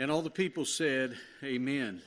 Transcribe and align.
And 0.00 0.10
all 0.10 0.22
the 0.22 0.30
people 0.30 0.64
said, 0.64 1.14
Amen. 1.44 2.00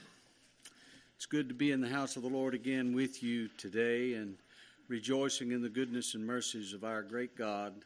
It's 1.15 1.27
good 1.27 1.47
to 1.49 1.53
be 1.53 1.71
in 1.71 1.79
the 1.79 1.87
house 1.87 2.15
of 2.15 2.23
the 2.23 2.27
Lord 2.27 2.55
again 2.55 2.95
with 2.95 3.21
you 3.21 3.49
today 3.49 4.15
and 4.15 4.35
rejoicing 4.87 5.51
in 5.51 5.61
the 5.61 5.69
goodness 5.69 6.15
and 6.15 6.25
mercies 6.25 6.73
of 6.73 6.83
our 6.83 7.03
great 7.03 7.37
God, 7.37 7.85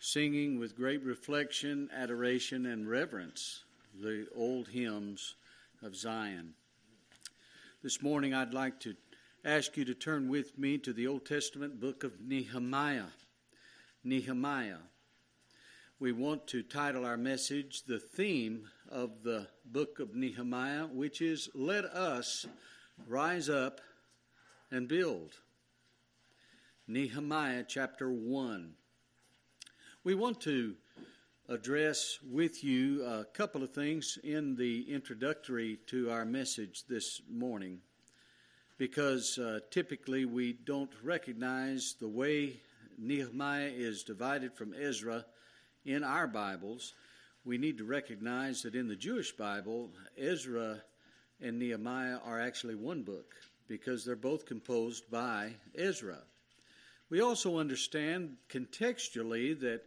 singing 0.00 0.58
with 0.58 0.74
great 0.74 1.04
reflection, 1.04 1.90
adoration, 1.94 2.64
and 2.64 2.88
reverence 2.88 3.64
the 4.00 4.26
old 4.34 4.68
hymns 4.68 5.34
of 5.82 5.94
Zion. 5.94 6.54
This 7.82 8.00
morning 8.00 8.32
I'd 8.32 8.54
like 8.54 8.80
to 8.80 8.94
ask 9.44 9.76
you 9.76 9.84
to 9.84 9.94
turn 9.94 10.30
with 10.30 10.58
me 10.58 10.78
to 10.78 10.94
the 10.94 11.06
Old 11.06 11.26
Testament 11.26 11.82
book 11.82 12.02
of 12.02 12.18
Nehemiah. 12.18 13.08
Nehemiah. 14.04 14.78
We 16.00 16.12
want 16.12 16.46
to 16.46 16.62
title 16.62 17.04
our 17.04 17.18
message 17.18 17.82
The 17.82 17.98
Theme 17.98 18.70
of 18.94 19.24
the 19.24 19.48
book 19.64 19.98
of 19.98 20.14
Nehemiah, 20.14 20.86
which 20.86 21.20
is 21.20 21.48
Let 21.52 21.84
Us 21.84 22.46
Rise 23.08 23.48
Up 23.48 23.80
and 24.70 24.86
Build. 24.86 25.32
Nehemiah 26.86 27.64
chapter 27.66 28.12
1. 28.12 28.72
We 30.04 30.14
want 30.14 30.40
to 30.42 30.76
address 31.48 32.20
with 32.30 32.62
you 32.62 33.04
a 33.04 33.24
couple 33.24 33.64
of 33.64 33.72
things 33.72 34.16
in 34.22 34.54
the 34.54 34.82
introductory 34.88 35.80
to 35.88 36.12
our 36.12 36.24
message 36.24 36.84
this 36.88 37.20
morning 37.28 37.80
because 38.78 39.38
uh, 39.38 39.58
typically 39.72 40.24
we 40.24 40.52
don't 40.52 40.92
recognize 41.02 41.96
the 42.00 42.08
way 42.08 42.60
Nehemiah 42.96 43.72
is 43.74 44.04
divided 44.04 44.54
from 44.54 44.72
Ezra 44.72 45.24
in 45.84 46.04
our 46.04 46.28
Bibles 46.28 46.94
we 47.44 47.58
need 47.58 47.78
to 47.78 47.84
recognize 47.84 48.62
that 48.62 48.74
in 48.74 48.88
the 48.88 48.96
Jewish 48.96 49.32
Bible, 49.32 49.90
Ezra 50.16 50.82
and 51.40 51.58
Nehemiah 51.58 52.18
are 52.24 52.40
actually 52.40 52.74
one 52.74 53.02
book 53.02 53.34
because 53.68 54.04
they're 54.04 54.16
both 54.16 54.46
composed 54.46 55.10
by 55.10 55.52
Ezra. 55.74 56.18
We 57.10 57.20
also 57.20 57.58
understand 57.58 58.36
contextually 58.48 59.58
that 59.60 59.82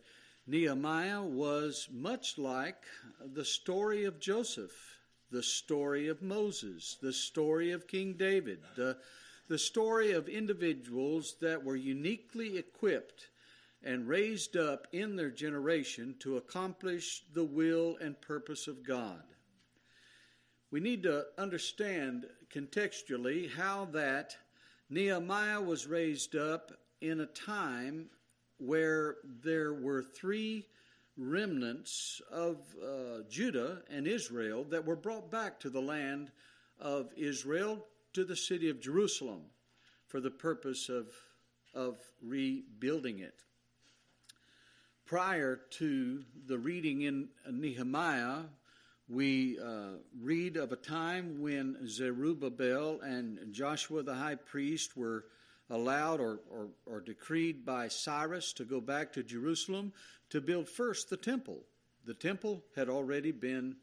Nehemiah 0.46 1.23
was 1.23 1.90
much 1.92 2.38
like 2.38 2.84
the 3.34 3.46
story 3.46 4.06
of 4.06 4.20
Joseph, 4.20 5.00
the 5.31 5.44
story 5.44 6.08
of 6.08 6.22
Moses, 6.22 6.98
the 7.02 7.12
story 7.12 7.72
of 7.72 7.88
King 7.88 8.14
David, 8.14 8.59
the, 8.76 8.98
the 9.50 9.58
story 9.58 10.12
of 10.12 10.30
individuals 10.30 11.36
that 11.42 11.64
were 11.64 11.76
uniquely 11.76 12.58
equipped 12.58 13.28
and 13.83 14.08
raised 14.08 14.58
up 14.58 14.88
in 14.92 15.16
their 15.16 15.30
generation 15.30 16.16
to 16.20 16.38
accomplish 16.38 17.23
the 17.33 17.44
will 17.44 17.97
and 18.02 18.19
purpose 18.22 18.67
of 18.67 18.86
God. 18.86 19.23
We 20.72 20.80
need 20.80 21.03
to 21.03 21.25
understand 21.38 22.25
contextually 22.53 23.52
how 23.53 23.86
that 23.94 24.36
Nehemiah 24.89 25.61
was 25.61 25.88
raised 25.88 26.36
up 26.36 26.72
in 27.02 27.22
a 27.22 27.25
time 27.25 28.09
where 28.58 29.17
there 29.44 29.73
were 29.73 30.02
three 30.02 30.66
remnants 31.16 32.22
of 32.31 32.58
uh, 32.84 33.23
Judah 33.30 33.81
and 33.89 34.08
Israel 34.08 34.64
that 34.66 34.86
were 34.86 34.95
brought 34.95 35.31
back 35.31 35.59
to 35.62 35.69
the 35.69 35.81
land 35.81 36.31
of 36.80 37.12
Israel 37.16 37.86
to 38.14 38.23
the 38.23 38.36
city 38.36 38.69
of 38.69 38.81
Jerusalem 38.81 39.44
for 40.08 40.19
the 40.19 40.31
purpose 40.31 40.89
of, 40.89 41.08
of 41.73 41.97
rebuilding 42.22 43.19
it 43.19 43.44
prior 45.08 45.61
to 45.69 46.22
the 46.47 46.58
reading 46.58 47.03
in 47.03 47.30
Nehemiah, 47.50 48.41
we 49.08 49.58
uh, 49.58 50.00
read 50.22 50.58
of 50.58 50.73
a 50.73 50.75
time 50.75 51.41
when 51.41 51.88
Zerubbabel 51.88 53.00
and 53.00 53.53
Joshua 53.53 54.03
the 54.03 54.13
high 54.13 54.35
priest 54.35 54.97
were 54.97 55.23
allowed 55.69 56.19
or, 56.19 56.41
or, 56.52 56.67
or, 56.85 57.00
decreed 57.00 57.66
by 57.66 57.88
Cyrus 57.88 58.51
to 58.53 58.66
go 58.66 58.81
back 58.81 59.13
to 59.13 59.23
Jerusalem 59.23 59.94
to 60.29 60.41
build 60.41 60.67
first 60.67 61.09
the 61.09 61.17
temple. 61.17 61.59
The 62.06 62.13
temple 62.13 62.63
had 62.75 62.90
already 62.90 63.31
been 63.31 63.78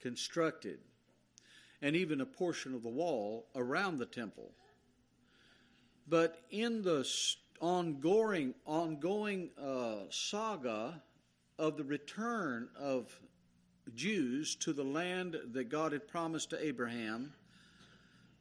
constructed, 0.00 0.78
and 1.82 1.94
even 1.94 2.20
a 2.20 2.26
portion 2.26 2.74
of 2.74 2.82
the 2.82 2.88
wall 2.88 3.46
around 3.54 3.98
the 3.98 4.06
temple. 4.06 4.50
But 6.08 6.40
in 6.50 6.82
the 6.82 7.04
ongoing, 7.60 8.54
ongoing 8.66 9.50
uh, 9.60 10.06
saga 10.10 11.02
of 11.58 11.76
the 11.76 11.84
return 11.84 12.68
of 12.78 13.18
Jews 13.94 14.54
to 14.56 14.72
the 14.72 14.84
land 14.84 15.36
that 15.52 15.68
God 15.68 15.92
had 15.92 16.08
promised 16.08 16.50
to 16.50 16.64
Abraham, 16.64 17.32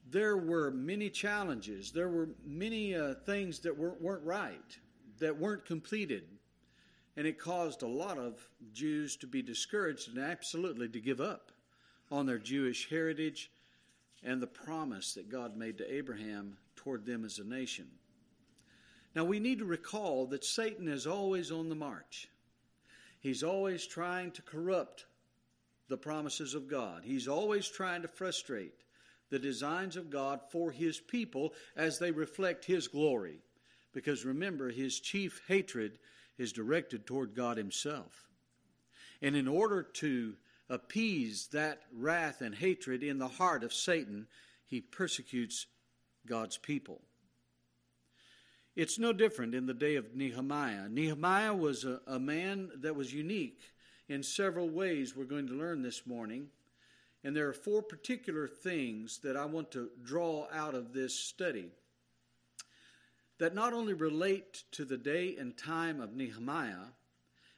there 0.10 0.38
were 0.38 0.72
many 0.72 1.10
challenges. 1.10 1.92
There 1.92 2.10
were 2.10 2.30
many 2.46 2.96
uh, 2.96 3.16
things 3.26 3.60
that 3.60 3.78
weren't, 3.78 4.02
weren't 4.02 4.24
right, 4.24 4.78
that 5.20 5.38
weren't 5.38 5.66
completed. 5.66 6.24
And 7.16 7.28
it 7.28 7.40
caused 7.40 7.84
a 7.84 7.88
lot 7.88 8.18
of 8.18 8.48
Jews 8.74 9.16
to 9.18 9.28
be 9.28 9.42
discouraged 9.42 10.10
and 10.10 10.24
absolutely 10.24 10.90
to 10.90 11.00
give 11.00 11.22
up 11.22 11.52
on 12.12 12.26
their 12.26 12.40
Jewish 12.40 12.90
heritage 12.90 13.52
and 14.24 14.42
the 14.42 14.48
promise 14.48 15.14
that 15.14 15.30
God 15.30 15.58
made 15.58 15.78
to 15.78 15.94
Abraham 15.94 16.58
toward 16.76 17.06
them 17.06 17.26
as 17.26 17.40
a 17.40 17.44
nation. 17.44 17.88
Now, 19.16 19.26
we 19.26 19.40
need 19.40 19.60
to 19.60 19.66
recall 19.66 20.26
that 20.28 20.44
Satan 20.44 20.88
is 20.88 21.06
always 21.06 21.52
on 21.52 21.70
the 21.70 21.76
march. 21.76 22.28
He's 23.20 23.44
always 23.44 23.86
trying 23.86 24.32
to 24.32 24.42
corrupt 24.42 25.06
the 25.88 25.98
promises 25.98 26.56
of 26.56 26.68
God. 26.68 27.04
He's 27.06 27.28
always 27.28 27.68
trying 27.68 28.02
to 28.02 28.08
frustrate 28.08 28.74
the 29.30 29.40
designs 29.40 29.96
of 29.96 30.10
God 30.10 30.42
for 30.50 30.72
his 30.72 31.00
people 31.00 31.54
as 31.76 32.00
they 32.00 32.12
reflect 32.12 32.66
his 32.66 32.88
glory. 32.88 33.40
Because 33.94 34.26
remember, 34.26 34.70
his 34.70 35.00
chief 35.00 35.42
hatred 35.48 36.00
is 36.38 36.52
directed 36.52 37.06
toward 37.06 37.36
God 37.36 37.58
himself. 37.58 38.28
And 39.22 39.36
in 39.36 39.48
order 39.48 39.84
to 39.84 40.34
appease 40.70 41.48
that 41.54 41.82
wrath 41.96 42.42
and 42.42 42.56
hatred 42.56 43.04
in 43.04 43.20
the 43.20 43.28
heart 43.28 43.64
of 43.64 43.74
Satan, 43.74 44.28
he 44.66 44.82
persecutes 44.82 45.68
God's 46.26 46.58
people. 46.58 47.02
It's 48.76 48.98
no 48.98 49.14
different 49.14 49.54
in 49.54 49.68
the 49.68 49.74
day 49.74 49.98
of 49.98 50.16
Nehemiah. 50.16 50.90
Nehemiah 50.90 51.54
was 51.54 51.86
a, 51.86 52.02
a, 52.08 52.20
man 52.20 52.72
that 52.78 52.96
was 52.96 53.14
unique 53.14 53.62
in 54.10 54.24
several 54.24 54.68
ways 54.68 55.16
we're 55.16 55.26
going 55.26 55.48
to 55.48 55.54
learn 55.54 55.84
this 55.84 56.08
morning. 56.08 56.48
And 57.24 57.36
there 57.36 57.48
are 57.48 57.54
four 57.54 57.84
particular 57.84 58.48
things 58.48 59.20
that 59.20 59.38
I 59.38 59.46
want 59.46 59.72
to 59.72 59.92
draw 60.04 60.48
out 60.52 60.74
of 60.74 60.92
this 60.92 61.14
study 61.14 61.70
that 63.38 63.54
not 63.54 63.74
only 63.74 63.94
relate 63.94 64.64
to 64.72 64.86
the 64.86 64.98
day 64.98 65.36
and 65.38 65.56
time 65.56 66.02
of 66.02 66.16
Nehemiah 66.16 66.94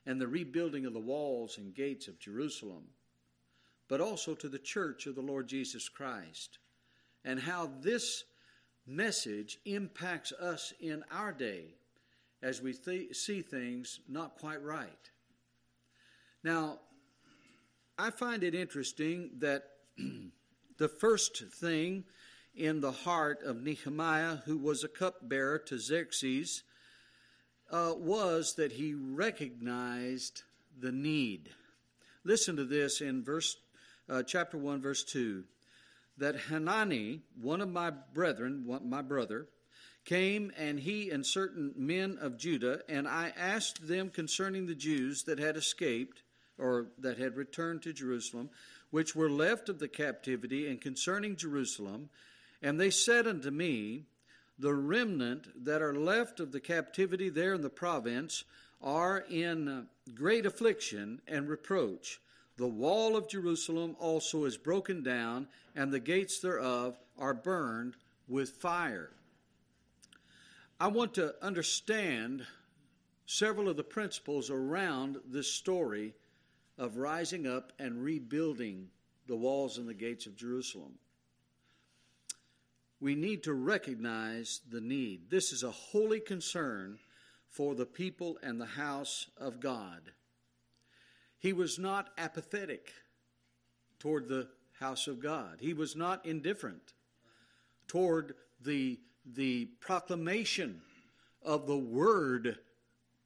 and 0.05 0.19
the 0.19 0.27
rebuilding 0.27 0.85
of 0.85 0.93
the 0.93 0.99
walls 0.99 1.57
and 1.57 1.73
gates 1.73 2.09
of 2.09 2.19
Jerusalem, 2.19 2.83
but 3.87 4.01
also 4.01 4.35
to 4.35 4.49
the 4.49 4.59
church 4.59 5.07
of 5.07 5.15
the 5.15 5.21
Lord 5.21 5.47
Jesus 5.47 5.87
Christ 5.87 6.59
and 7.23 7.39
how 7.39 7.71
this 7.81 8.25
message 8.87 9.59
impacts 9.65 10.31
us 10.31 10.73
in 10.79 11.03
our 11.11 11.31
day 11.31 11.75
as 12.41 12.61
we 12.61 12.73
th- 12.73 13.15
see 13.15 13.41
things 13.41 13.99
not 14.07 14.37
quite 14.37 14.61
right. 14.61 15.09
Now, 16.43 16.79
I 17.97 18.11
find 18.11 18.43
it 18.43 18.53
interesting 18.53 19.31
that 19.39 19.63
the 20.77 20.87
first 20.87 21.45
thing 21.45 22.03
in 22.55 22.81
the 22.81 22.91
heart 22.91 23.41
of 23.43 23.61
Nehemiah, 23.61 24.37
who 24.45 24.57
was 24.57 24.83
a 24.83 24.89
cupbearer 24.89 25.59
to 25.59 25.79
Xerxes, 25.79 26.63
uh, 27.71 27.93
was 27.97 28.55
that 28.55 28.73
he 28.73 28.93
recognized 28.93 30.43
the 30.79 30.91
need. 30.91 31.49
Listen 32.23 32.55
to 32.57 32.65
this 32.65 33.01
in 33.01 33.23
verse 33.23 33.57
uh, 34.07 34.21
chapter 34.23 34.57
1 34.57 34.81
verse 34.81 35.03
2 35.03 35.43
that 36.17 36.35
Hanani, 36.35 37.21
one 37.41 37.61
of 37.61 37.69
my 37.69 37.91
brethren, 37.91 38.65
my 38.83 39.01
brother, 39.01 39.47
came 40.05 40.51
and 40.55 40.79
he 40.79 41.09
and 41.09 41.25
certain 41.25 41.73
men 41.75 42.17
of 42.21 42.37
Judah, 42.37 42.81
and 42.87 43.07
I 43.07 43.33
asked 43.35 43.87
them 43.87 44.09
concerning 44.09 44.65
the 44.65 44.75
Jews 44.75 45.23
that 45.23 45.39
had 45.39 45.57
escaped 45.57 46.21
or 46.57 46.87
that 46.99 47.17
had 47.17 47.35
returned 47.35 47.81
to 47.81 47.93
Jerusalem, 47.93 48.49
which 48.91 49.15
were 49.15 49.29
left 49.29 49.67
of 49.67 49.79
the 49.79 49.87
captivity, 49.87 50.67
and 50.69 50.79
concerning 50.79 51.35
Jerusalem. 51.35 52.09
And 52.61 52.79
they 52.79 52.91
said 52.91 53.27
unto 53.27 53.51
me, 53.51 54.05
The 54.57 54.73
remnant 54.73 55.65
that 55.65 55.81
are 55.81 55.95
left 55.95 56.39
of 56.39 56.51
the 56.51 56.61
captivity 56.61 57.29
there 57.29 57.53
in 57.53 57.61
the 57.61 57.69
province 57.69 58.45
are 58.81 59.25
in 59.29 59.87
great 60.13 60.45
affliction 60.45 61.21
and 61.27 61.49
reproach 61.49 62.19
the 62.57 62.67
wall 62.67 63.17
of 63.17 63.27
Jerusalem 63.27 63.95
also 63.99 64.45
is 64.45 64.57
broken 64.57 65.03
down, 65.03 65.47
and 65.75 65.91
the 65.91 65.99
gates 65.99 66.39
thereof 66.39 66.97
are 67.17 67.33
burned 67.33 67.95
with 68.27 68.49
fire. 68.49 69.11
I 70.79 70.87
want 70.87 71.13
to 71.15 71.35
understand 71.41 72.45
several 73.25 73.69
of 73.69 73.77
the 73.77 73.83
principles 73.83 74.49
around 74.49 75.17
this 75.25 75.51
story 75.51 76.13
of 76.77 76.97
rising 76.97 77.47
up 77.47 77.73
and 77.79 78.03
rebuilding 78.03 78.89
the 79.27 79.35
walls 79.35 79.77
and 79.77 79.87
the 79.87 79.93
gates 79.93 80.25
of 80.25 80.35
Jerusalem. 80.35 80.93
We 82.99 83.15
need 83.15 83.43
to 83.43 83.53
recognize 83.53 84.61
the 84.69 84.81
need. 84.81 85.29
This 85.29 85.51
is 85.51 85.63
a 85.63 85.71
holy 85.71 86.19
concern 86.19 86.99
for 87.49 87.75
the 87.75 87.85
people 87.85 88.37
and 88.41 88.59
the 88.59 88.65
house 88.65 89.27
of 89.37 89.59
God. 89.59 90.11
He 91.45 91.53
was 91.53 91.77
not 91.77 92.09
apathetic 92.17 92.91
toward 93.99 94.27
the 94.27 94.47
house 94.79 95.05
of 95.05 95.19
God. 95.19 95.57
He 95.59 95.75
was 95.75 95.95
not 95.95 96.25
indifferent 96.25 96.95
toward 97.87 98.33
the, 98.63 98.99
the 99.31 99.65
proclamation 99.79 100.81
of 101.43 101.67
the 101.67 101.77
Word 101.77 102.57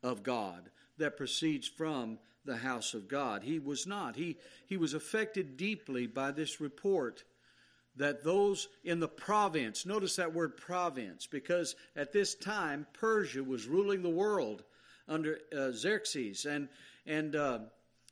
of 0.04 0.22
God 0.22 0.70
that 0.98 1.16
proceeds 1.16 1.66
from 1.66 2.20
the 2.44 2.58
house 2.58 2.94
of 2.94 3.08
God. 3.08 3.42
He 3.42 3.58
was 3.58 3.88
not. 3.88 4.18
He, 4.18 4.36
he 4.68 4.76
was 4.76 4.94
affected 4.94 5.56
deeply 5.56 6.06
by 6.06 6.32
this 6.32 6.60
report 6.60 7.24
that 7.96 8.26
those 8.26 8.68
in 8.84 9.00
the 9.00 9.08
province, 9.08 9.86
notice 9.86 10.18
that 10.18 10.34
word 10.34 10.58
province, 10.58 11.26
because 11.26 11.74
at 11.96 12.12
this 12.12 12.36
time 12.36 12.86
Persia 12.92 13.46
was 13.46 13.66
ruling 13.66 14.02
the 14.02 14.10
world 14.10 14.66
under 15.08 15.40
uh, 15.58 15.72
Xerxes, 15.72 16.46
and 16.46 16.68
and 17.06 17.38
uh, 17.38 17.60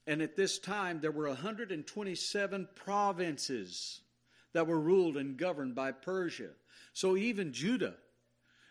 and 0.07 0.21
at 0.21 0.36
this 0.36 0.57
time 0.57 1.00
there 1.01 1.12
were 1.12 1.27
127 1.27 2.68
provinces 2.74 4.01
that 4.54 4.65
were 4.65 4.80
ruled 4.80 5.18
and 5.18 5.38
governed 5.38 5.75
by 5.75 5.92
Persia. 5.92 6.50
So 6.94 7.15
even 7.15 7.54
Judah 7.54 7.94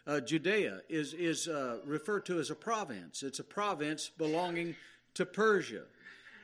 uh, 0.07 0.21
Judea 0.21 0.83
is, 0.89 1.15
is 1.15 1.49
uh, 1.49 1.79
referred 1.85 2.27
to 2.27 2.39
as 2.39 2.51
a 2.51 2.55
province. 2.55 3.23
It's 3.23 3.41
a 3.41 3.45
province 3.45 4.11
belonging 4.17 4.77
to 5.15 5.27
Persia. 5.27 5.83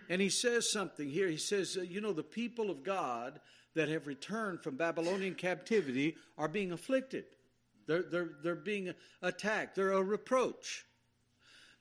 And 0.09 0.21
he 0.21 0.29
says 0.29 0.71
something 0.71 1.09
here. 1.09 1.29
He 1.29 1.37
says, 1.37 1.77
uh, 1.79 1.83
You 1.83 2.01
know, 2.01 2.13
the 2.13 2.25
people 2.25 2.71
of 2.71 2.83
God 2.83 3.41
that 3.75 3.89
have 3.89 4.07
returned 4.07 4.63
from 4.63 4.77
Babylonian 4.77 5.35
captivity 5.35 6.17
are 6.37 6.49
being 6.49 6.73
afflicted, 6.73 7.25
they're, 7.87 8.03
they're, 8.03 8.31
they're 8.43 8.55
being 8.55 8.93
attacked, 9.23 9.77
they're 9.77 9.93
a 9.93 10.03
reproach. 10.03 10.85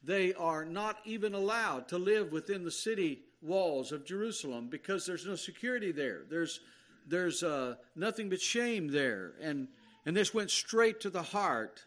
They 0.03 0.33
are 0.33 0.65
not 0.65 0.97
even 1.05 1.33
allowed 1.33 1.87
to 1.89 1.97
live 1.97 2.31
within 2.31 2.63
the 2.63 2.71
city 2.71 3.19
walls 3.41 3.91
of 3.91 4.05
Jerusalem 4.05 4.67
because 4.69 5.05
there's 5.05 5.25
no 5.25 5.35
security 5.35 5.91
there. 5.91 6.21
There's, 6.29 6.59
there's 7.07 7.43
uh, 7.43 7.75
nothing 7.95 8.29
but 8.29 8.41
shame 8.41 8.87
there. 8.87 9.33
And 9.41 9.67
and 10.05 10.15
this 10.15 10.33
went 10.33 10.49
straight 10.49 10.99
to 11.01 11.09
the 11.09 11.21
heart 11.21 11.83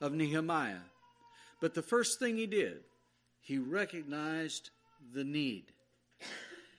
of 0.00 0.12
Nehemiah. 0.12 0.82
But 1.60 1.74
the 1.74 1.82
first 1.82 2.18
thing 2.18 2.36
he 2.36 2.46
did, 2.46 2.80
he 3.40 3.58
recognized 3.58 4.70
the 5.14 5.24
need. 5.24 5.72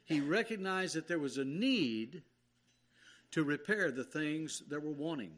He 0.06 0.20
recognized 0.20 0.96
that 0.96 1.08
there 1.08 1.20
was 1.20 1.38
a 1.38 1.46
need 1.46 2.22
to 3.32 3.44
repair 3.44 3.92
the 3.92 4.04
things 4.04 4.62
that 4.70 4.84
were 4.84 4.92
wanting. 4.92 5.32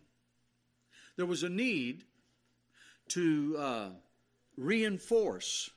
There 1.15 1.25
was 1.25 1.43
a 1.43 1.49
need 1.49 2.03
to 3.09 3.55
uh, 3.57 3.89
reinforce 4.57 5.69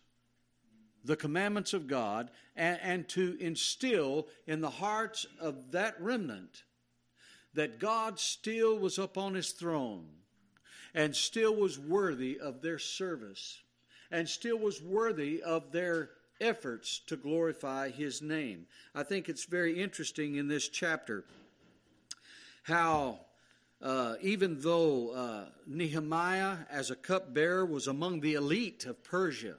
the 1.04 1.16
commandments 1.16 1.72
of 1.72 1.86
God 1.86 2.30
and, 2.56 2.78
and 2.82 3.08
to 3.10 3.36
instill 3.40 4.26
in 4.46 4.60
the 4.60 4.70
hearts 4.70 5.26
of 5.40 5.72
that 5.72 6.00
remnant 6.00 6.64
that 7.54 7.78
God 7.78 8.18
still 8.18 8.78
was 8.78 8.98
upon 8.98 9.34
his 9.34 9.52
throne 9.52 10.06
and 10.94 11.14
still 11.14 11.54
was 11.54 11.78
worthy 11.78 12.38
of 12.38 12.60
their 12.60 12.78
service 12.78 13.62
and 14.10 14.28
still 14.28 14.58
was 14.58 14.82
worthy 14.82 15.42
of 15.42 15.72
their 15.72 16.10
efforts 16.40 17.00
to 17.06 17.16
glorify 17.16 17.90
his 17.90 18.20
name. 18.20 18.66
I 18.94 19.02
think 19.02 19.28
it's 19.28 19.44
very 19.44 19.80
interesting 19.80 20.36
in 20.36 20.48
this 20.48 20.68
chapter 20.68 21.24
how, 22.62 23.20
uh, 23.82 24.14
even 24.20 24.60
though 24.60 25.10
uh, 25.10 25.44
Nehemiah, 25.66 26.58
as 26.70 26.90
a 26.90 26.96
cupbearer, 26.96 27.64
was 27.64 27.86
among 27.86 28.20
the 28.20 28.34
elite 28.34 28.86
of 28.86 29.04
Persia, 29.04 29.56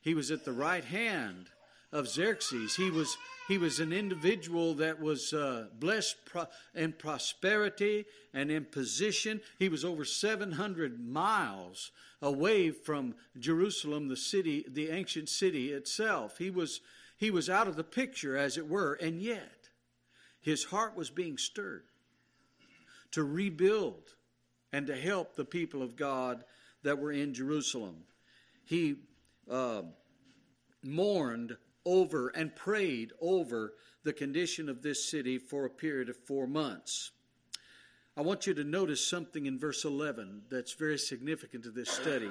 he 0.00 0.14
was 0.14 0.30
at 0.30 0.44
the 0.44 0.52
right 0.52 0.84
hand 0.84 1.50
of 1.92 2.08
Xerxes. 2.08 2.76
He 2.76 2.90
was 2.90 3.16
he 3.50 3.58
was 3.58 3.80
an 3.80 3.92
individual 3.92 4.74
that 4.74 5.00
was 5.00 5.32
uh, 5.32 5.66
blessed 5.76 6.24
pro- 6.24 6.46
in 6.72 6.92
prosperity 6.92 8.04
and 8.32 8.48
in 8.48 8.64
position. 8.64 9.40
He 9.58 9.68
was 9.68 9.84
over 9.84 10.04
700 10.04 11.04
miles 11.04 11.90
away 12.22 12.70
from 12.70 13.16
Jerusalem, 13.36 14.06
the 14.06 14.16
city, 14.16 14.64
the 14.68 14.90
ancient 14.90 15.28
city 15.28 15.72
itself. 15.72 16.38
He 16.38 16.48
was, 16.48 16.80
he 17.16 17.32
was 17.32 17.50
out 17.50 17.66
of 17.66 17.74
the 17.74 17.82
picture, 17.82 18.36
as 18.36 18.56
it 18.56 18.68
were, 18.68 18.94
and 18.94 19.20
yet 19.20 19.68
his 20.40 20.62
heart 20.62 20.96
was 20.96 21.10
being 21.10 21.36
stirred 21.36 21.86
to 23.12 23.24
rebuild 23.24 24.14
and 24.72 24.86
to 24.86 24.96
help 24.96 25.34
the 25.34 25.44
people 25.44 25.82
of 25.82 25.96
God 25.96 26.44
that 26.82 26.98
were 26.98 27.12
in 27.12 27.34
Jerusalem. 27.34 28.04
He 28.64 28.96
uh, 29.50 29.82
mourned 30.82 31.56
over 31.84 32.28
and 32.28 32.54
prayed 32.54 33.12
over 33.20 33.74
the 34.04 34.12
condition 34.12 34.68
of 34.68 34.82
this 34.82 35.10
city 35.10 35.38
for 35.38 35.64
a 35.64 35.70
period 35.70 36.08
of 36.08 36.16
four 36.16 36.46
months. 36.46 37.10
I 38.16 38.22
want 38.22 38.46
you 38.46 38.54
to 38.54 38.64
notice 38.64 39.06
something 39.06 39.46
in 39.46 39.58
verse 39.58 39.84
11 39.84 40.42
that's 40.50 40.74
very 40.74 40.98
significant 40.98 41.64
to 41.64 41.70
this 41.70 41.90
study. 41.90 42.30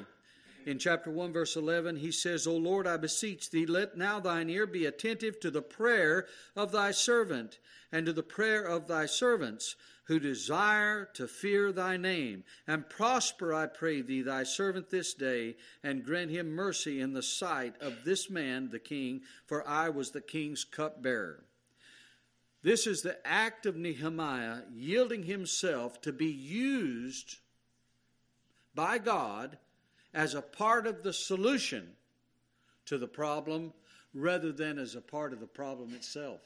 In 0.65 0.77
chapter 0.77 1.09
1, 1.09 1.31
verse 1.31 1.55
11, 1.55 1.97
he 1.97 2.11
says, 2.11 2.45
O 2.45 2.55
Lord, 2.55 2.85
I 2.85 2.97
beseech 2.97 3.49
thee, 3.49 3.65
let 3.65 3.97
now 3.97 4.19
thine 4.19 4.49
ear 4.49 4.67
be 4.67 4.85
attentive 4.85 5.39
to 5.39 5.51
the 5.51 5.61
prayer 5.61 6.27
of 6.55 6.71
thy 6.71 6.91
servant 6.91 7.59
and 7.91 8.05
to 8.05 8.13
the 8.13 8.23
prayer 8.23 8.63
of 8.63 8.87
thy 8.87 9.05
servants 9.05 9.75
who 10.05 10.19
desire 10.19 11.05
to 11.13 11.27
fear 11.27 11.71
thy 11.71 11.95
name. 11.95 12.43
And 12.67 12.89
prosper, 12.89 13.53
I 13.53 13.67
pray 13.67 14.01
thee, 14.01 14.21
thy 14.21 14.43
servant 14.43 14.89
this 14.89 15.13
day, 15.13 15.55
and 15.83 16.03
grant 16.03 16.31
him 16.31 16.49
mercy 16.49 16.99
in 16.99 17.13
the 17.13 17.23
sight 17.23 17.75
of 17.79 18.03
this 18.03 18.29
man, 18.29 18.69
the 18.71 18.79
king, 18.79 19.21
for 19.45 19.67
I 19.67 19.89
was 19.89 20.11
the 20.11 20.21
king's 20.21 20.63
cupbearer. 20.63 21.45
This 22.63 22.87
is 22.87 23.01
the 23.01 23.25
act 23.25 23.65
of 23.65 23.77
Nehemiah 23.77 24.63
yielding 24.73 25.23
himself 25.23 26.01
to 26.01 26.11
be 26.11 26.25
used 26.25 27.37
by 28.75 28.97
God 28.97 29.57
as 30.13 30.33
a 30.33 30.41
part 30.41 30.87
of 30.87 31.03
the 31.03 31.13
solution 31.13 31.87
to 32.85 32.97
the 32.97 33.07
problem 33.07 33.73
rather 34.13 34.51
than 34.51 34.79
as 34.79 34.95
a 34.95 35.01
part 35.01 35.33
of 35.33 35.39
the 35.39 35.47
problem 35.47 35.93
itself. 35.93 36.41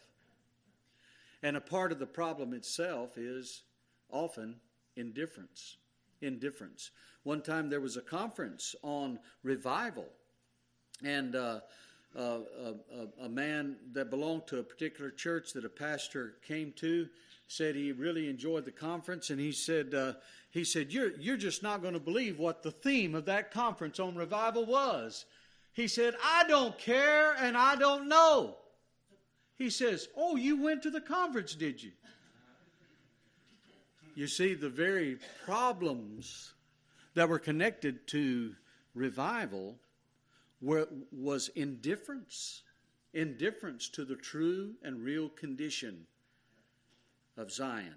And 1.41 1.57
a 1.57 1.61
part 1.61 1.91
of 1.91 1.99
the 1.99 2.05
problem 2.05 2.53
itself 2.53 3.17
is 3.17 3.63
often 4.09 4.55
indifference. 4.95 5.77
Indifference. 6.21 6.91
One 7.23 7.41
time 7.41 7.69
there 7.69 7.81
was 7.81 7.97
a 7.97 8.01
conference 8.01 8.75
on 8.81 9.19
revival, 9.43 10.07
and 11.03 11.35
uh, 11.35 11.59
uh, 12.17 12.39
a, 13.19 13.23
a, 13.25 13.29
man 13.29 13.75
that 13.93 14.09
belonged 14.09 14.45
to 14.47 14.59
a 14.59 14.63
particular 14.63 15.09
church 15.09 15.53
that 15.53 15.65
a 15.65 15.69
pastor 15.69 16.35
came 16.45 16.71
to 16.73 17.07
said 17.47 17.75
he 17.75 17.91
really 17.91 18.29
enjoyed 18.29 18.65
the 18.65 18.71
conference, 18.71 19.29
and 19.29 19.39
he 19.39 19.51
said 19.51 19.93
uh, 19.93 20.13
he 20.53 20.63
said 20.63 20.93
you're 20.93 21.13
you're 21.19 21.35
just 21.35 21.63
not 21.63 21.81
going 21.81 21.95
to 21.95 21.99
believe 21.99 22.37
what 22.37 22.61
the 22.61 22.71
theme 22.71 23.15
of 23.15 23.25
that 23.25 23.49
conference 23.49 23.99
on 23.99 24.15
revival 24.15 24.67
was. 24.67 25.25
He 25.73 25.87
said 25.87 26.13
I 26.23 26.43
don't 26.47 26.77
care 26.77 27.33
and 27.33 27.57
I 27.57 27.75
don't 27.75 28.07
know. 28.07 28.57
He 29.55 29.71
says, 29.71 30.07
Oh, 30.15 30.35
you 30.35 30.61
went 30.61 30.83
to 30.83 30.91
the 30.91 31.01
conference, 31.01 31.55
did 31.55 31.81
you? 31.81 31.91
You 34.13 34.27
see, 34.27 34.53
the 34.53 34.69
very 34.69 35.17
problems 35.43 36.53
that 37.15 37.27
were 37.27 37.39
connected 37.39 38.05
to 38.09 38.53
revival 38.93 39.79
were, 40.61 40.87
was 41.11 41.49
indifference, 41.55 42.61
indifference 43.15 43.89
to 43.89 44.05
the 44.05 44.15
true 44.15 44.75
and 44.83 45.03
real 45.03 45.29
condition 45.29 46.05
of 47.37 47.51
Zion, 47.51 47.95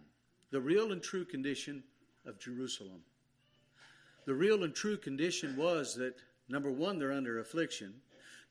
the 0.51 0.61
real 0.61 0.93
and 0.93 1.03
true 1.03 1.27
condition 1.27 1.83
of 2.27 2.39
Jerusalem. 2.39 3.03
The 4.27 4.35
real 4.35 4.65
and 4.65 4.75
true 4.75 4.97
condition 4.97 5.57
was 5.57 5.95
that, 5.97 6.17
number 6.49 6.71
one, 6.71 6.99
they're 6.99 7.13
under 7.13 7.39
affliction. 7.39 7.95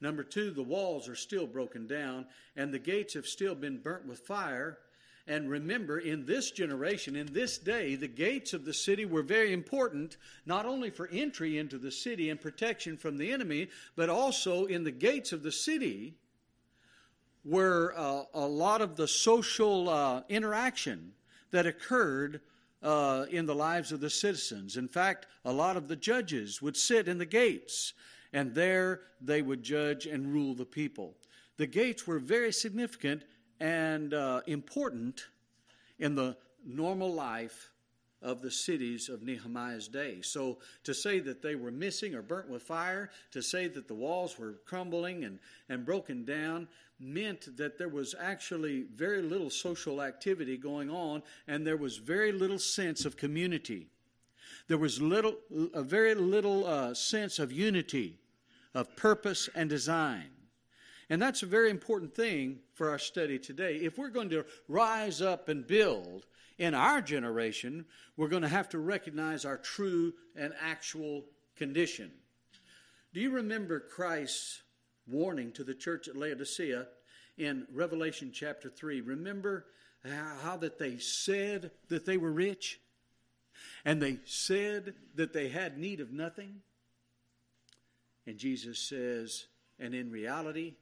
Number 0.02 0.24
two, 0.24 0.52
the 0.52 0.64
walls 0.64 1.08
are 1.08 1.16
still 1.16 1.48
broken 1.48 1.88
down 1.88 2.26
and 2.56 2.74
the 2.74 2.80
gates 2.80 3.14
have 3.14 3.28
still 3.28 3.56
been 3.56 3.78
burnt 3.78 4.06
with 4.06 4.20
fire. 4.20 4.78
And 5.28 5.50
remember, 5.50 6.00
in 6.00 6.26
this 6.26 6.52
generation, 6.52 7.16
in 7.16 7.34
this 7.34 7.58
day, 7.58 7.96
the 7.96 8.08
gates 8.08 8.54
of 8.54 8.64
the 8.64 8.74
city 8.74 9.06
were 9.06 9.24
very 9.24 9.54
important, 9.54 10.18
not 10.46 10.66
only 10.66 10.92
for 10.92 11.10
entry 11.12 11.58
into 11.58 11.78
the 11.78 11.92
city 11.92 12.30
and 12.30 12.40
protection 12.40 12.96
from 12.96 13.18
the 13.18 13.32
enemy, 13.32 13.70
but 13.96 14.10
also 14.10 14.66
in 14.66 14.84
the 14.84 14.92
gates 14.92 15.32
of 15.34 15.42
the 15.42 15.52
city 15.52 16.14
were 17.44 17.94
uh, 17.98 18.24
a 18.34 18.46
lot 18.46 18.82
of 18.82 18.96
the 18.96 19.08
social 19.08 19.90
uh, 19.90 20.22
interaction 20.30 21.14
that 21.52 21.66
occurred 21.66 22.42
uh, 22.86 23.26
in 23.32 23.48
the 23.48 23.56
lives 23.56 23.92
of 23.92 24.00
the 24.00 24.10
citizens. 24.10 24.78
In 24.78 24.88
fact, 24.88 25.26
a 25.44 25.52
lot 25.52 25.76
of 25.76 25.88
the 25.88 25.96
judges 25.96 26.62
would 26.62 26.78
sit 26.78 27.08
in 27.08 27.18
the 27.18 27.26
gates 27.26 27.94
and 28.32 28.54
there 28.54 29.02
they 29.22 29.42
would 29.42 29.64
judge 29.64 30.06
and 30.06 30.32
rule 30.32 30.54
the 30.54 30.66
people. 30.66 31.16
The 31.58 31.66
gates 31.66 32.06
were 32.06 32.20
very 32.20 32.52
significant 32.54 33.24
and 33.60 34.14
uh, 34.14 34.42
important 34.46 35.26
in 35.98 36.14
the 36.14 36.38
normal 36.64 37.12
life 37.12 37.72
of 38.22 38.42
the 38.42 38.52
cities 38.52 39.10
of 39.10 39.24
Nehemiah's 39.24 39.88
day. 39.88 40.22
So 40.22 40.60
to 40.84 40.94
say 40.94 41.20
that 41.20 41.42
they 41.42 41.56
were 41.56 41.72
missing 41.72 42.14
or 42.14 42.22
burnt 42.22 42.50
with 42.50 42.64
fire, 42.64 43.10
to 43.32 43.42
say 43.42 43.68
that 43.68 43.88
the 43.88 43.94
walls 43.96 44.38
were 44.38 44.56
crumbling 44.66 45.24
and, 45.24 45.40
and 45.70 45.86
broken 45.86 46.26
down, 46.26 46.68
meant 47.00 47.58
that 47.58 47.78
there 47.78 47.90
was 47.90 48.16
actually 48.20 48.84
very 48.94 49.22
little 49.22 49.50
social 49.50 50.02
activity 50.02 50.58
going 50.58 50.90
on 50.90 51.22
and 51.48 51.66
there 51.66 51.78
was 51.78 51.98
very 51.98 52.32
little 52.32 52.60
sense 52.60 53.06
of 53.06 53.18
community. 53.18 53.88
There 54.68 54.78
was 54.78 55.02
little, 55.02 55.36
a 55.74 55.84
very 55.84 56.16
little 56.16 56.66
uh, 56.66 56.94
sense 56.94 57.40
of 57.40 57.52
unity, 57.52 58.20
of 58.74 58.96
purpose 58.96 59.50
and 59.56 59.70
design. 59.70 60.30
And 61.10 61.22
that's 61.22 61.44
a 61.44 61.48
very 61.48 61.70
important 61.70 62.16
thing 62.16 62.60
for 62.74 62.90
our 62.90 62.98
study 62.98 63.38
today. 63.38 63.76
If 63.76 63.98
we're 63.98 64.10
going 64.10 64.30
to 64.32 64.46
rise 64.68 65.22
up 65.22 65.50
and 65.50 65.68
build 65.68 66.26
in 66.58 66.74
our 66.74 67.02
generation, 67.02 67.86
we're 68.18 68.28
going 68.28 68.42
to 68.42 68.48
have 68.48 68.70
to 68.70 68.80
recognize 68.80 69.46
our 69.46 69.58
true 69.58 70.14
and 70.36 70.54
actual 70.60 71.26
condition. 71.56 72.12
Do 73.14 73.20
you 73.20 73.30
remember 73.30 73.80
Christ's 73.80 74.62
warning 75.08 75.52
to 75.54 75.64
the 75.64 75.74
church 75.74 76.08
at 76.08 76.16
Laodicea 76.16 76.88
in 77.38 77.68
Revelation 77.74 78.32
chapter 78.34 78.70
3? 78.70 79.02
Remember 79.02 79.66
how 80.44 80.58
that 80.58 80.78
they 80.78 80.98
said 80.98 81.72
that 81.90 82.06
they 82.06 82.18
were 82.18 82.32
rich? 82.32 82.80
And 83.84 84.02
they 84.02 84.20
said 84.26 84.94
that 85.16 85.34
they 85.34 85.50
had 85.50 85.78
need 85.78 86.00
of 86.00 86.12
nothing? 86.12 86.62
And 88.28 88.38
Jesus 88.38 88.80
says, 88.80 89.46
and 89.80 89.94
in 89.94 90.12
reality, 90.12 90.76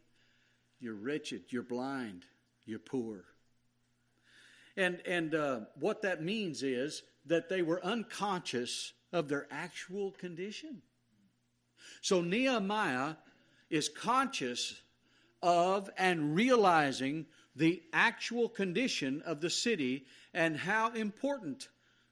you're 0.80 0.94
wretched, 0.96 1.44
you're 1.50 1.64
blind, 1.64 2.26
you're 2.66 2.80
poor. 2.80 3.26
And, 4.76 5.02
and 5.06 5.36
uh, 5.36 5.60
what 5.80 6.02
that 6.02 6.24
means 6.24 6.64
is 6.64 7.04
that 7.26 7.50
they 7.50 7.62
were 7.62 7.84
unconscious 7.86 8.94
of 9.12 9.28
their 9.28 9.48
actual 9.52 10.12
condition. 10.12 10.82
So 12.02 12.22
Nehemiah 12.22 13.16
is 13.70 13.90
conscious 13.90 14.82
of 15.42 15.90
and 15.98 16.36
realizing 16.36 17.26
the 17.56 17.82
actual 17.92 18.50
condition 18.50 19.22
of 19.26 19.42
the 19.42 19.50
city 19.50 20.06
and 20.34 20.58
how 20.58 20.92
important 20.94 21.70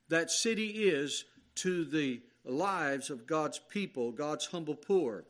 that 0.10 0.30
city 0.30 0.68
is 0.68 1.26
to 1.56 1.86
the 1.86 2.22
lives 2.46 3.10
of 3.10 3.26
God's 3.28 3.60
people, 3.70 4.12
God's 4.12 4.46
humble 4.46 4.76
poor. 4.76 5.26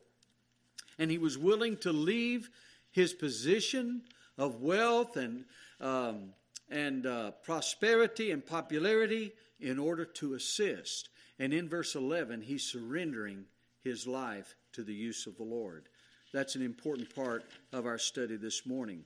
And 0.99 1.09
he 1.09 1.17
was 1.17 1.37
willing 1.37 1.77
to 1.77 1.91
leave 1.91 2.49
his 2.91 3.13
position 3.13 4.01
of 4.37 4.61
wealth 4.61 5.17
and, 5.17 5.45
um, 5.79 6.33
and 6.69 7.05
uh, 7.05 7.31
prosperity 7.43 8.31
and 8.31 8.45
popularity 8.45 9.33
in 9.59 9.79
order 9.79 10.05
to 10.05 10.33
assist. 10.33 11.09
And 11.39 11.53
in 11.53 11.69
verse 11.69 11.95
11, 11.95 12.41
he's 12.41 12.63
surrendering 12.63 13.45
his 13.83 14.05
life 14.05 14.55
to 14.73 14.83
the 14.83 14.93
use 14.93 15.27
of 15.27 15.37
the 15.37 15.43
Lord. 15.43 15.89
That's 16.33 16.55
an 16.55 16.61
important 16.61 17.13
part 17.13 17.45
of 17.73 17.85
our 17.85 17.97
study 17.97 18.37
this 18.37 18.65
morning. 18.65 19.03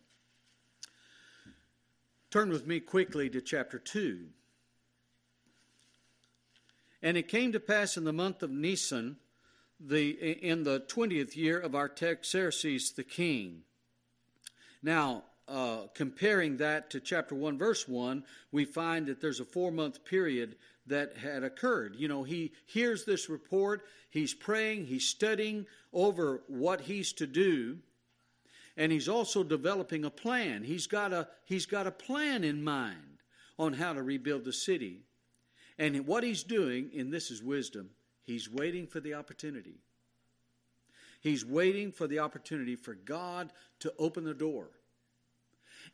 Turn 2.29 2.49
with 2.49 2.67
me 2.67 2.79
quickly 2.79 3.29
to 3.29 3.41
chapter 3.41 3.79
2. 3.79 4.25
And 7.01 7.17
it 7.17 7.27
came 7.27 7.51
to 7.51 7.59
pass 7.59 7.97
in 7.97 8.03
the 8.03 8.13
month 8.13 8.43
of 8.43 8.51
Nisan, 8.51 9.17
the, 9.79 10.09
in 10.09 10.63
the 10.63 10.79
twentieth 10.79 11.35
year 11.35 11.59
of 11.59 11.75
Artaxerxes 11.75 12.91
the 12.91 13.03
king, 13.03 13.63
now, 14.85 15.23
uh, 15.47 15.87
comparing 15.95 16.57
that 16.57 16.91
to 16.91 16.99
chapter 16.99 17.33
1, 17.33 17.57
verse 17.57 17.87
1, 17.87 18.23
we 18.51 18.65
find 18.65 19.07
that 19.07 19.19
there's 19.19 19.39
a 19.39 19.45
four 19.45 19.71
month 19.71 20.05
period 20.05 20.57
that 20.87 21.17
had 21.17 21.43
occurred. 21.43 21.95
You 21.97 22.07
know, 22.07 22.23
he 22.23 22.53
hears 22.65 23.05
this 23.05 23.29
report, 23.29 23.85
he's 24.09 24.33
praying, 24.33 24.85
he's 24.85 25.07
studying 25.07 25.65
over 25.93 26.43
what 26.47 26.81
he's 26.81 27.13
to 27.13 27.27
do, 27.27 27.77
and 28.77 28.91
he's 28.91 29.09
also 29.09 29.43
developing 29.43 30.05
a 30.05 30.09
plan. 30.09 30.63
He's 30.63 30.87
got 30.87 31.13
a, 31.13 31.27
he's 31.45 31.65
got 31.65 31.87
a 31.87 31.91
plan 31.91 32.43
in 32.43 32.63
mind 32.63 33.21
on 33.57 33.73
how 33.73 33.93
to 33.93 34.03
rebuild 34.03 34.43
the 34.43 34.53
city. 34.53 35.01
And 35.77 36.05
what 36.05 36.23
he's 36.23 36.43
doing, 36.43 36.91
and 36.97 37.11
this 37.11 37.31
is 37.31 37.41
wisdom, 37.41 37.89
he's 38.23 38.49
waiting 38.49 38.87
for 38.87 38.99
the 38.99 39.13
opportunity. 39.13 39.79
He's 41.21 41.45
waiting 41.45 41.91
for 41.91 42.07
the 42.07 42.19
opportunity 42.19 42.75
for 42.75 42.93
God 42.93 43.51
to 43.79 43.93
open 43.97 44.23
the 44.23 44.33
door. 44.33 44.69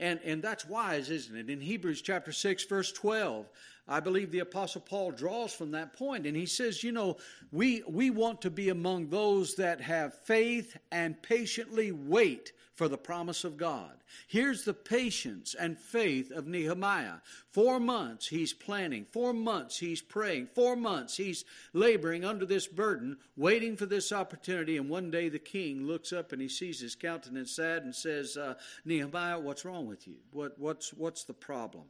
And, 0.02 0.20
and 0.26 0.42
that's 0.42 0.68
wise, 0.68 1.12
isn't 1.12 1.38
it? 1.38 1.50
In 1.52 1.62
Hebrews 1.62 2.02
chapter 2.02 2.32
6, 2.32 2.64
verse 2.66 2.92
12, 2.92 3.48
I 3.88 4.00
believe 4.00 4.32
the 4.32 4.40
Apostle 4.40 4.82
Paul 4.82 5.12
draws 5.12 5.54
from 5.54 5.72
that 5.72 5.94
point, 5.94 6.26
and 6.26 6.36
he 6.36 6.48
says, 6.48 6.84
you 6.84 6.92
know, 6.92 7.18
we, 7.52 7.84
we 7.88 8.10
want 8.10 8.42
to 8.42 8.50
be 8.50 8.70
among 8.70 9.10
those 9.10 9.54
that 9.56 9.80
have 9.80 10.16
faith 10.24 10.76
and 10.92 11.22
patiently 11.22 11.92
wait 11.92 12.52
for 12.82 12.88
the 12.88 12.98
promise 12.98 13.44
of 13.44 13.58
God. 13.58 13.92
Here's 14.28 14.64
the 14.64 14.74
patience 14.74 15.54
and 15.54 15.78
faith 15.78 16.32
of 16.32 16.48
Nehemiah. 16.48 17.18
Four 17.52 17.80
months 17.80 18.26
he's 18.26 18.54
planning, 18.54 19.06
four 19.06 19.34
months 19.34 19.78
he's 19.78 20.02
praying, 20.02 20.48
four 20.56 20.76
months 20.76 21.16
he's 21.16 21.46
laboring 21.74 22.26
under 22.26 22.44
this 22.44 22.66
burden, 22.66 23.18
waiting 23.38 23.78
for 23.78 23.86
this 23.86 24.12
opportunity. 24.12 24.78
And 24.78 24.90
one 24.90 25.12
day 25.12 25.30
the 25.30 25.38
king 25.38 25.86
looks 25.86 26.12
up 26.12 26.32
and 26.32 26.42
he 26.42 26.48
sees 26.48 26.80
his 26.80 26.96
countenance 26.96 27.52
sad 27.52 27.84
and 27.84 27.94
says, 27.94 28.36
uh, 28.36 28.56
Nehemiah, 28.84 29.40
what's 29.40 29.64
wrong 29.64 29.86
with 29.86 30.08
you? 30.08 30.16
What, 30.32 30.58
what's, 30.58 30.92
what's 30.92 31.24
the 31.24 31.34
problem? 31.34 31.86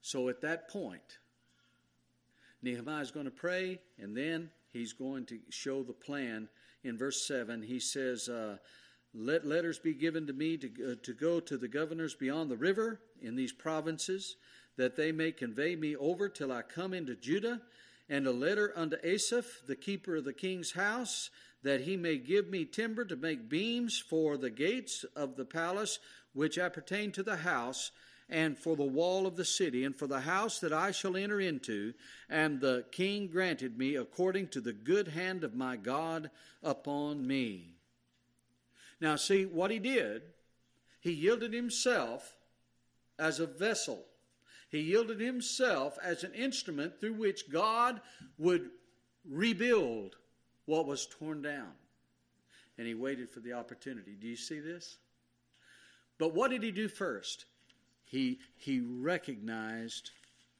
So 0.00 0.28
at 0.28 0.42
that 0.42 0.68
point, 0.68 1.18
Nehemiah 2.62 3.02
is 3.02 3.10
going 3.10 3.26
to 3.26 3.32
pray 3.32 3.80
and 3.98 4.16
then 4.16 4.48
he's 4.72 4.92
going 4.92 5.26
to 5.26 5.40
show 5.48 5.82
the 5.82 5.92
plan 5.92 6.48
in 6.84 6.96
verse 6.96 7.26
7, 7.26 7.62
he 7.62 7.78
says, 7.78 8.28
uh, 8.28 8.56
Let 9.14 9.46
letters 9.46 9.78
be 9.78 9.94
given 9.94 10.26
to 10.26 10.32
me 10.32 10.56
to, 10.58 10.92
uh, 10.92 10.94
to 11.02 11.12
go 11.12 11.40
to 11.40 11.56
the 11.56 11.68
governors 11.68 12.14
beyond 12.14 12.50
the 12.50 12.56
river 12.56 13.00
in 13.20 13.36
these 13.36 13.52
provinces, 13.52 14.36
that 14.76 14.96
they 14.96 15.12
may 15.12 15.32
convey 15.32 15.76
me 15.76 15.96
over 15.96 16.28
till 16.28 16.52
I 16.52 16.62
come 16.62 16.94
into 16.94 17.14
Judah, 17.14 17.60
and 18.08 18.26
a 18.26 18.32
letter 18.32 18.72
unto 18.74 18.96
Asaph, 19.04 19.62
the 19.66 19.76
keeper 19.76 20.16
of 20.16 20.24
the 20.24 20.32
king's 20.32 20.72
house, 20.72 21.30
that 21.62 21.82
he 21.82 21.96
may 21.96 22.16
give 22.16 22.48
me 22.48 22.64
timber 22.64 23.04
to 23.04 23.16
make 23.16 23.48
beams 23.48 23.98
for 23.98 24.36
the 24.36 24.50
gates 24.50 25.04
of 25.14 25.36
the 25.36 25.44
palace 25.44 25.98
which 26.32 26.58
appertain 26.58 27.12
to 27.12 27.22
the 27.22 27.36
house, 27.36 27.90
and 28.30 28.56
for 28.56 28.76
the 28.76 28.84
wall 28.84 29.26
of 29.26 29.36
the 29.36 29.44
city, 29.44 29.84
and 29.84 29.94
for 29.94 30.06
the 30.06 30.20
house 30.20 30.60
that 30.60 30.72
I 30.72 30.92
shall 30.92 31.16
enter 31.16 31.40
into. 31.40 31.92
And 32.28 32.60
the 32.60 32.84
king 32.92 33.26
granted 33.26 33.76
me 33.76 33.96
according 33.96 34.48
to 34.48 34.60
the 34.60 34.72
good 34.72 35.08
hand 35.08 35.42
of 35.44 35.54
my 35.54 35.76
God 35.76 36.30
upon 36.62 37.26
me. 37.26 37.74
Now, 39.00 39.16
see 39.16 39.44
what 39.44 39.70
he 39.70 39.78
did. 39.78 40.22
He 41.00 41.12
yielded 41.12 41.52
himself 41.52 42.36
as 43.18 43.40
a 43.40 43.46
vessel. 43.46 44.04
He 44.68 44.80
yielded 44.80 45.20
himself 45.20 45.98
as 46.02 46.22
an 46.22 46.32
instrument 46.34 47.00
through 47.00 47.14
which 47.14 47.50
God 47.50 48.00
would 48.38 48.70
rebuild 49.28 50.16
what 50.66 50.86
was 50.86 51.06
torn 51.06 51.42
down. 51.42 51.72
And 52.78 52.86
he 52.86 52.94
waited 52.94 53.28
for 53.28 53.40
the 53.40 53.54
opportunity. 53.54 54.12
Do 54.12 54.28
you 54.28 54.36
see 54.36 54.60
this? 54.60 54.98
But 56.18 56.34
what 56.34 56.50
did 56.50 56.62
he 56.62 56.70
do 56.70 56.86
first? 56.86 57.46
He, 58.10 58.40
he 58.56 58.80
recognized 58.80 60.10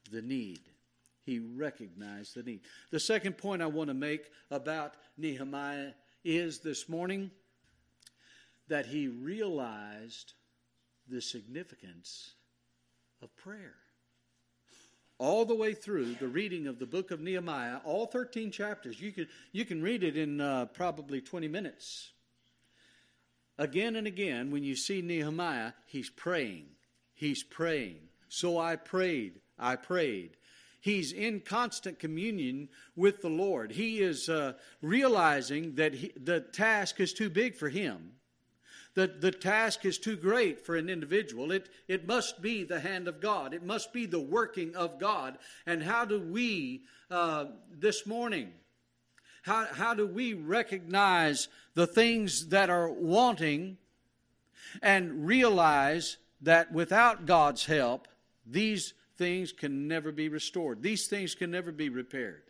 the 0.09 0.21
need. 0.21 0.61
He 1.25 1.39
recognized 1.39 2.33
the 2.35 2.43
need. 2.43 2.61
The 2.91 2.99
second 2.99 3.37
point 3.37 3.61
I 3.61 3.65
want 3.65 3.89
to 3.89 3.93
make 3.93 4.31
about 4.49 4.93
Nehemiah 5.17 5.91
is 6.23 6.59
this 6.59 6.87
morning 6.87 7.29
that 8.69 8.85
he 8.85 9.09
realized 9.09 10.33
the 11.09 11.21
significance 11.21 12.35
of 13.21 13.35
prayer. 13.35 13.75
All 15.17 15.43
the 15.43 15.53
way 15.53 15.73
through 15.73 16.15
the 16.15 16.29
reading 16.29 16.67
of 16.67 16.79
the 16.79 16.85
book 16.85 17.11
of 17.11 17.19
Nehemiah, 17.19 17.79
all 17.83 18.05
13 18.05 18.49
chapters, 18.49 19.01
you 19.01 19.11
can, 19.11 19.27
you 19.51 19.65
can 19.65 19.81
read 19.81 20.03
it 20.03 20.15
in 20.15 20.39
uh, 20.39 20.67
probably 20.67 21.19
20 21.19 21.49
minutes. 21.49 22.11
Again 23.57 23.97
and 23.97 24.07
again, 24.07 24.51
when 24.51 24.63
you 24.63 24.77
see 24.77 25.01
Nehemiah, 25.01 25.73
he's 25.85 26.09
praying. 26.09 26.67
He's 27.21 27.43
praying. 27.43 27.99
So 28.29 28.57
I 28.57 28.75
prayed. 28.75 29.41
I 29.59 29.75
prayed. 29.75 30.37
He's 30.79 31.11
in 31.11 31.41
constant 31.41 31.99
communion 31.99 32.69
with 32.95 33.21
the 33.21 33.29
Lord. 33.29 33.73
He 33.73 34.01
is 34.01 34.27
uh, 34.27 34.53
realizing 34.81 35.75
that 35.75 35.93
he, 35.93 36.13
the 36.19 36.39
task 36.39 36.99
is 36.99 37.13
too 37.13 37.29
big 37.29 37.55
for 37.55 37.69
him. 37.69 38.13
That 38.95 39.21
the 39.21 39.29
task 39.29 39.85
is 39.85 39.99
too 39.99 40.15
great 40.15 40.65
for 40.65 40.75
an 40.75 40.89
individual. 40.89 41.51
It, 41.51 41.69
it 41.87 42.07
must 42.07 42.41
be 42.41 42.63
the 42.63 42.79
hand 42.79 43.07
of 43.07 43.21
God. 43.21 43.53
It 43.53 43.63
must 43.63 43.93
be 43.93 44.07
the 44.07 44.19
working 44.19 44.75
of 44.75 44.99
God. 44.99 45.37
And 45.67 45.83
how 45.83 46.05
do 46.05 46.19
we, 46.19 46.81
uh, 47.11 47.45
this 47.71 48.07
morning, 48.07 48.51
how, 49.43 49.67
how 49.71 49.93
do 49.93 50.07
we 50.07 50.33
recognize 50.33 51.49
the 51.75 51.85
things 51.85 52.47
that 52.47 52.71
are 52.71 52.89
wanting 52.89 53.77
and 54.81 55.27
realize 55.27 56.17
that 56.41 56.71
without 56.71 57.25
God's 57.25 57.65
help, 57.65 58.07
these 58.45 58.93
things 59.17 59.51
can 59.51 59.87
never 59.87 60.11
be 60.11 60.29
restored. 60.29 60.81
These 60.81 61.07
things 61.07 61.35
can 61.35 61.51
never 61.51 61.71
be 61.71 61.89
repaired. 61.89 62.43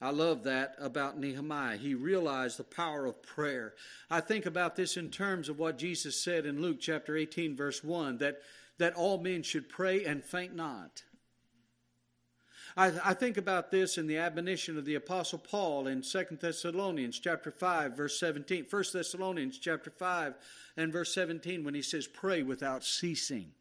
I 0.00 0.10
love 0.10 0.44
that 0.44 0.74
about 0.78 1.18
Nehemiah. 1.18 1.78
He 1.78 1.94
realized 1.94 2.58
the 2.58 2.64
power 2.64 3.06
of 3.06 3.22
prayer. 3.22 3.74
I 4.10 4.20
think 4.20 4.44
about 4.44 4.76
this 4.76 4.96
in 4.96 5.10
terms 5.10 5.48
of 5.48 5.58
what 5.58 5.78
Jesus 5.78 6.22
said 6.22 6.44
in 6.44 6.60
Luke 6.60 6.76
chapter 6.78 7.16
18, 7.16 7.56
verse 7.56 7.82
1 7.82 8.18
that, 8.18 8.40
that 8.78 8.94
all 8.94 9.18
men 9.18 9.42
should 9.42 9.68
pray 9.68 10.04
and 10.04 10.22
faint 10.22 10.54
not. 10.54 11.02
I, 12.76 12.92
I 13.04 13.14
think 13.14 13.36
about 13.36 13.70
this 13.70 13.98
in 13.98 14.06
the 14.06 14.18
admonition 14.18 14.76
of 14.76 14.84
the 14.84 14.96
Apostle 14.96 15.38
Paul 15.38 15.86
in 15.86 16.02
2 16.02 16.24
Thessalonians 16.40 17.18
chapter 17.20 17.50
5, 17.50 17.96
verse 17.96 18.18
17. 18.18 18.66
1 18.68 18.84
Thessalonians 18.92 19.58
chapter 19.58 19.90
5 19.90 20.34
and 20.76 20.92
verse 20.92 21.14
17 21.14 21.62
when 21.62 21.74
he 21.74 21.82
says, 21.82 22.06
Pray 22.06 22.42
without 22.42 22.84
ceasing. 22.84 23.52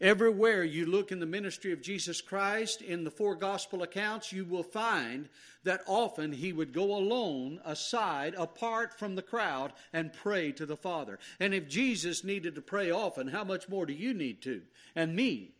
Everywhere 0.00 0.62
you 0.62 0.86
look 0.86 1.10
in 1.10 1.18
the 1.18 1.26
ministry 1.26 1.72
of 1.72 1.82
Jesus 1.82 2.20
Christ, 2.20 2.82
in 2.82 3.02
the 3.02 3.10
four 3.10 3.34
gospel 3.34 3.82
accounts, 3.82 4.32
you 4.32 4.44
will 4.44 4.62
find 4.62 5.28
that 5.64 5.82
often 5.88 6.32
he 6.32 6.52
would 6.52 6.72
go 6.72 6.96
alone, 6.96 7.60
aside, 7.64 8.34
apart 8.36 8.96
from 8.96 9.16
the 9.16 9.22
crowd, 9.22 9.72
and 9.92 10.12
pray 10.12 10.52
to 10.52 10.66
the 10.66 10.76
Father. 10.76 11.18
And 11.40 11.52
if 11.52 11.68
Jesus 11.68 12.22
needed 12.22 12.54
to 12.54 12.62
pray 12.62 12.92
often, 12.92 13.26
how 13.26 13.42
much 13.42 13.68
more 13.68 13.86
do 13.86 13.92
you 13.92 14.14
need 14.14 14.40
to? 14.42 14.62
And 14.94 15.16
me. 15.16 15.54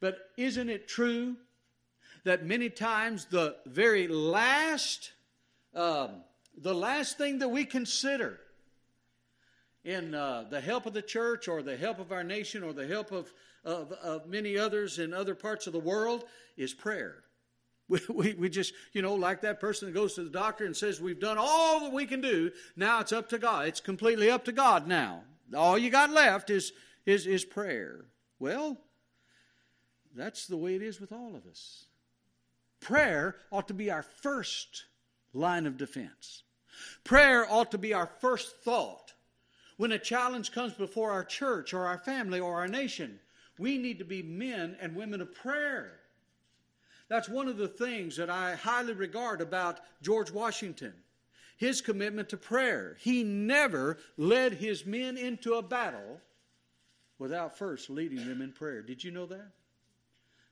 But 0.00 0.30
isn't 0.36 0.68
it 0.68 0.88
true 0.88 1.36
that 2.24 2.44
many 2.44 2.68
times 2.68 3.26
the 3.26 3.56
very 3.66 4.08
last, 4.08 5.12
um, 5.74 6.22
the 6.56 6.74
last 6.74 7.18
thing 7.18 7.38
that 7.38 7.48
we 7.48 7.64
consider 7.64 8.40
in 9.84 10.14
uh, 10.14 10.44
the 10.50 10.60
help 10.60 10.86
of 10.86 10.92
the 10.92 11.02
church 11.02 11.46
or 11.46 11.62
the 11.62 11.76
help 11.76 12.00
of 12.00 12.10
our 12.10 12.24
nation 12.24 12.64
or 12.64 12.72
the 12.72 12.86
help 12.86 13.12
of, 13.12 13.32
of, 13.64 13.92
of 13.92 14.26
many 14.26 14.58
others 14.58 14.98
in 14.98 15.14
other 15.14 15.34
parts 15.34 15.68
of 15.68 15.72
the 15.72 15.78
world 15.78 16.24
is 16.56 16.74
prayer. 16.74 17.22
We, 17.88 18.00
we, 18.12 18.34
we 18.34 18.48
just, 18.48 18.74
you 18.94 19.00
know, 19.00 19.14
like 19.14 19.42
that 19.42 19.60
person 19.60 19.86
that 19.86 19.94
goes 19.94 20.14
to 20.14 20.24
the 20.24 20.30
doctor 20.30 20.64
and 20.64 20.76
says, 20.76 21.00
We've 21.00 21.20
done 21.20 21.36
all 21.38 21.78
that 21.78 21.92
we 21.92 22.04
can 22.04 22.20
do. 22.20 22.50
Now 22.74 22.98
it's 22.98 23.12
up 23.12 23.28
to 23.28 23.38
God. 23.38 23.68
It's 23.68 23.78
completely 23.78 24.28
up 24.28 24.44
to 24.46 24.52
God 24.52 24.88
now. 24.88 25.22
All 25.54 25.78
you 25.78 25.88
got 25.88 26.10
left 26.10 26.50
is, 26.50 26.72
is, 27.04 27.28
is 27.28 27.44
prayer. 27.44 28.06
Well, 28.40 28.76
that's 30.16 30.46
the 30.46 30.56
way 30.56 30.74
it 30.74 30.82
is 30.82 31.00
with 31.00 31.12
all 31.12 31.34
of 31.36 31.46
us. 31.46 31.84
Prayer 32.80 33.36
ought 33.50 33.68
to 33.68 33.74
be 33.74 33.90
our 33.90 34.02
first 34.02 34.84
line 35.32 35.66
of 35.66 35.76
defense. 35.76 36.42
Prayer 37.04 37.46
ought 37.50 37.70
to 37.70 37.78
be 37.78 37.94
our 37.94 38.06
first 38.20 38.56
thought 38.62 39.12
when 39.76 39.92
a 39.92 39.98
challenge 39.98 40.52
comes 40.52 40.72
before 40.72 41.10
our 41.10 41.24
church 41.24 41.74
or 41.74 41.86
our 41.86 41.98
family 41.98 42.40
or 42.40 42.56
our 42.56 42.68
nation, 42.68 43.20
we 43.58 43.78
need 43.78 43.98
to 43.98 44.04
be 44.04 44.22
men 44.22 44.76
and 44.80 44.96
women 44.96 45.20
of 45.20 45.34
prayer. 45.34 46.00
That's 47.08 47.28
one 47.28 47.46
of 47.46 47.56
the 47.56 47.68
things 47.68 48.16
that 48.16 48.30
I 48.30 48.56
highly 48.56 48.94
regard 48.94 49.40
about 49.40 49.80
George 50.02 50.30
Washington 50.30 50.94
his 51.58 51.80
commitment 51.80 52.28
to 52.28 52.36
prayer. 52.36 52.98
He 53.00 53.24
never 53.24 53.96
led 54.18 54.52
his 54.52 54.84
men 54.84 55.16
into 55.16 55.54
a 55.54 55.62
battle 55.62 56.20
without 57.18 57.56
first 57.56 57.88
leading 57.88 58.28
them 58.28 58.42
in 58.42 58.52
prayer. 58.52 58.82
Did 58.82 59.02
you 59.02 59.10
know 59.10 59.24
that? 59.24 59.52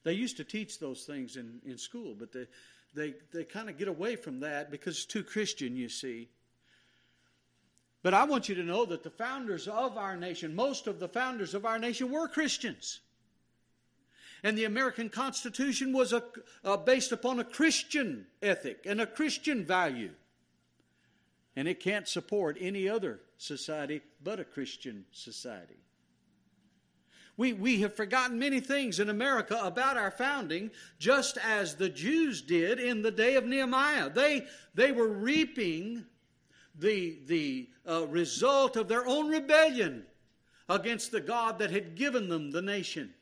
They 0.05 0.13
used 0.13 0.37
to 0.37 0.45
teach 0.45 0.79
those 0.79 1.05
things 1.05 1.37
in, 1.37 1.61
in 1.67 1.79
school, 1.79 2.15
but 2.17 2.33
they, 2.33 2.47
they, 2.95 3.15
they 3.33 3.45
kind 3.45 3.69
of 3.69 3.79
get 3.79 3.89
away 3.89 4.17
from 4.17 4.41
that 4.41 4.71
because 4.71 4.97
it's 4.97 5.07
too 5.07 5.25
Christian, 5.25 5.77
you 5.77 5.89
see. 5.89 6.29
But 8.03 8.13
I 8.13 8.25
want 8.25 8.51
you 8.51 8.55
to 8.57 8.63
know 8.63 8.85
that 8.85 9.03
the 9.03 9.11
founders 9.11 9.67
of 9.67 9.97
our 9.97 10.15
nation, 10.15 10.55
most 10.55 10.87
of 10.87 11.01
the 11.01 11.09
founders 11.09 11.55
of 11.55 11.65
our 11.65 11.79
nation 11.79 12.11
were 12.11 12.29
Christians. 12.29 13.01
And 14.43 14.59
the 14.59 14.67
American 14.67 15.09
Constitution 15.09 15.95
was 15.95 16.13
a, 16.13 16.23
uh, 16.63 16.77
based 16.77 17.13
upon 17.13 17.41
a 17.41 17.45
Christian 17.45 18.27
ethic 18.43 18.85
and 18.85 19.01
a 19.01 19.07
Christian 19.07 19.65
value. 19.65 20.11
And 21.57 21.67
it 21.67 21.81
can't 21.81 22.07
support 22.07 22.59
any 22.61 22.91
other 22.91 23.21
society 23.39 24.03
but 24.23 24.39
a 24.39 24.45
Christian 24.45 25.07
society. 25.11 25.79
We, 27.37 27.53
we 27.53 27.81
have 27.81 27.95
forgotten 27.95 28.39
many 28.39 28.61
things 28.61 29.01
in 29.01 29.09
America 29.09 29.59
about 29.63 29.97
our 29.97 30.11
founding, 30.11 30.71
just 30.99 31.37
as 31.39 31.75
the 31.75 31.89
Jews 31.89 32.41
did 32.41 32.79
in 32.79 33.03
the 33.03 33.11
day 33.11 33.35
of 33.35 33.45
Nehemiah. 33.45 34.09
They, 34.11 34.47
they 34.75 34.93
were 34.93 35.09
reaping 35.09 36.05
the, 36.79 37.19
the 37.27 37.69
uh, 37.89 38.07
result 38.07 38.77
of 38.77 38.89
their 38.89 39.07
own 39.07 39.29
rebellion 39.29 40.05
against 40.69 41.11
the 41.11 41.21
God 41.21 41.59
that 41.59 41.71
had 41.71 41.97
given 41.97 42.29
them 42.29 42.51
the 42.51 42.63
nation 42.63 43.13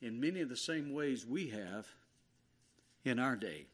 in 0.00 0.18
many 0.20 0.40
of 0.40 0.48
the 0.48 0.56
same 0.56 0.92
ways 0.92 1.26
we 1.26 1.48
have 1.48 1.86
in 3.04 3.18
our 3.18 3.36
day. 3.36 3.66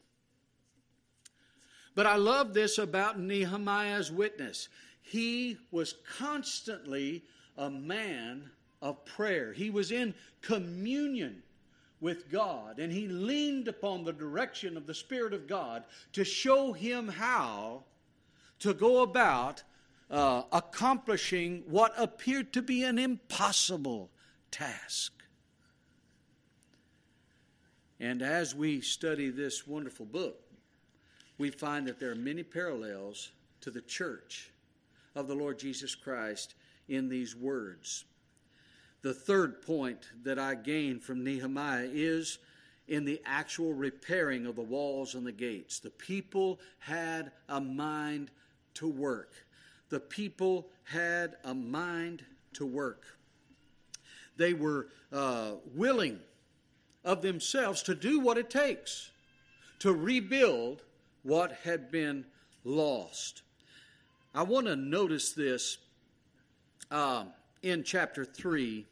But 1.95 2.05
I 2.05 2.17
love 2.17 2.53
this 2.53 2.77
about 2.77 3.19
Nehemiah's 3.19 4.11
witness. 4.11 4.69
He 5.01 5.57
was 5.71 5.95
constantly 6.17 7.23
a 7.57 7.69
man 7.69 8.51
of 8.81 9.03
prayer, 9.05 9.53
he 9.53 9.69
was 9.69 9.91
in 9.91 10.13
communion 10.41 11.43
with 12.01 12.31
God, 12.31 12.79
and 12.79 12.91
he 12.91 13.07
leaned 13.07 13.67
upon 13.67 14.03
the 14.03 14.13
direction 14.13 14.77
of 14.77 14.87
the 14.87 14.93
Spirit 14.93 15.33
of 15.33 15.47
God 15.47 15.83
to 16.13 16.23
show 16.23 16.71
him 16.71 17.07
how 17.07 17.83
to 18.59 18.73
go 18.73 19.01
about 19.01 19.63
uh, 20.09 20.43
accomplishing 20.51 21.63
what 21.67 21.93
appeared 21.97 22.53
to 22.53 22.61
be 22.61 22.83
an 22.83 22.97
impossible 22.97 24.09
task. 24.49 25.13
And 27.99 28.21
as 28.21 28.55
we 28.55 28.79
study 28.79 29.29
this 29.29 29.67
wonderful 29.67 30.05
book, 30.05 30.39
we 31.37 31.49
find 31.49 31.85
that 31.87 31.99
there 31.99 32.11
are 32.11 32.15
many 32.15 32.43
parallels 32.43 33.31
to 33.61 33.71
the 33.71 33.81
church 33.81 34.51
of 35.15 35.27
the 35.27 35.35
Lord 35.35 35.59
Jesus 35.59 35.95
Christ 35.95 36.55
in 36.87 37.09
these 37.09 37.35
words. 37.35 38.05
The 39.01 39.13
third 39.13 39.61
point 39.61 40.09
that 40.23 40.37
I 40.37 40.55
gain 40.55 40.99
from 40.99 41.23
Nehemiah 41.23 41.87
is 41.91 42.39
in 42.87 43.05
the 43.05 43.21
actual 43.25 43.73
repairing 43.73 44.45
of 44.45 44.55
the 44.55 44.61
walls 44.61 45.15
and 45.15 45.25
the 45.25 45.31
gates. 45.31 45.79
The 45.79 45.91
people 45.91 46.59
had 46.79 47.31
a 47.47 47.61
mind 47.61 48.31
to 48.75 48.87
work. 48.87 49.33
The 49.89 49.99
people 49.99 50.67
had 50.83 51.37
a 51.43 51.53
mind 51.53 52.23
to 52.53 52.65
work. 52.65 53.03
They 54.37 54.53
were 54.53 54.87
uh, 55.11 55.53
willing 55.75 56.19
of 57.05 57.21
themselves 57.21 57.83
to 57.83 57.95
do 57.95 58.19
what 58.19 58.37
it 58.37 58.49
takes 58.49 59.11
to 59.79 59.93
rebuild 59.93 60.83
what 61.23 61.53
had 61.63 61.91
been 61.91 62.25
lost. 62.63 63.41
I 64.35 64.43
want 64.43 64.67
to 64.67 64.75
notice 64.75 65.31
this 65.31 65.77
uh, 66.91 67.25
in 67.61 67.83
chapter 67.83 68.25
3. 68.25 68.85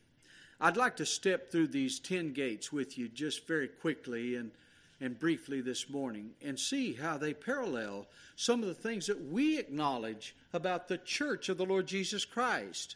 I'd 0.60 0.77
like 0.77 0.95
to 0.97 1.06
step 1.06 1.51
through 1.51 1.67
these 1.67 1.99
10 1.99 2.34
gates 2.34 2.71
with 2.71 2.97
you 2.97 3.08
just 3.08 3.47
very 3.47 3.67
quickly 3.67 4.36
and 4.36 4.51
and 4.99 5.19
briefly 5.19 5.62
this 5.62 5.89
morning 5.89 6.32
and 6.43 6.60
see 6.60 6.93
how 6.93 7.17
they 7.17 7.34
parallel 7.34 8.08
some 8.36 8.62
of 8.62 8.67
the 8.67 8.73
things 8.73 9.08
that 9.08 9.30
we 9.30 9.58
acknowledge 9.58 10.36
about 10.53 10.88
the 10.88 10.97
church 10.97 11.49
of 11.49 11.58
the 11.58 11.65
Lord 11.65 11.88
Jesus 11.88 12.25
Christ. 12.25 12.95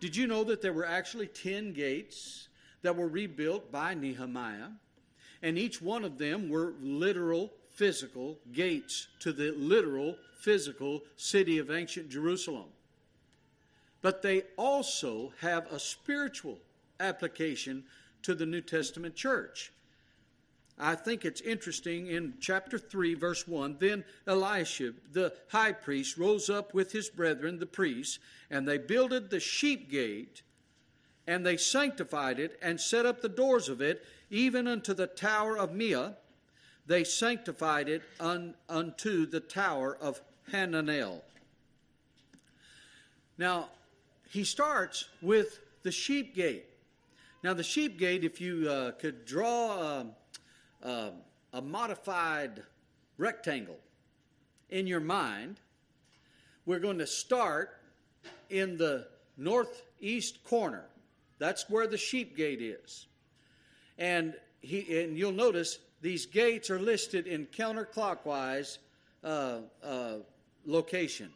Did 0.00 0.16
you 0.16 0.26
know 0.26 0.44
that 0.44 0.62
there 0.62 0.72
were 0.72 0.86
actually 0.86 1.26
10 1.26 1.72
gates 1.72 2.48
that 2.82 2.96
were 2.96 3.08
rebuilt 3.08 3.70
by 3.70 3.94
Nehemiah? 3.94 4.68
And 5.42 5.58
each 5.58 5.82
one 5.82 6.04
of 6.04 6.18
them 6.18 6.48
were 6.48 6.74
literal, 6.80 7.52
physical 7.74 8.38
gates 8.52 9.08
to 9.20 9.32
the 9.32 9.52
literal, 9.52 10.16
physical 10.40 11.02
city 11.16 11.58
of 11.58 11.70
ancient 11.70 12.08
Jerusalem. 12.08 12.66
But 14.08 14.22
they 14.22 14.44
also 14.56 15.34
have 15.42 15.70
a 15.70 15.78
spiritual 15.78 16.60
application 16.98 17.84
to 18.22 18.34
the 18.34 18.46
New 18.46 18.62
Testament 18.62 19.14
church. 19.14 19.70
I 20.78 20.94
think 20.94 21.26
it's 21.26 21.42
interesting 21.42 22.06
in 22.06 22.32
chapter 22.40 22.78
3, 22.78 23.12
verse 23.12 23.46
1. 23.46 23.76
Then 23.78 24.04
Elisha, 24.26 24.94
the 25.12 25.34
high 25.48 25.72
priest, 25.72 26.16
rose 26.16 26.48
up 26.48 26.72
with 26.72 26.90
his 26.90 27.10
brethren, 27.10 27.58
the 27.58 27.66
priests, 27.66 28.18
and 28.50 28.66
they 28.66 28.78
builded 28.78 29.28
the 29.28 29.40
sheep 29.40 29.90
gate, 29.90 30.40
and 31.26 31.44
they 31.44 31.58
sanctified 31.58 32.38
it, 32.38 32.58
and 32.62 32.80
set 32.80 33.04
up 33.04 33.20
the 33.20 33.28
doors 33.28 33.68
of 33.68 33.82
it, 33.82 34.02
even 34.30 34.66
unto 34.66 34.94
the 34.94 35.06
tower 35.06 35.58
of 35.58 35.74
Meah. 35.74 36.16
They 36.86 37.04
sanctified 37.04 37.90
it 37.90 38.00
un, 38.20 38.54
unto 38.70 39.26
the 39.26 39.40
tower 39.40 39.98
of 40.00 40.22
Hananel. 40.50 41.20
Now, 43.36 43.68
he 44.28 44.44
starts 44.44 45.08
with 45.22 45.60
the 45.82 45.92
sheep 45.92 46.34
gate. 46.34 46.66
Now, 47.42 47.54
the 47.54 47.62
sheep 47.62 47.98
gate, 47.98 48.24
if 48.24 48.40
you 48.40 48.68
uh, 48.68 48.92
could 48.92 49.24
draw. 49.24 50.00
Um, 50.00 50.10
uh, 50.82 51.10
a 51.52 51.62
modified 51.62 52.62
rectangle 53.16 53.78
in 54.70 54.86
your 54.86 55.00
mind, 55.00 55.60
we're 56.66 56.78
going 56.78 56.98
to 56.98 57.06
start 57.06 57.76
in 58.50 58.76
the 58.76 59.06
northeast 59.36 60.44
corner. 60.44 60.84
That's 61.38 61.68
where 61.70 61.86
the 61.86 61.96
sheep 61.96 62.36
gate 62.36 62.60
is. 62.60 63.06
And 63.96 64.34
he 64.60 65.02
and 65.02 65.16
you'll 65.16 65.32
notice 65.32 65.78
these 66.02 66.26
gates 66.26 66.70
are 66.70 66.80
listed 66.80 67.26
in 67.26 67.46
counterclockwise 67.46 68.78
uh, 69.24 69.58
uh, 69.82 70.14
location. 70.66 71.30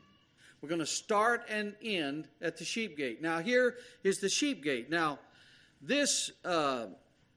We're 0.63 0.69
going 0.69 0.79
to 0.79 0.87
start 0.87 1.45
and 1.49 1.75
end 1.83 2.29
at 2.41 2.57
the 2.57 2.65
sheep 2.65 2.97
gate. 2.97 3.21
Now, 3.21 3.41
here 3.41 3.75
is 4.05 4.21
the 4.21 4.29
sheep 4.29 4.63
gate. 4.63 4.89
Now, 4.89 5.19
this 5.81 6.31
uh, 6.45 6.87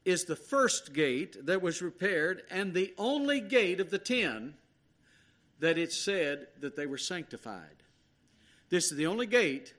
is 0.06 0.26
the 0.26 0.36
first 0.36 0.94
gate 0.94 1.48
that 1.48 1.60
was 1.60 1.82
repaired 1.82 2.44
and 2.52 2.72
the 2.72 2.94
only 3.00 3.42
gate 3.42 3.80
of 3.80 3.90
the 3.90 3.98
ten 3.98 4.54
that 5.60 5.80
it 5.80 5.92
said 5.92 6.48
that 6.60 6.76
they 6.76 6.86
were 6.86 7.00
sanctified. 7.00 7.82
This 8.70 8.92
is 8.92 8.98
the 8.98 9.08
only 9.08 9.26
gate 9.26 9.74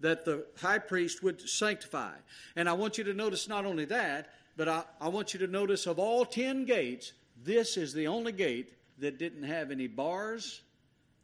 that 0.00 0.24
the 0.24 0.46
high 0.60 0.80
priest 0.80 1.22
would 1.22 1.48
sanctify. 1.48 2.14
And 2.56 2.68
I 2.68 2.72
want 2.72 2.98
you 2.98 3.04
to 3.04 3.14
notice 3.14 3.46
not 3.46 3.64
only 3.64 3.84
that, 3.84 4.30
but 4.56 4.68
I, 4.68 4.82
I 5.00 5.06
want 5.06 5.34
you 5.34 5.38
to 5.40 5.46
notice 5.46 5.86
of 5.86 6.00
all 6.00 6.24
ten 6.24 6.64
gates, 6.64 7.12
this 7.44 7.76
is 7.76 7.94
the 7.94 8.08
only 8.08 8.32
gate 8.32 8.74
that 8.98 9.18
didn't 9.18 9.44
have 9.44 9.70
any 9.70 9.86
bars 9.86 10.62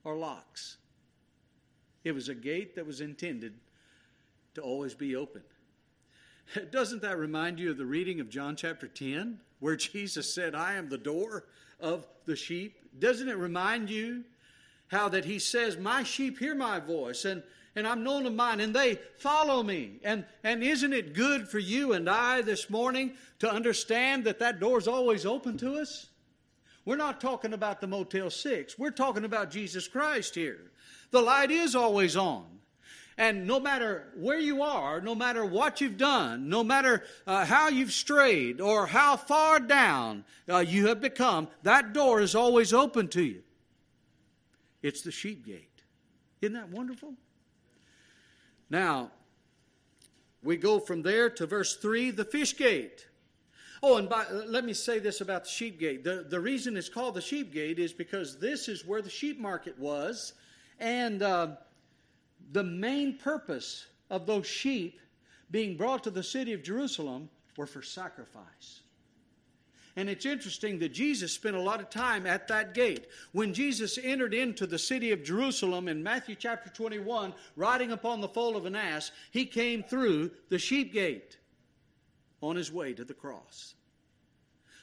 or 0.04 0.14
locks. 0.16 0.76
It 2.08 2.14
was 2.14 2.30
a 2.30 2.34
gate 2.34 2.74
that 2.76 2.86
was 2.86 3.02
intended 3.02 3.52
to 4.54 4.62
always 4.62 4.94
be 4.94 5.14
open. 5.14 5.42
Doesn't 6.70 7.02
that 7.02 7.18
remind 7.18 7.60
you 7.60 7.70
of 7.70 7.76
the 7.76 7.84
reading 7.84 8.18
of 8.18 8.30
John 8.30 8.56
chapter 8.56 8.88
10, 8.88 9.38
where 9.60 9.76
Jesus 9.76 10.32
said, 10.32 10.54
I 10.54 10.76
am 10.76 10.88
the 10.88 10.96
door 10.96 11.44
of 11.78 12.06
the 12.24 12.34
sheep? 12.34 12.76
Doesn't 12.98 13.28
it 13.28 13.36
remind 13.36 13.90
you 13.90 14.24
how 14.86 15.10
that 15.10 15.26
he 15.26 15.38
says, 15.38 15.76
My 15.76 16.02
sheep 16.02 16.38
hear 16.38 16.54
my 16.54 16.80
voice, 16.80 17.26
and, 17.26 17.42
and 17.76 17.86
I'm 17.86 18.02
known 18.02 18.24
of 18.24 18.32
mine, 18.32 18.60
and 18.60 18.74
they 18.74 18.98
follow 19.18 19.62
me? 19.62 20.00
And, 20.02 20.24
and 20.42 20.62
isn't 20.62 20.94
it 20.94 21.12
good 21.12 21.46
for 21.46 21.58
you 21.58 21.92
and 21.92 22.08
I 22.08 22.40
this 22.40 22.70
morning 22.70 23.12
to 23.40 23.52
understand 23.52 24.24
that 24.24 24.38
that 24.38 24.60
door 24.60 24.78
is 24.78 24.88
always 24.88 25.26
open 25.26 25.58
to 25.58 25.74
us? 25.74 26.06
We're 26.86 26.96
not 26.96 27.20
talking 27.20 27.52
about 27.52 27.82
the 27.82 27.86
Motel 27.86 28.30
6. 28.30 28.78
We're 28.78 28.92
talking 28.92 29.26
about 29.26 29.50
Jesus 29.50 29.86
Christ 29.86 30.34
here. 30.34 30.70
The 31.10 31.22
light 31.22 31.50
is 31.50 31.74
always 31.74 32.16
on. 32.16 32.44
And 33.16 33.48
no 33.48 33.58
matter 33.58 34.12
where 34.16 34.38
you 34.38 34.62
are, 34.62 35.00
no 35.00 35.14
matter 35.14 35.44
what 35.44 35.80
you've 35.80 35.98
done, 35.98 36.48
no 36.48 36.62
matter 36.62 37.02
uh, 37.26 37.44
how 37.44 37.68
you've 37.68 37.92
strayed 37.92 38.60
or 38.60 38.86
how 38.86 39.16
far 39.16 39.58
down 39.58 40.24
uh, 40.48 40.58
you 40.58 40.86
have 40.86 41.00
become, 41.00 41.48
that 41.64 41.92
door 41.92 42.20
is 42.20 42.36
always 42.36 42.72
open 42.72 43.08
to 43.08 43.22
you. 43.22 43.42
It's 44.82 45.02
the 45.02 45.10
sheep 45.10 45.44
gate. 45.44 45.82
Isn't 46.40 46.54
that 46.54 46.68
wonderful? 46.68 47.14
Now, 48.70 49.10
we 50.44 50.56
go 50.56 50.78
from 50.78 51.02
there 51.02 51.28
to 51.30 51.46
verse 51.46 51.76
3, 51.76 52.12
the 52.12 52.24
fish 52.24 52.56
gate. 52.56 53.06
Oh, 53.82 53.96
and 53.96 54.08
by, 54.08 54.26
let 54.30 54.64
me 54.64 54.72
say 54.72 55.00
this 55.00 55.20
about 55.20 55.44
the 55.44 55.50
sheep 55.50 55.80
gate. 55.80 56.04
The, 56.04 56.26
the 56.28 56.38
reason 56.38 56.76
it's 56.76 56.88
called 56.88 57.14
the 57.14 57.20
sheep 57.20 57.52
gate 57.52 57.78
is 57.78 57.92
because 57.92 58.38
this 58.38 58.68
is 58.68 58.86
where 58.86 59.02
the 59.02 59.10
sheep 59.10 59.40
market 59.40 59.78
was. 59.78 60.34
And 60.78 61.22
uh, 61.22 61.48
the 62.52 62.64
main 62.64 63.18
purpose 63.18 63.86
of 64.10 64.26
those 64.26 64.46
sheep 64.46 65.00
being 65.50 65.76
brought 65.76 66.04
to 66.04 66.10
the 66.10 66.22
city 66.22 66.52
of 66.52 66.62
Jerusalem 66.62 67.28
were 67.56 67.66
for 67.66 67.82
sacrifice. 67.82 68.82
And 69.96 70.08
it's 70.08 70.26
interesting 70.26 70.78
that 70.78 70.92
Jesus 70.92 71.32
spent 71.32 71.56
a 71.56 71.60
lot 71.60 71.80
of 71.80 71.90
time 71.90 72.24
at 72.24 72.46
that 72.48 72.72
gate. 72.72 73.08
When 73.32 73.52
Jesus 73.52 73.98
entered 74.00 74.32
into 74.32 74.64
the 74.64 74.78
city 74.78 75.10
of 75.10 75.24
Jerusalem 75.24 75.88
in 75.88 76.04
Matthew 76.04 76.36
chapter 76.36 76.70
21, 76.70 77.34
riding 77.56 77.90
upon 77.90 78.20
the 78.20 78.28
foal 78.28 78.56
of 78.56 78.64
an 78.64 78.76
ass, 78.76 79.10
he 79.32 79.44
came 79.44 79.82
through 79.82 80.30
the 80.50 80.58
sheep 80.58 80.92
gate 80.92 81.38
on 82.40 82.54
his 82.54 82.70
way 82.70 82.92
to 82.92 83.04
the 83.04 83.14
cross. 83.14 83.74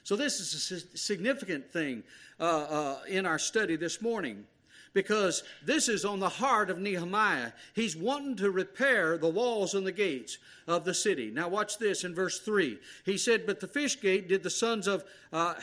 So, 0.03 0.17
this 0.17 0.41
is 0.41 0.71
a 0.93 0.97
significant 0.97 1.71
thing 1.71 2.03
uh, 2.37 2.43
uh, 2.43 2.97
in 3.07 3.25
our 3.25 3.39
study 3.39 3.77
this 3.77 4.01
morning 4.01 4.45
because 4.95 5.43
this 5.63 5.89
is 5.89 6.05
on 6.05 6.19
the 6.19 6.29
heart 6.29 6.71
of 6.71 6.79
Nehemiah. 6.79 7.51
He's 7.73 7.97
wanting 7.97 8.37
to 8.37 8.49
repair 8.49 9.17
the 9.17 9.29
walls 9.29 9.75
and 9.75 9.85
the 9.85 9.91
gates 9.91 10.39
of 10.67 10.85
the 10.85 10.93
city. 10.93 11.29
Now, 11.29 11.49
watch 11.49 11.77
this 11.77 12.03
in 12.03 12.15
verse 12.15 12.39
3. 12.39 12.79
He 13.03 13.17
said, 13.17 13.45
But 13.45 13.59
the 13.59 13.67
fish 13.67 13.99
gate 13.99 14.29
did 14.29 14.41
the 14.41 14.49
sons 14.49 14.87
of 14.87 15.03
uh, 15.31 15.55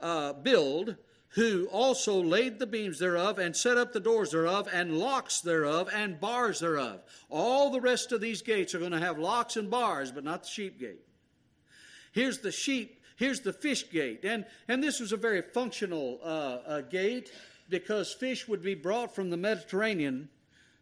uh, 0.00 0.32
build, 0.34 0.96
who 1.30 1.66
also 1.66 2.22
laid 2.22 2.58
the 2.58 2.66
beams 2.66 3.00
thereof, 3.00 3.40
and 3.40 3.56
set 3.56 3.76
up 3.76 3.92
the 3.92 4.00
doors 4.00 4.30
thereof, 4.30 4.68
and 4.72 4.98
locks 4.98 5.40
thereof, 5.40 5.90
and 5.92 6.20
bars 6.20 6.60
thereof. 6.60 7.00
All 7.28 7.70
the 7.70 7.80
rest 7.80 8.12
of 8.12 8.20
these 8.20 8.40
gates 8.40 8.72
are 8.74 8.78
going 8.78 8.92
to 8.92 9.00
have 9.00 9.18
locks 9.18 9.56
and 9.56 9.68
bars, 9.68 10.12
but 10.12 10.22
not 10.22 10.44
the 10.44 10.48
sheep 10.48 10.78
gate. 10.78 11.02
Here's 12.12 12.38
the 12.38 12.52
sheep 12.52 13.00
here's 13.16 13.40
the 13.40 13.52
fish 13.52 13.90
gate 13.90 14.24
and 14.24 14.44
and 14.68 14.82
this 14.82 14.98
was 14.98 15.12
a 15.12 15.16
very 15.16 15.42
functional 15.42 16.18
uh, 16.24 16.26
uh, 16.26 16.80
gate 16.80 17.30
because 17.68 18.12
fish 18.12 18.48
would 18.48 18.62
be 18.62 18.74
brought 18.74 19.14
from 19.14 19.30
the 19.30 19.36
Mediterranean 19.36 20.28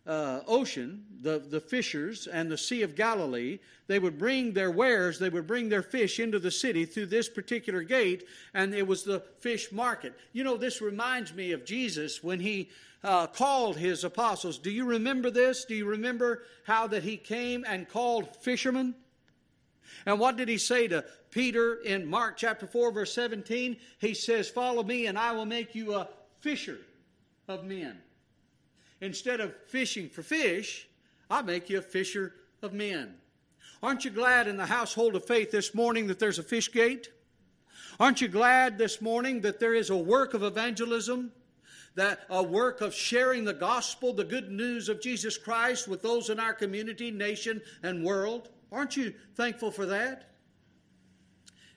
uh, 0.07 0.41
Ocean, 0.47 1.05
the, 1.21 1.39
the 1.39 1.61
fishers 1.61 2.27
and 2.27 2.51
the 2.51 2.59
Sea 2.59 2.83
of 2.83 2.97
Galilee. 2.97 3.59
They 3.87 3.99
would 3.99 4.19
bring 4.19 4.53
their 4.53 4.71
wares, 4.71 5.19
they 5.19 5.29
would 5.29 5.47
bring 5.47 5.69
their 5.69 5.83
fish 5.83 6.19
into 6.19 6.39
the 6.39 6.51
city 6.51 6.85
through 6.85 7.07
this 7.07 7.29
particular 7.29 7.83
gate, 7.83 8.25
and 8.55 8.75
it 8.75 8.87
was 8.87 9.05
the 9.05 9.23
fish 9.39 9.71
market. 9.71 10.15
You 10.33 10.45
know, 10.45 10.57
this 10.57 10.81
reminds 10.81 11.35
me 11.35 11.53
of 11.53 11.65
Jesus 11.65 12.23
when 12.23 12.41
he 12.41 12.71
uh, 13.03 13.27
called 13.27 13.77
his 13.77 14.05
apostles. 14.05 14.59
Do 14.59 14.71
you 14.71 14.85
remember 14.85 15.31
this? 15.31 15.65
Do 15.65 15.75
you 15.75 15.87
remember 15.87 16.43
how 16.65 16.87
that 16.89 17.03
he 17.03 17.17
came 17.17 17.65
and 17.69 17.89
called 17.89 18.37
fishermen? 18.37 18.95
And 20.07 20.19
what 20.19 20.37
did 20.37 20.49
he 20.49 20.59
say 20.59 20.89
to 20.89 21.05
Peter 21.31 21.75
in 21.75 22.07
Mark 22.07 22.37
chapter 22.37 22.67
4, 22.67 22.93
verse 22.93 23.13
17? 23.13 23.77
He 23.99 24.15
says, 24.15 24.49
Follow 24.49 24.83
me, 24.83 25.07
and 25.07 25.19
I 25.19 25.33
will 25.33 25.47
make 25.47 25.75
you 25.75 25.95
a 25.95 26.09
fisher 26.41 26.79
of 27.49 27.65
men. 27.65 27.99
Instead 29.01 29.41
of 29.41 29.55
fishing 29.69 30.09
for 30.09 30.23
fish, 30.23 30.89
I 31.31 31.43
make 31.43 31.71
you 31.71 31.79
a 31.79 31.83
fisher 31.83 32.35
of 32.63 32.73
men. 32.73 33.15
Aren't 33.83 34.05
you 34.05 34.11
glad 34.11 34.47
in 34.47 34.57
the 34.57 34.67
household 34.67 35.15
of 35.15 35.25
faith 35.25 35.51
this 35.51 35.75
morning 35.75 36.07
that 36.09 36.19
there's 36.19 36.39
a 36.39 36.43
fish 36.43 36.71
gate? 36.71 37.09
Aren't 37.99 38.21
you 38.21 38.29
glad 38.29 38.77
this 38.77 39.01
morning 39.01 39.41
that 39.41 39.59
there 39.59 39.75
is 39.75 39.91
a 39.91 39.97
work 39.97 40.35
of 40.35 40.43
evangelism? 40.43 41.33
That 41.95 42.21
a 42.29 42.43
work 42.43 42.83
of 42.83 42.95
sharing 42.95 43.45
the 43.45 43.55
gospel, 43.55 44.13
the 44.13 44.25
good 44.25 44.51
news 44.51 44.89
of 44.89 45.01
Jesus 45.01 45.37
Christ 45.37 45.89
with 45.89 46.03
those 46.03 46.31
in 46.31 46.39
our 46.39 46.53
community, 46.53 47.11
nation, 47.11 47.61
and 47.83 48.05
world? 48.05 48.51
Aren't 48.71 48.97
you 48.97 49.15
thankful 49.35 49.71
for 49.71 49.87
that? 49.87 50.31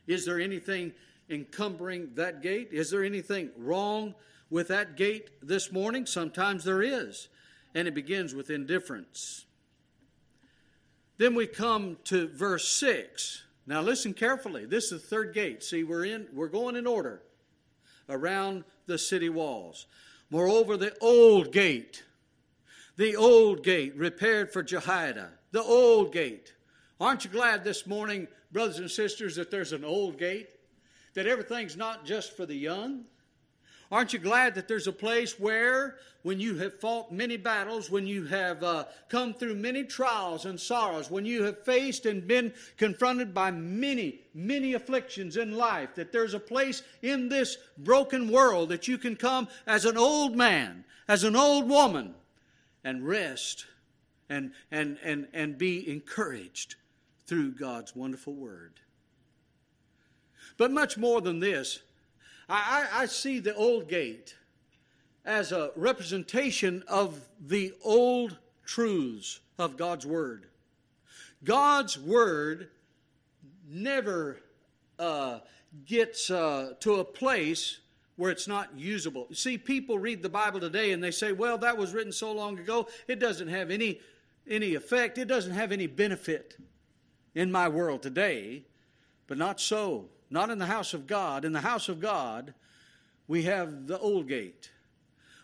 Is 0.05 0.25
there 0.25 0.39
anything 0.39 0.93
encumbering 1.29 2.09
that 2.15 2.41
gate? 2.41 2.69
Is 2.71 2.91
there 2.91 3.03
anything 3.03 3.49
wrong 3.57 4.13
with 4.53 4.67
that 4.67 4.95
gate 4.95 5.31
this 5.41 5.71
morning? 5.71 6.05
Sometimes 6.05 6.63
there 6.63 6.83
is, 6.83 7.27
and 7.73 7.87
it 7.87 7.95
begins 7.95 8.35
with 8.35 8.51
indifference. 8.51 9.45
Then 11.17 11.33
we 11.33 11.47
come 11.47 11.97
to 12.03 12.27
verse 12.27 12.69
6. 12.69 13.45
Now 13.65 13.81
listen 13.81 14.13
carefully. 14.13 14.65
This 14.65 14.91
is 14.91 15.01
the 15.01 15.07
third 15.07 15.33
gate. 15.33 15.63
See, 15.63 15.83
we're 15.83 16.05
in 16.05 16.27
we're 16.33 16.49
going 16.49 16.75
in 16.75 16.85
order 16.85 17.23
around 18.07 18.63
the 18.85 18.99
city 18.99 19.29
walls. 19.29 19.87
Moreover, 20.29 20.77
the 20.77 20.95
old 21.01 21.51
gate, 21.51 22.03
the 22.95 23.15
old 23.15 23.63
gate 23.63 23.95
repaired 23.95 24.53
for 24.53 24.61
Jehoiada, 24.61 25.31
the 25.51 25.63
old 25.63 26.13
gate. 26.13 26.53
Aren't 26.99 27.25
you 27.25 27.31
glad 27.31 27.63
this 27.63 27.87
morning, 27.87 28.27
brothers 28.51 28.77
and 28.77 28.91
sisters, 28.91 29.35
that 29.37 29.49
there's 29.49 29.73
an 29.73 29.83
old 29.83 30.19
gate? 30.19 30.49
That 31.15 31.25
everything's 31.25 31.75
not 31.75 32.05
just 32.05 32.37
for 32.37 32.45
the 32.45 32.55
young, 32.55 33.05
Aren't 33.91 34.13
you 34.13 34.19
glad 34.19 34.55
that 34.55 34.67
there's 34.67 34.87
a 34.87 34.91
place 34.91 35.39
where, 35.39 35.97
when 36.23 36.39
you 36.39 36.57
have 36.57 36.79
fought 36.79 37.11
many 37.11 37.37
battles, 37.37 37.91
when 37.91 38.07
you 38.07 38.25
have 38.25 38.63
uh, 38.63 38.85
come 39.09 39.33
through 39.33 39.55
many 39.55 39.83
trials 39.83 40.45
and 40.45 40.59
sorrows, 40.59 41.11
when 41.11 41.25
you 41.25 41.43
have 41.43 41.63
faced 41.63 42.05
and 42.05 42.27
been 42.27 42.53
confronted 42.77 43.33
by 43.33 43.51
many, 43.51 44.21
many 44.33 44.73
afflictions 44.73 45.37
in 45.37 45.55
life, 45.55 45.95
that 45.95 46.11
there's 46.11 46.33
a 46.33 46.39
place 46.39 46.81
in 47.01 47.29
this 47.29 47.57
broken 47.77 48.31
world 48.31 48.69
that 48.69 48.87
you 48.87 48.97
can 48.97 49.15
come 49.15 49.47
as 49.67 49.85
an 49.85 49.97
old 49.97 50.35
man, 50.35 50.85
as 51.07 51.23
an 51.23 51.35
old 51.35 51.69
woman, 51.69 52.15
and 52.83 53.07
rest 53.07 53.65
and, 54.29 54.51
and, 54.71 54.97
and, 55.03 55.27
and 55.33 55.57
be 55.57 55.89
encouraged 55.89 56.75
through 57.27 57.51
God's 57.51 57.95
wonderful 57.95 58.33
word. 58.33 58.73
But 60.57 60.71
much 60.71 60.97
more 60.97 61.21
than 61.21 61.39
this, 61.39 61.79
I, 62.53 62.87
I, 62.93 63.05
see 63.07 63.39
the 63.39 63.55
old 63.55 63.89
gate 63.89 64.35
as 65.25 65.51
a 65.51 65.71
representation 65.75 66.83
of 66.87 67.19
the 67.39 67.73
old 67.83 68.37
truths 68.63 69.39
of 69.57 69.75
God's 69.75 70.05
Word. 70.05 70.45
God's 71.43 71.97
Word 71.97 72.69
never 73.67 74.39
uh, 74.99 75.39
gets 75.85 76.29
uh, 76.29 76.73
to 76.81 76.95
a 76.95 77.03
place 77.03 77.79
where 78.17 78.29
it's 78.29 78.47
not 78.47 78.77
usable. 78.77 79.27
See, 79.33 79.57
people 79.57 79.97
read 79.97 80.21
the 80.21 80.29
Bible 80.29 80.59
today 80.59 80.91
and 80.91 81.03
they 81.03 81.09
say, 81.09 81.31
well, 81.31 81.57
that 81.57 81.75
was 81.75 81.91
written 81.91 82.11
so 82.11 82.31
long 82.31 82.59
ago, 82.59 82.87
it 83.07 83.19
doesn't 83.19 83.47
have 83.47 83.71
any, 83.71 83.99
any 84.47 84.75
effect, 84.75 85.17
it 85.17 85.27
doesn't 85.27 85.53
have 85.53 85.71
any 85.71 85.87
benefit 85.87 86.57
in 87.33 87.51
my 87.51 87.67
world 87.67 88.03
today. 88.03 88.65
But 89.25 89.39
not 89.39 89.59
so. 89.59 90.09
Not 90.33 90.49
in 90.49 90.57
the 90.57 90.65
house 90.65 90.95
of 90.95 91.05
God. 91.05 91.45
In 91.45 91.53
the 91.53 91.61
house 91.61 91.89
of 91.89 91.99
God, 91.99 92.55
we 93.27 93.43
have 93.43 93.85
the 93.85 93.99
old 93.99 94.27
gate. 94.27 94.71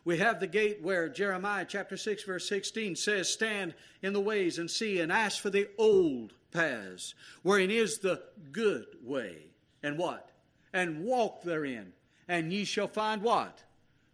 We 0.04 0.18
have 0.18 0.40
the 0.40 0.48
gate 0.48 0.80
where 0.82 1.08
Jeremiah 1.08 1.66
chapter 1.70 1.96
6, 1.96 2.24
verse 2.24 2.50
16 2.50 2.96
says, 2.96 3.32
Stand 3.32 3.76
in 4.02 4.14
the 4.14 4.20
ways 4.20 4.58
and 4.58 4.70
see 4.70 5.00
and 5.00 5.12
ask 5.12 5.40
for 5.44 5.52
the 5.52 5.70
old 5.78 6.34
paths, 6.52 7.14
wherein 7.44 7.70
is 7.70 8.00
the 8.00 8.24
good 8.52 8.88
way. 9.04 9.52
And 9.84 9.96
what? 9.96 10.32
And 10.74 11.04
walk 11.04 11.44
therein 11.44 11.94
and 12.28 12.52
ye 12.52 12.66
shall 12.66 12.88
find 12.88 13.22
what? 13.22 13.62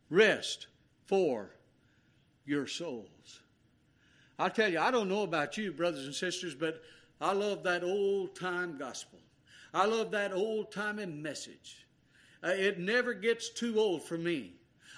Rest 0.10 0.68
for 1.06 1.52
your 2.46 2.68
souls. 2.68 3.40
I'll 4.38 4.50
tell 4.50 4.70
you, 4.70 4.80
I 4.80 4.92
don't 4.92 5.08
know 5.08 5.24
about 5.24 5.58
you, 5.58 5.72
brothers 5.72 6.06
and 6.06 6.14
sisters, 6.14 6.54
but 6.54 6.84
I 7.22 7.32
love 7.32 7.64
that 7.64 7.82
old 7.82 8.36
time 8.36 8.78
gospel. 8.78 9.20
I 9.76 9.86
love 9.86 10.12
that 10.12 10.32
old 10.32 10.72
time 10.72 11.22
message. 11.22 11.86
Uh, 12.42 12.52
it 12.52 12.80
never 12.80 13.14
gets 13.14 13.50
too 13.50 13.78
old 13.78 14.04
for 14.04 14.18
me. 14.18 14.54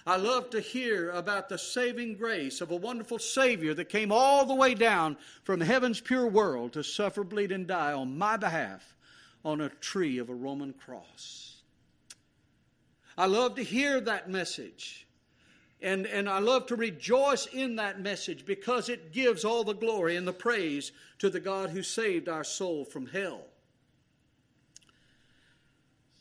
I 0.06 0.18
love 0.18 0.52
to 0.52 0.62
hear 0.62 1.10
about 1.10 1.50
the 1.50 1.58
saving 1.58 2.16
grace 2.16 2.62
of 2.62 2.70
a 2.70 2.76
wonderful 2.76 3.18
Savior 3.18 3.74
that 3.74 3.90
came 3.90 4.12
all 4.12 4.46
the 4.46 4.54
way 4.54 4.76
down 4.76 5.18
from 5.44 5.62
heaven's 5.62 6.00
pure 6.00 6.28
world 6.28 6.74
to 6.74 6.84
suffer, 6.84 7.24
bleed, 7.24 7.52
and 7.52 7.66
die 7.66 7.92
on 7.92 8.20
my 8.20 8.38
behalf 8.38 8.96
on 9.44 9.62
a 9.62 9.70
tree 9.70 10.20
of 10.20 10.30
a 10.30 10.36
Roman 10.36 10.74
cross. 10.74 11.56
I 13.18 13.26
love 13.26 13.56
to 13.56 13.64
hear 13.64 14.00
that 14.00 14.30
message. 14.30 15.08
And, 15.82 16.06
and 16.06 16.30
I 16.30 16.38
love 16.38 16.68
to 16.68 16.76
rejoice 16.76 17.48
in 17.48 17.78
that 17.78 18.00
message 18.00 18.46
because 18.46 18.90
it 18.90 19.12
gives 19.12 19.44
all 19.44 19.64
the 19.64 19.74
glory 19.74 20.16
and 20.16 20.28
the 20.28 20.34
praise 20.34 20.92
to 21.18 21.32
the 21.32 21.40
God 21.40 21.72
who 21.72 21.82
saved 21.82 22.30
our 22.30 22.44
soul 22.44 22.86
from 22.86 23.08
hell. 23.08 23.42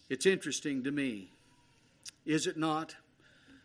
It's 0.09 0.27
interesting 0.27 0.85
to 0.85 0.91
me, 0.91 1.31
is 2.25 2.47
it 2.47 2.57
not? 2.57 2.95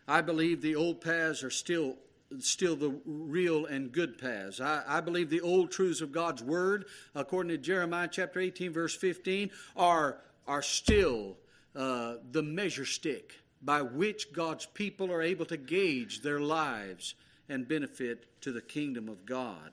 I 0.08 0.20
believe 0.20 0.60
the 0.60 0.74
old 0.74 1.00
paths 1.00 1.42
are 1.44 1.50
still 1.50 1.96
still 2.40 2.76
the 2.76 2.98
real 3.04 3.66
and 3.66 3.92
good 3.92 4.16
paths. 4.18 4.58
I, 4.58 4.82
I, 4.86 5.00
believe 5.02 5.28
the 5.28 5.42
old 5.42 5.70
truths 5.70 6.00
of 6.00 6.12
God's 6.12 6.42
word, 6.42 6.86
according 7.14 7.50
to 7.50 7.58
Jeremiah 7.58 8.08
chapter 8.10 8.40
18, 8.40 8.72
verse 8.72 8.96
15, 8.96 9.50
are, 9.76 10.18
are 10.46 10.62
still 10.62 11.36
uh, 11.76 12.14
the 12.30 12.42
measure 12.42 12.86
stick 12.86 13.34
by 13.60 13.82
which 13.82 14.32
God's 14.32 14.66
people 14.66 15.12
are 15.12 15.22
able 15.22 15.44
to 15.46 15.56
gauge 15.56 16.22
their 16.22 16.40
lives 16.40 17.14
and 17.48 17.68
benefit 17.68 18.26
to 18.40 18.52
the 18.52 18.62
kingdom 18.62 19.08
of 19.08 19.26
God. 19.26 19.72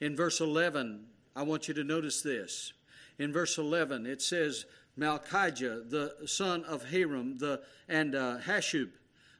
In 0.00 0.14
verse 0.14 0.40
11, 0.40 1.06
I 1.34 1.42
want 1.42 1.68
you 1.68 1.74
to 1.74 1.84
notice 1.84 2.22
this. 2.22 2.72
In 3.18 3.32
verse 3.32 3.58
11, 3.58 4.06
it 4.06 4.20
says, 4.20 4.66
Malchijah, 4.98 5.90
the 5.90 6.14
son 6.26 6.64
of 6.64 6.84
Harim, 6.90 7.38
the, 7.38 7.62
and 7.88 8.14
uh, 8.14 8.38
Hashub, 8.38 8.90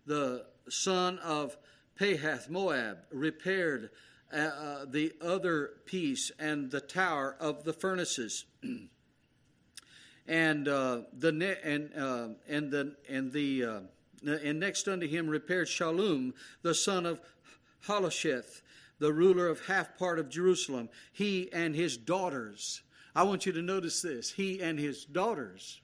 the 0.07 0.47
son 0.69 1.19
of 1.21 1.57
Pahath 1.99 2.49
Moab, 2.49 2.99
repaired 3.11 3.91
uh, 4.33 4.37
uh, 4.37 4.85
the 4.89 5.13
other 5.21 5.75
piece 5.87 6.33
and 6.39 6.71
the 6.71 6.81
tower 6.81 7.37
of 7.39 7.65
the 7.65 7.73
furnaces. 7.73 8.47
and 10.27 10.69
uh, 10.69 11.03
the 11.13 11.33
ne- 11.33 11.59
and 11.63 11.91
uh, 11.97 12.29
and 12.49 12.71
the 12.71 12.97
and 13.09 13.33
the 13.33 13.65
uh, 13.65 13.81
and 14.27 14.59
next 14.59 14.89
unto 14.89 15.07
him 15.07 15.29
repaired 15.29 15.69
Shallum 15.69 16.33
the 16.63 16.75
son 16.75 17.07
of 17.07 17.21
Halohesh, 17.87 18.63
the 18.99 19.13
ruler 19.13 19.49
of 19.49 19.67
half 19.67 19.99
part 19.99 20.19
of 20.19 20.29
Jerusalem. 20.29 20.89
He 21.13 21.53
and 21.53 21.75
his 21.75 21.97
daughters. 21.97 22.83
I 23.15 23.23
want 23.23 23.47
you 23.47 23.53
to 23.53 23.63
notice 23.63 24.03
this. 24.03 24.31
He 24.31 24.61
and 24.61 24.79
his 24.79 25.05
daughters. 25.05 25.81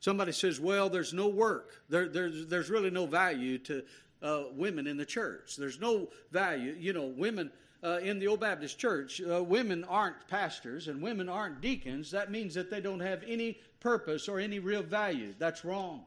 Somebody 0.00 0.32
says, 0.32 0.58
"Well, 0.58 0.88
there's 0.88 1.12
no 1.12 1.28
work. 1.28 1.82
There, 1.88 2.08
there's 2.08 2.46
there's 2.46 2.70
really 2.70 2.90
no 2.90 3.06
value 3.06 3.58
to 3.58 3.82
uh, 4.22 4.44
women 4.52 4.86
in 4.86 4.96
the 4.96 5.04
church. 5.04 5.56
There's 5.56 5.80
no 5.80 6.08
value. 6.30 6.76
You 6.78 6.92
know, 6.92 7.06
women." 7.06 7.50
uh, 7.82 7.98
in 8.02 8.18
the 8.18 8.28
Old 8.28 8.40
Baptist 8.40 8.78
Church, 8.78 9.20
uh, 9.20 9.42
women 9.42 9.84
aren't 9.84 10.28
pastors 10.28 10.88
and 10.88 11.02
women 11.02 11.28
aren't 11.28 11.60
deacons. 11.60 12.10
That 12.10 12.30
means 12.30 12.54
that 12.54 12.70
they 12.70 12.80
don't 12.80 13.00
have 13.00 13.22
any 13.26 13.58
purpose 13.80 14.28
or 14.28 14.38
any 14.38 14.58
real 14.58 14.82
value. 14.82 15.34
That's 15.38 15.64
wrong. 15.64 16.04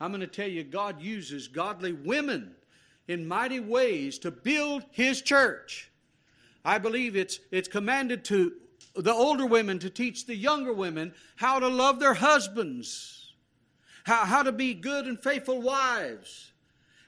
I'm 0.00 0.10
going 0.10 0.20
to 0.20 0.26
tell 0.26 0.48
you, 0.48 0.64
God 0.64 1.00
uses 1.00 1.48
godly 1.48 1.92
women 1.92 2.54
in 3.06 3.26
mighty 3.26 3.60
ways 3.60 4.18
to 4.20 4.30
build 4.30 4.84
His 4.90 5.22
church. 5.22 5.90
I 6.64 6.78
believe 6.78 7.16
it's, 7.16 7.40
it's 7.50 7.68
commanded 7.68 8.24
to 8.26 8.52
the 8.98 9.12
older 9.12 9.46
women 9.46 9.78
to 9.80 9.90
teach 9.90 10.26
the 10.26 10.36
younger 10.36 10.72
women 10.72 11.14
how 11.36 11.58
to 11.58 11.68
love 11.68 12.00
their 12.00 12.14
husbands, 12.14 13.32
how, 14.04 14.24
how 14.24 14.42
to 14.42 14.52
be 14.52 14.74
good 14.74 15.06
and 15.06 15.20
faithful 15.20 15.60
wives 15.62 16.52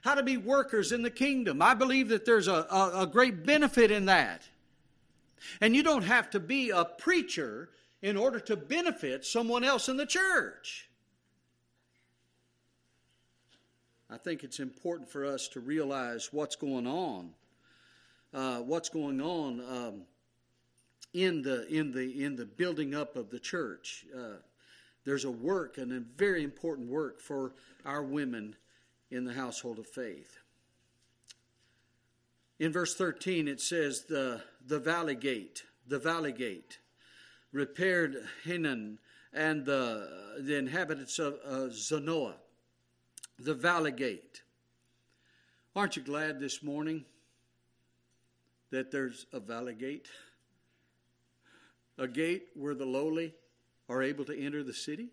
how 0.01 0.15
to 0.15 0.23
be 0.23 0.37
workers 0.37 0.91
in 0.91 1.03
the 1.03 1.11
kingdom. 1.11 1.61
I 1.61 1.73
believe 1.73 2.09
that 2.09 2.25
there's 2.25 2.47
a, 2.47 2.65
a, 2.69 3.01
a 3.01 3.07
great 3.07 3.45
benefit 3.45 3.91
in 3.91 4.05
that. 4.05 4.43
And 5.61 5.75
you 5.75 5.83
don't 5.83 6.03
have 6.03 6.29
to 6.31 6.39
be 6.39 6.71
a 6.71 6.85
preacher 6.85 7.69
in 8.01 8.17
order 8.17 8.39
to 8.39 8.55
benefit 8.55 9.25
someone 9.25 9.63
else 9.63 9.89
in 9.89 9.97
the 9.97 10.05
church. 10.05 10.89
I 14.09 14.17
think 14.17 14.43
it's 14.43 14.59
important 14.59 15.09
for 15.09 15.25
us 15.25 15.47
to 15.49 15.59
realize 15.59 16.29
what's 16.31 16.55
going 16.55 16.87
on. 16.87 17.31
Uh, 18.33 18.59
what's 18.59 18.89
going 18.89 19.21
on 19.21 19.59
um, 19.61 20.01
in 21.13 21.41
the 21.41 21.67
in 21.67 21.91
the 21.91 22.23
in 22.23 22.35
the 22.35 22.45
building 22.45 22.95
up 22.95 23.15
of 23.15 23.29
the 23.29 23.39
church? 23.39 24.05
Uh, 24.15 24.37
there's 25.03 25.25
a 25.25 25.31
work 25.31 25.77
and 25.77 25.91
a 25.91 25.99
very 25.99 26.43
important 26.43 26.89
work 26.89 27.19
for 27.19 27.53
our 27.85 28.03
women 28.03 28.55
in 29.09 29.25
the 29.25 29.33
household 29.33 29.79
of 29.79 29.87
faith. 29.87 30.37
In 32.59 32.71
verse 32.71 32.95
13, 32.95 33.47
it 33.47 33.59
says, 33.59 34.03
the, 34.03 34.41
the 34.67 34.79
valley 34.79 35.15
gate, 35.15 35.63
the 35.87 35.97
valley 35.97 36.31
gate, 36.31 36.77
repaired 37.51 38.17
Hanan 38.43 38.99
and 39.33 39.65
the, 39.65 40.35
the 40.39 40.57
inhabitants 40.57 41.17
of 41.17 41.39
uh, 41.43 41.69
Zanoah, 41.69 42.35
the 43.39 43.55
valley 43.55 43.91
gate. 43.91 44.43
Aren't 45.75 45.95
you 45.95 46.03
glad 46.03 46.39
this 46.39 46.61
morning 46.61 47.05
that 48.69 48.91
there's 48.91 49.25
a 49.33 49.39
valley 49.39 49.73
gate? 49.73 50.07
A 52.01 52.07
gate 52.07 52.47
where 52.55 52.73
the 52.73 52.83
lowly 52.83 53.35
are 53.87 54.01
able 54.01 54.25
to 54.25 54.35
enter 54.35 54.63
the 54.63 54.73
city? 54.73 55.09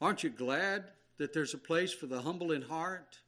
Aren't 0.00 0.22
you 0.22 0.30
glad 0.30 0.84
that 1.18 1.32
there's 1.32 1.54
a 1.54 1.58
place 1.58 1.92
for 1.92 2.06
the 2.06 2.22
humble 2.22 2.52
in 2.52 2.62
heart 2.62 3.18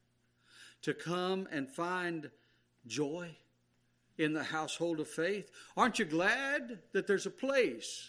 to 0.83 0.95
come 0.95 1.49
and 1.51 1.69
find 1.69 2.31
joy 2.87 3.35
in 4.19 4.35
the 4.35 4.45
household 4.45 5.01
of 5.01 5.09
faith? 5.09 5.51
Aren't 5.77 5.99
you 5.99 6.05
glad 6.05 6.79
that 6.93 7.09
there's 7.09 7.27
a 7.27 7.31
place 7.31 8.09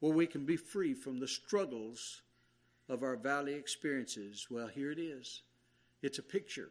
where 0.00 0.12
we 0.12 0.26
can 0.26 0.44
be 0.44 0.56
free 0.56 0.92
from 0.92 1.20
the 1.20 1.28
struggles 1.28 2.22
of 2.88 3.04
our 3.04 3.14
valley 3.14 3.54
experiences? 3.54 4.48
Well, 4.50 4.66
here 4.66 4.90
it 4.90 4.98
is. 4.98 5.42
It's 6.02 6.18
a 6.18 6.24
picture 6.24 6.70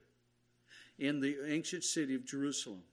in 0.97 1.21
the 1.21 1.37
ancient 1.47 1.85
city 1.85 2.15
of 2.15 2.25
Jerusalem. 2.25 2.83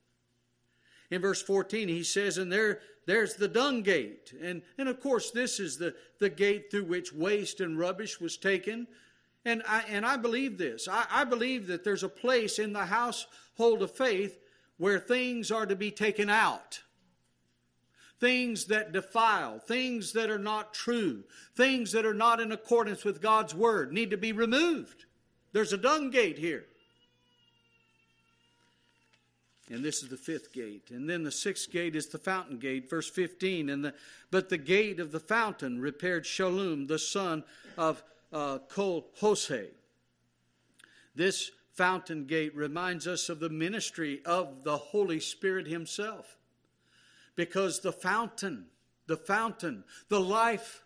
In 1.10 1.20
verse 1.20 1.42
14, 1.42 1.88
he 1.88 2.02
says, 2.02 2.38
And 2.38 2.52
there, 2.52 2.80
there's 3.06 3.34
the 3.34 3.48
dung 3.48 3.82
gate. 3.82 4.32
And, 4.42 4.62
and 4.78 4.88
of 4.88 5.00
course, 5.00 5.30
this 5.30 5.60
is 5.60 5.78
the, 5.78 5.94
the 6.18 6.28
gate 6.28 6.70
through 6.70 6.84
which 6.84 7.12
waste 7.12 7.60
and 7.60 7.78
rubbish 7.78 8.20
was 8.20 8.36
taken 8.36 8.86
and 9.46 9.62
I, 9.66 9.84
and 9.88 10.04
I 10.04 10.16
believe 10.16 10.58
this. 10.58 10.88
I, 10.88 11.06
I 11.08 11.24
believe 11.24 11.68
that 11.68 11.84
there's 11.84 12.02
a 12.02 12.08
place 12.08 12.58
in 12.58 12.72
the 12.72 12.84
household 12.84 13.80
of 13.80 13.92
faith 13.92 14.38
where 14.76 14.98
things 14.98 15.52
are 15.52 15.64
to 15.64 15.76
be 15.76 15.92
taken 15.92 16.28
out. 16.28 16.80
Things 18.18 18.64
that 18.66 18.92
defile, 18.92 19.60
things 19.60 20.12
that 20.14 20.30
are 20.30 20.38
not 20.38 20.74
true, 20.74 21.22
things 21.54 21.92
that 21.92 22.04
are 22.04 22.14
not 22.14 22.40
in 22.40 22.50
accordance 22.50 23.04
with 23.04 23.22
God's 23.22 23.54
word 23.54 23.92
need 23.92 24.10
to 24.10 24.16
be 24.16 24.32
removed. 24.32 25.04
There's 25.52 25.72
a 25.72 25.78
dung 25.78 26.10
gate 26.10 26.38
here. 26.38 26.66
And 29.70 29.85
this 29.85 30.02
is 30.02 30.09
the 30.09 30.16
fifth 30.16 30.52
gate. 30.52 30.90
And 30.90 31.11
then 31.11 31.24
the 31.24 31.33
sixth 31.33 31.70
gate 31.72 31.96
is 31.96 32.07
the 32.07 32.18
fountain 32.18 32.59
gate, 32.59 32.88
verse 32.88 33.11
15. 33.11 33.68
And 33.68 33.85
the, 33.85 33.94
but 34.31 34.48
the 34.48 34.59
gate 34.59 35.00
of 35.00 35.11
the 35.11 35.20
fountain 35.20 35.81
repaired 35.81 36.24
Shallum, 36.24 36.87
the 36.87 36.98
son 36.98 37.42
of 37.76 38.02
uh, 38.33 38.59
Kol. 38.68 39.11
This 41.16 41.50
fountain 41.72 42.26
gate 42.26 42.55
reminds 42.55 43.07
us 43.07 43.29
of 43.29 43.40
the 43.40 43.48
ministry 43.48 44.20
of 44.24 44.62
the 44.62 44.76
Holy 44.76 45.20
Spirit 45.20 45.66
Himself. 45.66 46.37
Because 47.35 47.81
the 47.81 47.92
fountain, 47.92 48.66
the 49.07 49.16
fountain, 49.16 49.85
the 50.09 50.20
life 50.20 50.85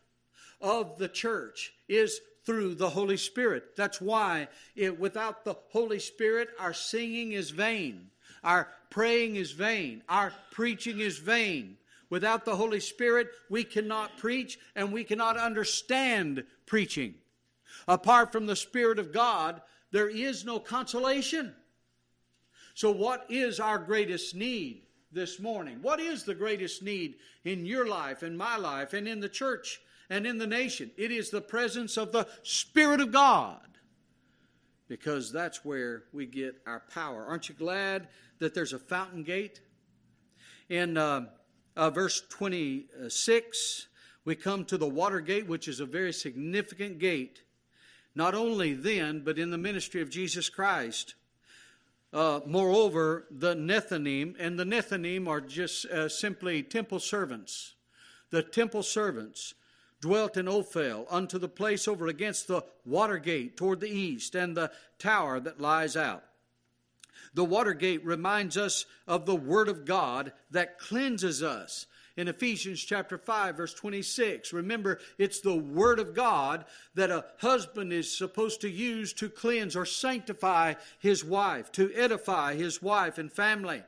of 0.60 0.98
the 0.98 1.08
church 1.08 1.74
is 1.88 2.20
through 2.44 2.74
the 2.74 2.90
Holy 2.90 3.16
Spirit. 3.16 3.76
That's 3.76 4.00
why 4.00 4.48
it, 4.74 4.98
without 4.98 5.44
the 5.44 5.54
Holy 5.70 5.98
Spirit, 5.98 6.48
our 6.58 6.74
singing 6.74 7.32
is 7.32 7.50
vain, 7.50 8.10
our 8.42 8.68
praying 8.90 9.36
is 9.36 9.52
vain, 9.52 10.02
our 10.08 10.32
preaching 10.50 11.00
is 11.00 11.18
vain. 11.18 11.76
Without 12.08 12.44
the 12.44 12.56
Holy 12.56 12.80
Spirit, 12.80 13.28
we 13.48 13.62
cannot 13.62 14.18
preach 14.18 14.58
and 14.74 14.92
we 14.92 15.04
cannot 15.04 15.36
understand 15.36 16.44
preaching. 16.66 17.14
Apart 17.86 18.32
from 18.32 18.46
the 18.46 18.56
Spirit 18.56 18.98
of 18.98 19.12
God, 19.12 19.62
there 19.92 20.08
is 20.08 20.44
no 20.44 20.58
consolation. 20.58 21.54
So, 22.74 22.90
what 22.90 23.26
is 23.28 23.60
our 23.60 23.78
greatest 23.78 24.34
need 24.34 24.82
this 25.12 25.38
morning? 25.38 25.78
What 25.82 26.00
is 26.00 26.24
the 26.24 26.34
greatest 26.34 26.82
need 26.82 27.16
in 27.44 27.64
your 27.64 27.86
life, 27.86 28.22
in 28.22 28.36
my 28.36 28.56
life, 28.56 28.92
and 28.92 29.06
in 29.06 29.20
the 29.20 29.28
church 29.28 29.80
and 30.08 30.26
in 30.26 30.38
the 30.38 30.46
nation? 30.46 30.90
It 30.96 31.12
is 31.12 31.30
the 31.30 31.40
presence 31.40 31.96
of 31.96 32.10
the 32.10 32.26
Spirit 32.42 33.00
of 33.00 33.12
God 33.12 33.60
because 34.90 35.30
that's 35.30 35.64
where 35.64 36.02
we 36.12 36.26
get 36.26 36.56
our 36.66 36.82
power. 36.92 37.24
Aren't 37.24 37.48
you 37.48 37.54
glad 37.54 38.08
that 38.40 38.54
there's 38.54 38.72
a 38.72 38.78
fountain 38.78 39.22
gate? 39.22 39.60
In 40.68 40.96
uh, 40.96 41.26
uh, 41.76 41.90
verse 41.90 42.22
26, 42.28 43.86
we 44.24 44.34
come 44.34 44.64
to 44.64 44.76
the 44.76 44.88
water 44.88 45.20
gate, 45.20 45.46
which 45.46 45.68
is 45.68 45.78
a 45.78 45.86
very 45.86 46.12
significant 46.12 46.98
gate, 46.98 47.44
not 48.16 48.34
only 48.34 48.74
then, 48.74 49.22
but 49.24 49.38
in 49.38 49.52
the 49.52 49.58
ministry 49.58 50.02
of 50.02 50.10
Jesus 50.10 50.48
Christ. 50.48 51.14
Uh, 52.12 52.40
moreover, 52.44 53.26
the 53.30 53.54
Nethinim, 53.54 54.34
and 54.40 54.58
the 54.58 54.64
Nethinim 54.64 55.28
are 55.28 55.40
just 55.40 55.86
uh, 55.86 56.08
simply 56.08 56.64
temple 56.64 56.98
servants. 56.98 57.74
The 58.30 58.42
temple 58.42 58.82
servants 58.82 59.54
dwelt 60.00 60.36
in 60.36 60.48
Ophel 60.48 61.06
unto 61.10 61.38
the 61.38 61.48
place 61.48 61.86
over 61.86 62.06
against 62.06 62.48
the 62.48 62.62
water 62.84 63.18
gate 63.18 63.56
toward 63.56 63.80
the 63.80 63.90
east 63.90 64.34
and 64.34 64.56
the 64.56 64.70
tower 64.98 65.40
that 65.40 65.60
lies 65.60 65.96
out. 65.96 66.24
The 67.34 67.44
water 67.44 67.74
gate 67.74 68.04
reminds 68.04 68.56
us 68.56 68.86
of 69.06 69.26
the 69.26 69.36
Word 69.36 69.68
of 69.68 69.84
God 69.84 70.32
that 70.50 70.78
cleanses 70.78 71.42
us. 71.42 71.86
In 72.16 72.28
Ephesians 72.28 72.82
chapter 72.82 73.16
5 73.16 73.56
verse 73.56 73.72
26, 73.72 74.52
remember 74.52 74.98
it's 75.16 75.40
the 75.40 75.56
word 75.56 75.98
of 75.98 76.14
God 76.14 76.64
that 76.94 77.10
a 77.10 77.24
husband 77.38 77.92
is 77.92 78.14
supposed 78.14 78.60
to 78.60 78.68
use 78.68 79.12
to 79.14 79.30
cleanse 79.30 79.76
or 79.76 79.86
sanctify 79.86 80.74
his 80.98 81.24
wife, 81.24 81.70
to 81.72 81.90
edify 81.94 82.56
his 82.56 82.82
wife 82.82 83.16
and 83.16 83.32
family. 83.32 83.82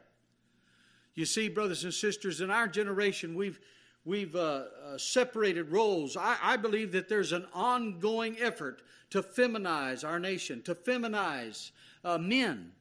You 1.15 1.27
see, 1.27 1.49
brothers 1.49 1.85
and 1.85 1.93
sisters, 1.93 2.41
in 2.41 2.51
our 2.51 2.69
generation, 2.69 3.35
we've 3.35 3.61
we've 4.05 4.35
uh, 4.35 4.65
uh, 4.85 4.99
separated 4.99 5.71
roles. 5.71 6.17
I, 6.17 6.37
I, 6.43 6.57
believe 6.57 6.93
that 6.93 7.09
there's 7.09 7.33
an 7.33 7.47
ongoing 7.55 8.37
effort 8.41 8.83
to 9.11 9.23
feminize 9.23 10.07
our 10.07 10.19
nation, 10.19 10.63
to 10.63 10.75
feminize 10.75 11.71
uh, 12.05 12.19
men, 12.19 12.73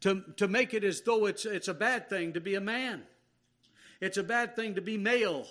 to, 0.00 0.22
to 0.36 0.48
make 0.48 0.74
it 0.74 0.84
as 0.84 1.00
though 1.00 1.26
it's, 1.26 1.46
it's 1.46 1.68
a 1.68 1.74
bad 1.74 2.08
thing 2.08 2.32
to 2.34 2.40
be 2.40 2.54
a 2.54 2.60
man. 2.60 3.02
It's 4.00 4.18
a 4.18 4.22
bad 4.22 4.54
thing 4.54 4.74
to 4.74 4.80
be 4.80 4.96
male. 4.96 5.46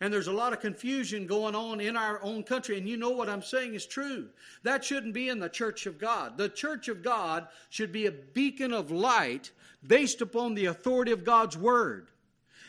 And 0.00 0.12
there's 0.12 0.26
a 0.26 0.32
lot 0.32 0.52
of 0.52 0.60
confusion 0.60 1.26
going 1.26 1.54
on 1.54 1.80
in 1.80 1.96
our 1.96 2.22
own 2.22 2.42
country. 2.42 2.76
And 2.76 2.88
you 2.88 2.96
know 2.96 3.10
what 3.10 3.28
I'm 3.28 3.42
saying 3.42 3.74
is 3.74 3.86
true. 3.86 4.28
That 4.62 4.84
shouldn't 4.84 5.14
be 5.14 5.28
in 5.28 5.38
the 5.38 5.48
church 5.48 5.86
of 5.86 5.98
God. 5.98 6.36
The 6.36 6.48
church 6.48 6.88
of 6.88 7.02
God 7.02 7.48
should 7.70 7.92
be 7.92 8.06
a 8.06 8.12
beacon 8.12 8.72
of 8.72 8.90
light 8.90 9.50
based 9.86 10.20
upon 10.20 10.54
the 10.54 10.66
authority 10.66 11.12
of 11.12 11.24
God's 11.24 11.56
word. 11.56 12.08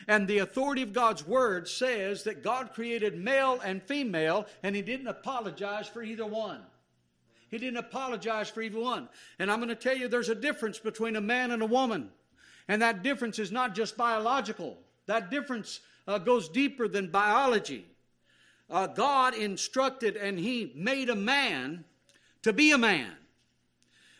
And 0.08 0.28
the 0.28 0.38
authority 0.38 0.82
of 0.82 0.92
God's 0.92 1.26
word 1.26 1.68
says 1.68 2.22
that 2.24 2.42
God 2.42 2.72
created 2.72 3.18
male 3.18 3.60
and 3.64 3.82
female, 3.82 4.46
and 4.62 4.76
He 4.76 4.82
didn't 4.82 5.08
apologize 5.08 5.88
for 5.88 6.02
either 6.02 6.26
one. 6.26 6.60
He 7.48 7.58
didn't 7.58 7.78
apologize 7.78 8.48
for 8.48 8.62
either 8.62 8.80
one. 8.80 9.08
And 9.38 9.50
I'm 9.50 9.58
going 9.58 9.68
to 9.68 9.74
tell 9.74 9.96
you 9.96 10.08
there's 10.08 10.28
a 10.28 10.34
difference 10.34 10.78
between 10.78 11.16
a 11.16 11.20
man 11.20 11.50
and 11.50 11.62
a 11.62 11.66
woman. 11.66 12.10
And 12.68 12.82
that 12.82 13.02
difference 13.02 13.38
is 13.38 13.52
not 13.52 13.74
just 13.74 13.96
biological, 13.96 14.78
that 15.06 15.30
difference 15.30 15.80
uh, 16.08 16.18
goes 16.18 16.48
deeper 16.48 16.88
than 16.88 17.08
biology. 17.08 17.86
Uh, 18.68 18.88
God 18.88 19.34
instructed 19.34 20.16
and 20.16 20.38
He 20.38 20.72
made 20.74 21.08
a 21.08 21.14
man 21.14 21.84
to 22.42 22.52
be 22.52 22.72
a 22.72 22.78
man. 22.78 23.12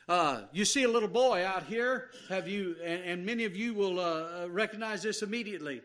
Uh, 0.09 0.43
you 0.53 0.65
see 0.65 0.85
a 0.85 0.89
little 0.89 1.09
boy 1.09 1.45
out 1.45 1.65
here, 1.65 2.11
have 2.29 2.47
you, 2.47 2.77
and, 2.85 3.03
and 3.03 3.27
many 3.27 3.45
of 3.45 3.57
you 3.57 3.75
will 3.75 3.99
uh, 3.99 4.45
uh 4.45 4.49
recognize 4.49 5.03
this 5.03 5.23
immediately. 5.23 5.81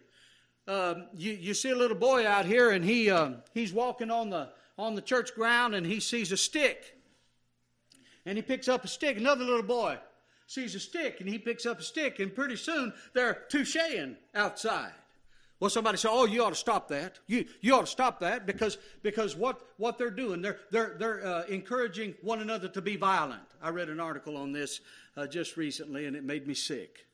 Um, 0.68 1.08
you, 1.16 1.32
you 1.32 1.54
see 1.56 1.72
a 1.72 1.76
little 1.76 1.98
boy 1.98 2.28
out 2.28 2.46
here, 2.46 2.70
and 2.70 2.86
he 2.86 3.10
uh, 3.10 3.32
he's 3.54 3.74
walking 3.74 4.12
on 4.12 4.30
the 4.30 4.50
on 4.78 4.94
the 4.94 5.02
church 5.02 5.34
ground, 5.34 5.74
and 5.74 5.86
he 5.86 6.00
sees 6.00 6.32
a 6.32 6.38
stick, 6.38 6.98
and 8.28 8.38
he 8.38 8.44
picks 8.44 8.68
up 8.68 8.86
a 8.86 8.88
stick. 8.88 9.18
Another 9.18 9.44
little 9.44 9.64
boy 9.64 9.98
sees 10.46 10.76
a 10.76 10.80
stick, 10.80 11.20
and 11.20 11.28
he 11.28 11.40
picks 11.40 11.66
up 11.66 11.80
a 11.80 11.84
stick, 11.84 12.20
and 12.20 12.36
pretty 12.36 12.58
soon 12.58 12.94
they're 13.14 13.46
toucheing 13.50 14.18
outside. 14.36 14.94
Well, 15.62 15.70
somebody 15.70 16.00
say, 16.00 16.10
"Oh, 16.12 16.26
you 16.26 16.44
ought 16.44 16.50
to 16.50 16.56
stop 16.56 16.88
that. 16.88 17.20
You 17.28 17.46
you 17.62 17.76
ought 17.76 17.82
to 17.82 17.92
stop 17.92 18.20
that 18.22 18.48
because 18.48 18.80
because 19.04 19.36
what 19.36 19.62
what 19.78 20.00
they're 20.00 20.10
doing, 20.10 20.42
they're 20.42 20.58
they're 20.72 20.96
they're 20.98 21.24
uh, 21.24 21.44
encouraging 21.44 22.16
one 22.22 22.42
another 22.42 22.68
to 22.70 22.82
be 22.82 22.96
violent." 22.96 23.44
I 23.62 23.70
read 23.70 23.88
an 23.88 24.00
article 24.00 24.38
on 24.38 24.54
this 24.54 24.82
uh, 25.16 25.28
just 25.28 25.58
recently, 25.58 26.08
and 26.08 26.16
it 26.16 26.24
made 26.24 26.48
me 26.48 26.56
sick. 26.56 27.06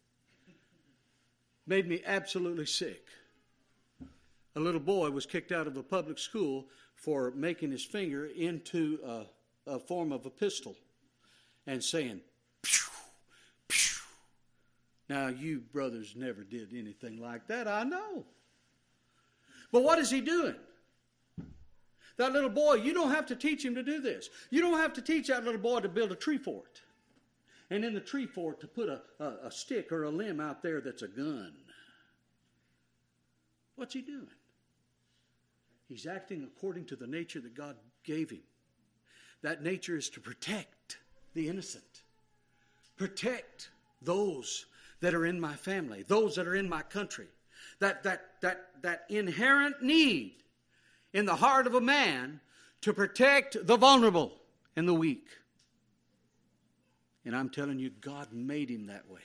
Made 1.67 1.89
me 1.89 2.01
absolutely 2.05 2.67
sick. 2.67 3.05
A 4.55 4.59
little 4.61 4.79
boy 4.79 5.09
was 5.11 5.25
kicked 5.25 5.51
out 5.51 5.67
of 5.67 5.75
a 5.75 5.83
public 5.83 6.17
school 6.17 6.67
for 6.95 7.31
making 7.31 7.71
his 7.71 7.83
finger 7.83 8.27
into 8.27 8.97
a, 9.05 9.25
a 9.71 9.77
form 9.77 10.13
of 10.13 10.25
a 10.25 10.29
pistol 10.29 10.77
and 11.67 11.83
saying, 11.83 12.21
Pew! 12.61 12.87
Pew! 13.67 14.01
Now, 15.09 15.27
you 15.27 15.59
brothers 15.59 16.13
never 16.15 16.45
did 16.45 16.73
anything 16.73 17.21
like 17.21 17.47
that, 17.47 17.67
I 17.67 17.83
know. 17.83 18.25
But 19.71 19.83
what 19.83 19.99
is 19.99 20.09
he 20.09 20.21
doing? 20.21 20.55
That 22.17 22.33
little 22.33 22.49
boy, 22.49 22.75
you 22.75 22.93
don't 22.93 23.11
have 23.11 23.27
to 23.27 23.35
teach 23.35 23.63
him 23.63 23.75
to 23.75 23.83
do 23.83 24.01
this. 24.01 24.29
You 24.49 24.61
don't 24.61 24.79
have 24.79 24.93
to 24.93 25.01
teach 25.01 25.27
that 25.27 25.43
little 25.43 25.61
boy 25.61 25.81
to 25.81 25.89
build 25.89 26.11
a 26.11 26.15
tree 26.15 26.39
fort. 26.39 26.81
And 27.69 27.85
in 27.85 27.93
the 27.93 27.99
tree 27.99 28.25
fort 28.25 28.59
to 28.61 28.67
put 28.67 28.89
a, 28.89 29.01
a, 29.19 29.47
a 29.47 29.51
stick 29.51 29.91
or 29.91 30.03
a 30.03 30.09
limb 30.09 30.39
out 30.39 30.63
there 30.63 30.81
that's 30.81 31.03
a 31.03 31.07
gun. 31.07 31.53
What's 33.75 33.93
he 33.93 34.01
doing? 34.01 34.27
He's 35.87 36.07
acting 36.07 36.43
according 36.43 36.85
to 36.85 36.95
the 36.95 37.07
nature 37.07 37.39
that 37.39 37.55
God 37.55 37.75
gave 38.03 38.31
him. 38.31 38.41
That 39.43 39.63
nature 39.63 39.95
is 39.95 40.09
to 40.11 40.19
protect 40.19 40.97
the 41.33 41.47
innocent, 41.47 42.01
protect 42.97 43.69
those 44.01 44.65
that 45.01 45.13
are 45.13 45.25
in 45.25 45.39
my 45.39 45.53
family, 45.53 46.03
those 46.07 46.35
that 46.35 46.47
are 46.47 46.55
in 46.55 46.67
my 46.67 46.81
country, 46.81 47.27
that, 47.79 48.03
that, 48.03 48.41
that, 48.41 48.67
that 48.81 49.05
inherent 49.09 49.81
need 49.81 50.35
in 51.13 51.25
the 51.25 51.35
heart 51.35 51.67
of 51.67 51.75
a 51.75 51.81
man 51.81 52.39
to 52.81 52.93
protect 52.93 53.57
the 53.65 53.77
vulnerable 53.77 54.33
and 54.75 54.87
the 54.87 54.93
weak. 54.93 55.27
And 57.25 57.35
I'm 57.35 57.49
telling 57.49 57.79
you, 57.79 57.89
God 57.89 58.31
made 58.31 58.69
him 58.69 58.87
that 58.87 59.09
way. 59.09 59.21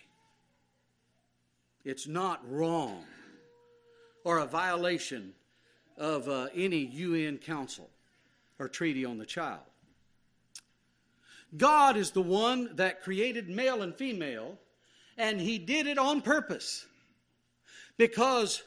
It's 1.84 2.06
not 2.06 2.40
wrong 2.50 3.04
or 4.24 4.38
a 4.38 4.46
violation 4.46 5.34
of 5.96 6.28
uh, 6.28 6.48
any 6.54 6.78
UN 6.78 7.38
council 7.38 7.90
or 8.58 8.68
treaty 8.68 9.04
on 9.04 9.18
the 9.18 9.26
child. 9.26 9.60
God 11.56 11.96
is 11.96 12.12
the 12.12 12.22
one 12.22 12.74
that 12.76 13.02
created 13.02 13.48
male 13.48 13.82
and 13.82 13.94
female, 13.94 14.58
and 15.18 15.40
He 15.40 15.58
did 15.58 15.86
it 15.86 15.98
on 15.98 16.22
purpose. 16.22 16.86
Because 18.02 18.64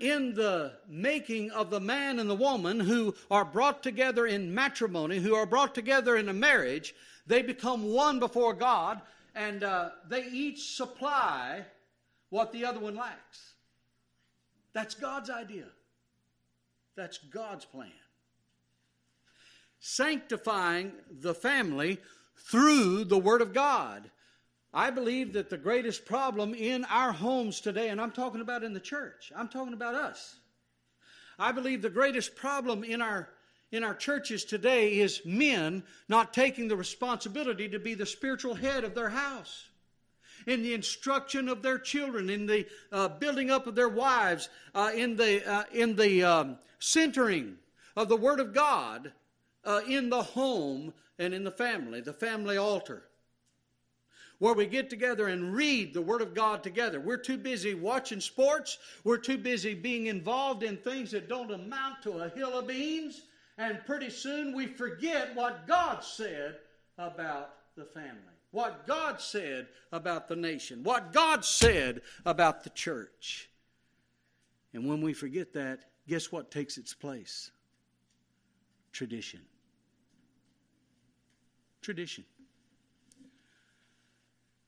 in 0.00 0.34
the 0.34 0.72
making 0.88 1.52
of 1.52 1.70
the 1.70 1.78
man 1.78 2.18
and 2.18 2.28
the 2.28 2.34
woman 2.34 2.80
who 2.80 3.14
are 3.30 3.44
brought 3.44 3.84
together 3.84 4.26
in 4.26 4.52
matrimony, 4.52 5.20
who 5.20 5.36
are 5.36 5.46
brought 5.46 5.76
together 5.76 6.16
in 6.16 6.28
a 6.28 6.32
marriage, 6.32 6.92
they 7.28 7.40
become 7.40 7.92
one 7.92 8.18
before 8.18 8.52
God 8.52 9.00
and 9.36 9.62
uh, 9.62 9.90
they 10.08 10.24
each 10.24 10.74
supply 10.74 11.64
what 12.30 12.50
the 12.50 12.64
other 12.64 12.80
one 12.80 12.96
lacks. 12.96 13.52
That's 14.72 14.96
God's 14.96 15.30
idea, 15.30 15.66
that's 16.96 17.18
God's 17.18 17.64
plan. 17.64 17.92
Sanctifying 19.78 20.90
the 21.20 21.32
family 21.32 21.98
through 22.36 23.04
the 23.04 23.18
Word 23.18 23.40
of 23.40 23.54
God. 23.54 24.10
I 24.76 24.90
believe 24.90 25.32
that 25.32 25.48
the 25.48 25.56
greatest 25.56 26.04
problem 26.04 26.52
in 26.52 26.84
our 26.84 27.10
homes 27.10 27.62
today, 27.62 27.88
and 27.88 27.98
I'm 27.98 28.10
talking 28.10 28.42
about 28.42 28.62
in 28.62 28.74
the 28.74 28.78
church, 28.78 29.32
I'm 29.34 29.48
talking 29.48 29.72
about 29.72 29.94
us. 29.94 30.36
I 31.38 31.50
believe 31.50 31.80
the 31.80 31.88
greatest 31.88 32.36
problem 32.36 32.84
in 32.84 33.00
our 33.00 33.30
in 33.72 33.82
our 33.82 33.94
churches 33.94 34.44
today 34.44 34.98
is 34.98 35.22
men 35.24 35.82
not 36.08 36.34
taking 36.34 36.68
the 36.68 36.76
responsibility 36.76 37.70
to 37.70 37.78
be 37.78 37.94
the 37.94 38.04
spiritual 38.04 38.54
head 38.54 38.84
of 38.84 38.94
their 38.94 39.08
house 39.08 39.70
in 40.46 40.62
the 40.62 40.74
instruction 40.74 41.48
of 41.48 41.62
their 41.62 41.78
children, 41.78 42.28
in 42.28 42.46
the 42.46 42.66
uh, 42.92 43.08
building 43.08 43.50
up 43.50 43.66
of 43.66 43.74
their 43.74 43.88
wives, 43.88 44.50
uh, 44.74 44.92
in 44.94 45.16
the, 45.16 45.44
uh, 45.50 45.64
in 45.72 45.96
the 45.96 46.22
um, 46.22 46.58
centering 46.78 47.56
of 47.96 48.08
the 48.08 48.16
Word 48.16 48.38
of 48.38 48.54
God 48.54 49.10
uh, 49.64 49.80
in 49.88 50.10
the 50.10 50.22
home 50.22 50.92
and 51.18 51.34
in 51.34 51.42
the 51.42 51.50
family, 51.50 52.00
the 52.00 52.12
family 52.12 52.56
altar 52.56 53.02
where 54.38 54.54
we 54.54 54.66
get 54.66 54.90
together 54.90 55.28
and 55.28 55.54
read 55.54 55.94
the 55.94 56.02
Word 56.02 56.20
of 56.22 56.34
God 56.34 56.62
together. 56.62 57.00
We're 57.00 57.16
too 57.16 57.38
busy 57.38 57.74
watching 57.74 58.20
sports. 58.20 58.78
We're 59.04 59.16
too 59.16 59.38
busy 59.38 59.74
being 59.74 60.06
involved 60.06 60.62
in 60.62 60.76
things 60.76 61.10
that 61.12 61.28
don't 61.28 61.50
amount 61.50 62.02
to 62.02 62.18
a 62.18 62.28
hill 62.28 62.58
of 62.58 62.66
beans. 62.66 63.22
And 63.58 63.84
pretty 63.86 64.10
soon 64.10 64.54
we 64.54 64.66
forget 64.66 65.34
what 65.34 65.66
God 65.66 66.04
said 66.04 66.56
about 66.98 67.54
the 67.76 67.84
family, 67.84 68.20
what 68.50 68.86
God 68.86 69.20
said 69.20 69.68
about 69.92 70.28
the 70.28 70.36
nation, 70.36 70.82
what 70.82 71.12
God 71.12 71.44
said 71.44 72.02
about 72.24 72.64
the 72.64 72.70
church. 72.70 73.48
And 74.74 74.86
when 74.86 75.00
we 75.00 75.14
forget 75.14 75.54
that, 75.54 75.80
guess 76.06 76.30
what 76.30 76.50
takes 76.50 76.76
its 76.76 76.92
place? 76.92 77.50
Tradition. 78.92 79.40
Tradition. 81.80 82.24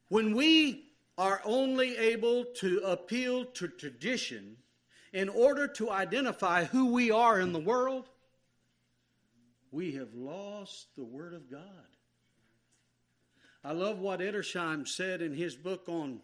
When 0.08 0.34
we 0.34 0.86
are 1.16 1.40
only 1.44 1.96
able 1.96 2.44
to 2.44 2.78
appeal 2.84 3.44
to 3.44 3.68
tradition 3.68 4.56
in 5.12 5.28
order 5.28 5.66
to 5.66 5.90
identify 5.90 6.64
who 6.64 6.92
we 6.92 7.10
are 7.10 7.40
in 7.40 7.52
the 7.52 7.58
world, 7.58 8.08
we 9.70 9.92
have 9.92 10.14
lost 10.14 10.86
the 10.96 11.04
Word 11.04 11.34
of 11.34 11.50
God. 11.50 11.60
I 13.64 13.72
love 13.72 13.98
what 13.98 14.20
Edersheim 14.20 14.86
said 14.86 15.20
in 15.20 15.34
his 15.34 15.56
book 15.56 15.88
on, 15.88 16.20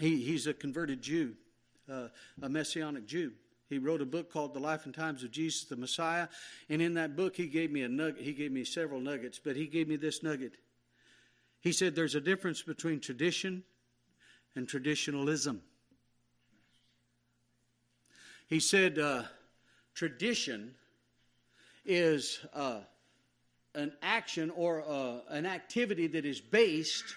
he, 0.00 0.22
he's 0.22 0.46
a 0.46 0.54
converted 0.54 1.02
Jew, 1.02 1.34
uh, 1.90 2.08
a 2.42 2.48
Messianic 2.48 3.06
Jew. 3.06 3.32
He 3.68 3.78
wrote 3.78 4.00
a 4.00 4.06
book 4.06 4.32
called 4.32 4.54
The 4.54 4.60
Life 4.60 4.86
and 4.86 4.94
Times 4.94 5.22
of 5.22 5.30
Jesus 5.30 5.64
the 5.64 5.76
Messiah, 5.76 6.28
and 6.68 6.80
in 6.80 6.94
that 6.94 7.16
book 7.16 7.36
he 7.36 7.46
gave 7.46 7.70
me 7.70 7.82
a 7.82 7.88
nugget. 7.88 8.22
He 8.22 8.32
gave 8.32 8.52
me 8.52 8.64
several 8.64 9.00
nuggets, 9.00 9.38
but 9.42 9.56
he 9.56 9.66
gave 9.66 9.88
me 9.88 9.96
this 9.96 10.22
nugget. 10.22 10.56
He 11.64 11.72
said 11.72 11.94
there's 11.94 12.14
a 12.14 12.20
difference 12.20 12.60
between 12.60 13.00
tradition 13.00 13.62
and 14.54 14.68
traditionalism. 14.68 15.62
He 18.46 18.60
said 18.60 18.98
uh, 18.98 19.22
tradition 19.94 20.74
is 21.86 22.40
uh, 22.52 22.80
an 23.74 23.94
action 24.02 24.50
or 24.50 24.84
uh, 24.86 25.20
an 25.30 25.46
activity 25.46 26.06
that 26.08 26.26
is 26.26 26.38
based 26.38 27.16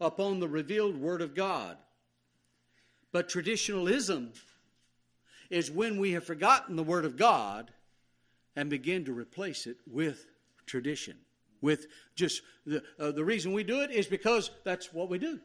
upon 0.00 0.40
the 0.40 0.48
revealed 0.48 0.98
Word 0.98 1.20
of 1.20 1.34
God. 1.34 1.76
But 3.12 3.28
traditionalism 3.28 4.32
is 5.50 5.70
when 5.70 5.98
we 5.98 6.12
have 6.12 6.24
forgotten 6.24 6.74
the 6.74 6.82
Word 6.82 7.04
of 7.04 7.18
God 7.18 7.70
and 8.56 8.70
begin 8.70 9.04
to 9.04 9.12
replace 9.12 9.66
it 9.66 9.76
with 9.86 10.24
tradition 10.64 11.18
with 11.60 11.86
just 12.14 12.42
the, 12.66 12.82
uh, 12.98 13.12
the 13.12 13.24
reason 13.24 13.52
we 13.52 13.64
do 13.64 13.80
it 13.80 13.90
is 13.90 14.06
because 14.06 14.50
that's 14.64 14.92
what 14.92 15.08
we 15.08 15.18
do. 15.18 15.40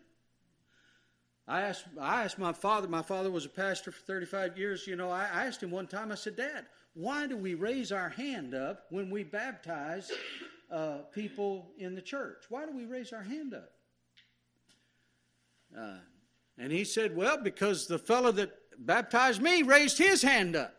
I 1.47 1.61
asked, 1.61 1.85
I 1.99 2.23
asked 2.23 2.39
my 2.39 2.53
father, 2.53 2.87
my 2.87 3.01
father 3.01 3.29
was 3.29 3.45
a 3.45 3.49
pastor 3.49 3.91
for 3.91 4.01
35 4.01 4.57
years. 4.57 4.87
You 4.87 4.95
know, 4.95 5.09
I, 5.09 5.23
I 5.23 5.45
asked 5.45 5.61
him 5.61 5.71
one 5.71 5.87
time, 5.87 6.11
I 6.11 6.15
said, 6.15 6.37
Dad, 6.37 6.65
why 6.93 7.27
do 7.27 7.35
we 7.35 7.55
raise 7.55 7.91
our 7.91 8.09
hand 8.09 8.53
up 8.53 8.85
when 8.89 9.09
we 9.09 9.23
baptize 9.23 10.11
uh, 10.71 10.99
people 11.13 11.71
in 11.77 11.95
the 11.95 12.01
church? 12.01 12.45
Why 12.49 12.65
do 12.65 12.71
we 12.71 12.85
raise 12.85 13.11
our 13.11 13.23
hand 13.23 13.53
up? 13.53 13.71
Uh, 15.77 15.97
and 16.57 16.71
he 16.71 16.83
said, 16.83 17.15
Well, 17.15 17.37
because 17.37 17.87
the 17.87 17.97
fellow 17.97 18.31
that 18.33 18.51
baptized 18.77 19.41
me 19.41 19.63
raised 19.63 19.97
his 19.97 20.21
hand 20.21 20.55
up. 20.55 20.75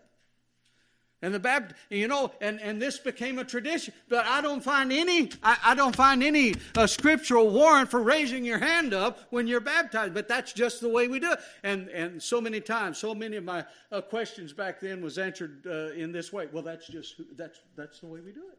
And 1.25 1.35
the 1.35 1.41
Baptist, 1.41 1.81
you 1.89 2.07
know, 2.07 2.33
and, 2.43 2.61
and 2.61 2.83
this 2.83 2.99
became 2.99 3.39
a 3.39 3.45
tradition. 3.45 3.95
But 4.11 4.27
I 4.27 4.43
don't 4.43 4.63
find 4.63 4.93
any, 4.93 5.31
I, 5.43 5.57
I 5.65 5.75
don't 5.75 5.97
find 5.97 6.23
any 6.23 6.55
uh, 6.77 6.87
scriptural 6.87 7.49
warrant 7.49 7.91
for 7.91 8.03
raising 8.03 8.45
your 8.45 8.59
hand 8.59 8.93
up 8.93 9.21
when 9.31 9.47
you're 9.47 9.63
baptized. 9.63 10.13
But 10.13 10.29
that's 10.29 10.53
just 10.53 10.83
the 10.83 10.89
way 10.91 11.09
we 11.09 11.19
do 11.21 11.33
it. 11.33 11.39
And 11.63 11.89
and 11.89 12.23
so 12.23 12.43
many 12.43 12.61
times, 12.61 12.99
so 12.99 13.15
many 13.15 13.37
of 13.37 13.45
my 13.45 13.65
uh, 13.91 14.03
questions 14.03 14.53
back 14.53 14.81
then 14.81 15.03
was 15.03 15.17
answered 15.17 15.67
uh, 15.67 15.95
in 15.95 16.13
this 16.13 16.31
way. 16.31 16.47
Well, 16.53 16.63
that's 16.63 16.87
just 16.89 17.19
that's 17.39 17.59
that's 17.75 18.01
the 18.01 18.07
way 18.07 18.21
we 18.21 18.33
do 18.33 18.43
it. 18.53 18.59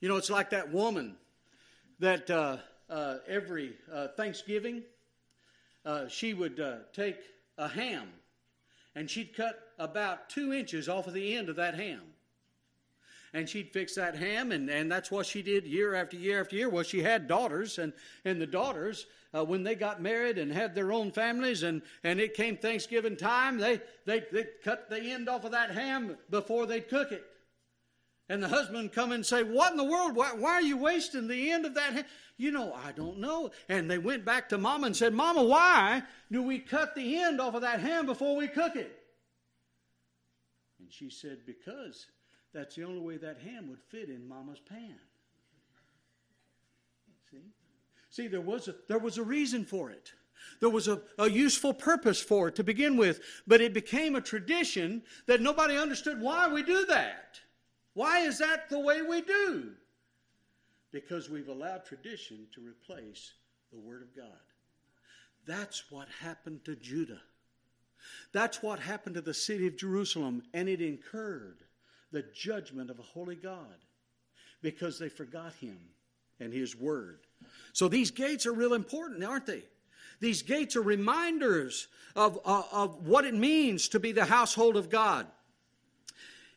You 0.00 0.10
know, 0.10 0.18
it's 0.18 0.28
like 0.28 0.50
that 0.50 0.70
woman 0.70 1.16
that 2.00 2.28
uh, 2.30 2.58
uh, 2.90 3.16
every 3.26 3.72
uh, 3.90 4.08
Thanksgiving 4.18 4.82
she 6.08 6.34
would 6.34 6.62
take 6.92 7.16
a 7.56 7.68
ham 7.68 8.08
and 8.94 9.10
she'd 9.10 9.36
cut 9.36 9.58
about 9.78 10.28
two 10.28 10.52
inches 10.52 10.88
off 10.88 11.06
of 11.06 11.14
the 11.14 11.36
end 11.36 11.48
of 11.48 11.56
that 11.56 11.74
ham. 11.74 12.02
And 13.32 13.48
she'd 13.48 13.72
fix 13.72 13.96
that 13.96 14.14
ham, 14.14 14.52
and, 14.52 14.70
and 14.70 14.90
that's 14.90 15.10
what 15.10 15.26
she 15.26 15.42
did 15.42 15.66
year 15.66 15.94
after 15.94 16.16
year 16.16 16.40
after 16.40 16.54
year. 16.54 16.68
Well, 16.68 16.84
she 16.84 17.02
had 17.02 17.26
daughters, 17.26 17.78
and, 17.78 17.92
and 18.24 18.40
the 18.40 18.46
daughters, 18.46 19.06
uh, 19.34 19.44
when 19.44 19.64
they 19.64 19.74
got 19.74 20.00
married 20.00 20.38
and 20.38 20.52
had 20.52 20.74
their 20.74 20.92
own 20.92 21.10
families, 21.10 21.64
and, 21.64 21.82
and 22.04 22.20
it 22.20 22.34
came 22.34 22.56
Thanksgiving 22.56 23.16
time, 23.16 23.58
they, 23.58 23.80
they, 24.06 24.22
they 24.32 24.46
cut 24.62 24.88
the 24.88 25.00
end 25.00 25.28
off 25.28 25.44
of 25.44 25.50
that 25.50 25.72
ham 25.72 26.16
before 26.30 26.66
they'd 26.66 26.88
cook 26.88 27.10
it. 27.10 27.24
And 28.28 28.42
the 28.42 28.48
husband 28.48 28.92
come 28.92 29.12
and 29.12 29.24
say, 29.26 29.42
What 29.42 29.72
in 29.72 29.76
the 29.76 29.84
world? 29.84 30.14
Why, 30.14 30.32
why, 30.32 30.52
are 30.52 30.62
you 30.62 30.78
wasting 30.78 31.28
the 31.28 31.50
end 31.50 31.66
of 31.66 31.74
that 31.74 31.92
ham? 31.92 32.04
You 32.36 32.50
know, 32.50 32.72
I 32.72 32.92
don't 32.92 33.18
know. 33.18 33.50
And 33.68 33.90
they 33.90 33.98
went 33.98 34.24
back 34.24 34.48
to 34.48 34.58
Mama 34.58 34.86
and 34.86 34.96
said, 34.96 35.14
Mama, 35.14 35.42
why 35.42 36.02
do 36.32 36.42
we 36.42 36.58
cut 36.58 36.94
the 36.94 37.22
end 37.22 37.40
off 37.40 37.54
of 37.54 37.62
that 37.62 37.80
ham 37.80 38.06
before 38.06 38.36
we 38.36 38.48
cook 38.48 38.74
it? 38.74 38.98
And 40.80 40.92
she 40.92 41.10
said, 41.10 41.46
Because 41.46 42.06
that's 42.52 42.74
the 42.74 42.84
only 42.84 43.00
way 43.00 43.16
that 43.18 43.38
ham 43.40 43.68
would 43.68 43.82
fit 43.88 44.08
in 44.08 44.28
Mama's 44.28 44.60
pan. 44.60 44.96
See? 47.30 47.52
See, 48.10 48.26
there 48.26 48.40
was 48.40 48.68
a, 48.68 48.74
there 48.88 48.98
was 48.98 49.18
a 49.18 49.22
reason 49.22 49.64
for 49.64 49.90
it. 49.90 50.12
There 50.60 50.70
was 50.70 50.88
a, 50.88 51.00
a 51.18 51.30
useful 51.30 51.72
purpose 51.72 52.20
for 52.20 52.48
it 52.48 52.56
to 52.56 52.64
begin 52.64 52.96
with, 52.96 53.20
but 53.46 53.60
it 53.60 53.72
became 53.72 54.14
a 54.14 54.20
tradition 54.20 55.02
that 55.26 55.40
nobody 55.40 55.76
understood 55.76 56.20
why 56.20 56.48
we 56.48 56.62
do 56.62 56.84
that. 56.86 57.40
Why 57.94 58.20
is 58.20 58.38
that 58.38 58.68
the 58.68 58.78
way 58.78 59.02
we 59.02 59.20
do? 59.20 59.72
Because 60.94 61.28
we've 61.28 61.48
allowed 61.48 61.84
tradition 61.84 62.46
to 62.54 62.60
replace 62.60 63.32
the 63.72 63.80
Word 63.80 64.00
of 64.00 64.14
God. 64.14 64.38
That's 65.44 65.90
what 65.90 66.06
happened 66.22 66.64
to 66.66 66.76
Judah. 66.76 67.20
That's 68.32 68.62
what 68.62 68.78
happened 68.78 69.16
to 69.16 69.20
the 69.20 69.34
city 69.34 69.66
of 69.66 69.76
Jerusalem, 69.76 70.44
and 70.54 70.68
it 70.68 70.80
incurred 70.80 71.64
the 72.12 72.24
judgment 72.32 72.90
of 72.90 73.00
a 73.00 73.02
holy 73.02 73.34
God 73.34 73.74
because 74.62 74.96
they 75.00 75.08
forgot 75.08 75.52
Him 75.54 75.78
and 76.38 76.52
His 76.52 76.76
Word. 76.76 77.26
So 77.72 77.88
these 77.88 78.12
gates 78.12 78.46
are 78.46 78.52
real 78.52 78.72
important, 78.72 79.24
aren't 79.24 79.46
they? 79.46 79.64
These 80.20 80.42
gates 80.42 80.76
are 80.76 80.82
reminders 80.82 81.88
of, 82.14 82.38
of, 82.44 82.68
of 82.70 83.08
what 83.08 83.24
it 83.24 83.34
means 83.34 83.88
to 83.88 83.98
be 83.98 84.12
the 84.12 84.26
household 84.26 84.76
of 84.76 84.90
God. 84.90 85.26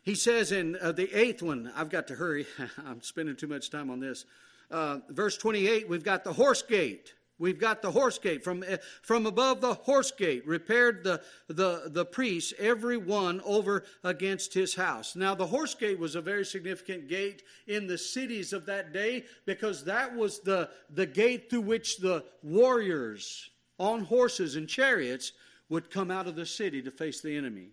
He 0.02 0.14
says 0.14 0.52
in 0.52 0.76
uh, 0.76 0.92
the 0.92 1.12
eighth 1.14 1.42
one, 1.42 1.72
I've 1.74 1.90
got 1.90 2.08
to 2.08 2.14
hurry, 2.14 2.46
I'm 2.86 3.02
spending 3.02 3.36
too 3.36 3.46
much 3.46 3.70
time 3.70 3.90
on 3.90 4.00
this. 4.00 4.24
Uh, 4.70 4.98
verse 5.10 5.36
28, 5.36 5.88
we've 5.88 6.04
got 6.04 6.24
the 6.24 6.32
horse 6.32 6.62
gate. 6.62 7.14
We've 7.38 7.58
got 7.58 7.82
the 7.82 7.90
horse 7.90 8.18
gate. 8.18 8.42
From, 8.42 8.64
uh, 8.68 8.78
from 9.02 9.26
above 9.26 9.60
the 9.60 9.74
horse 9.74 10.10
gate, 10.10 10.46
repaired 10.46 11.04
the, 11.04 11.22
the, 11.46 11.84
the 11.86 12.04
priests, 12.04 12.52
every 12.58 12.96
one 12.96 13.40
over 13.44 13.84
against 14.02 14.52
his 14.52 14.74
house. 14.74 15.14
Now, 15.14 15.34
the 15.34 15.46
horse 15.46 15.74
gate 15.74 15.98
was 15.98 16.16
a 16.16 16.20
very 16.20 16.44
significant 16.44 17.08
gate 17.08 17.44
in 17.66 17.86
the 17.86 17.98
cities 17.98 18.52
of 18.52 18.66
that 18.66 18.92
day 18.92 19.24
because 19.46 19.84
that 19.84 20.14
was 20.14 20.40
the, 20.40 20.68
the 20.90 21.06
gate 21.06 21.48
through 21.48 21.62
which 21.62 21.98
the 21.98 22.24
warriors 22.42 23.50
on 23.78 24.00
horses 24.00 24.56
and 24.56 24.68
chariots 24.68 25.32
would 25.68 25.90
come 25.90 26.10
out 26.10 26.26
of 26.26 26.34
the 26.34 26.46
city 26.46 26.82
to 26.82 26.90
face 26.90 27.20
the 27.20 27.36
enemy. 27.36 27.68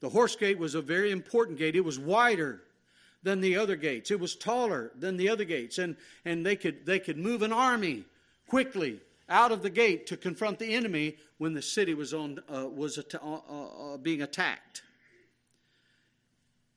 The 0.00 0.08
horse 0.08 0.36
gate 0.36 0.58
was 0.58 0.74
a 0.74 0.82
very 0.82 1.10
important 1.10 1.58
gate. 1.58 1.76
It 1.76 1.84
was 1.84 1.98
wider 1.98 2.62
than 3.22 3.40
the 3.40 3.56
other 3.56 3.76
gates. 3.76 4.10
It 4.10 4.20
was 4.20 4.36
taller 4.36 4.92
than 4.98 5.16
the 5.16 5.28
other 5.28 5.44
gates, 5.44 5.78
and, 5.78 5.96
and 6.24 6.44
they, 6.44 6.56
could, 6.56 6.84
they 6.84 6.98
could 6.98 7.16
move 7.16 7.42
an 7.42 7.52
army 7.52 8.04
quickly 8.46 9.00
out 9.28 9.52
of 9.52 9.62
the 9.62 9.70
gate 9.70 10.06
to 10.06 10.16
confront 10.16 10.58
the 10.58 10.74
enemy 10.74 11.16
when 11.38 11.54
the 11.54 11.62
city 11.62 11.94
was, 11.94 12.14
on, 12.14 12.38
uh, 12.48 12.68
was 12.68 12.98
at- 12.98 13.14
uh, 13.14 13.40
uh, 13.50 13.94
uh, 13.94 13.96
being 13.96 14.22
attacked. 14.22 14.82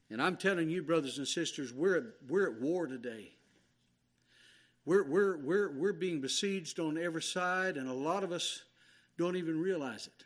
And 0.09 0.21
I'm 0.21 0.37
telling 0.37 0.69
you, 0.69 0.81
brothers 0.81 1.19
and 1.19 1.27
sisters, 1.27 1.71
we're 1.71 1.97
at, 1.97 2.03
we're 2.27 2.47
at 2.47 2.59
war 2.59 2.87
today. 2.87 3.31
We're, 4.85 5.03
we're, 5.03 5.37
we're, 5.37 5.71
we're 5.71 5.93
being 5.93 6.19
besieged 6.19 6.79
on 6.79 6.97
every 6.97 7.21
side, 7.21 7.77
and 7.77 7.87
a 7.87 7.93
lot 7.93 8.23
of 8.23 8.31
us 8.31 8.63
don't 9.19 9.35
even 9.35 9.61
realize 9.61 10.07
it 10.07 10.25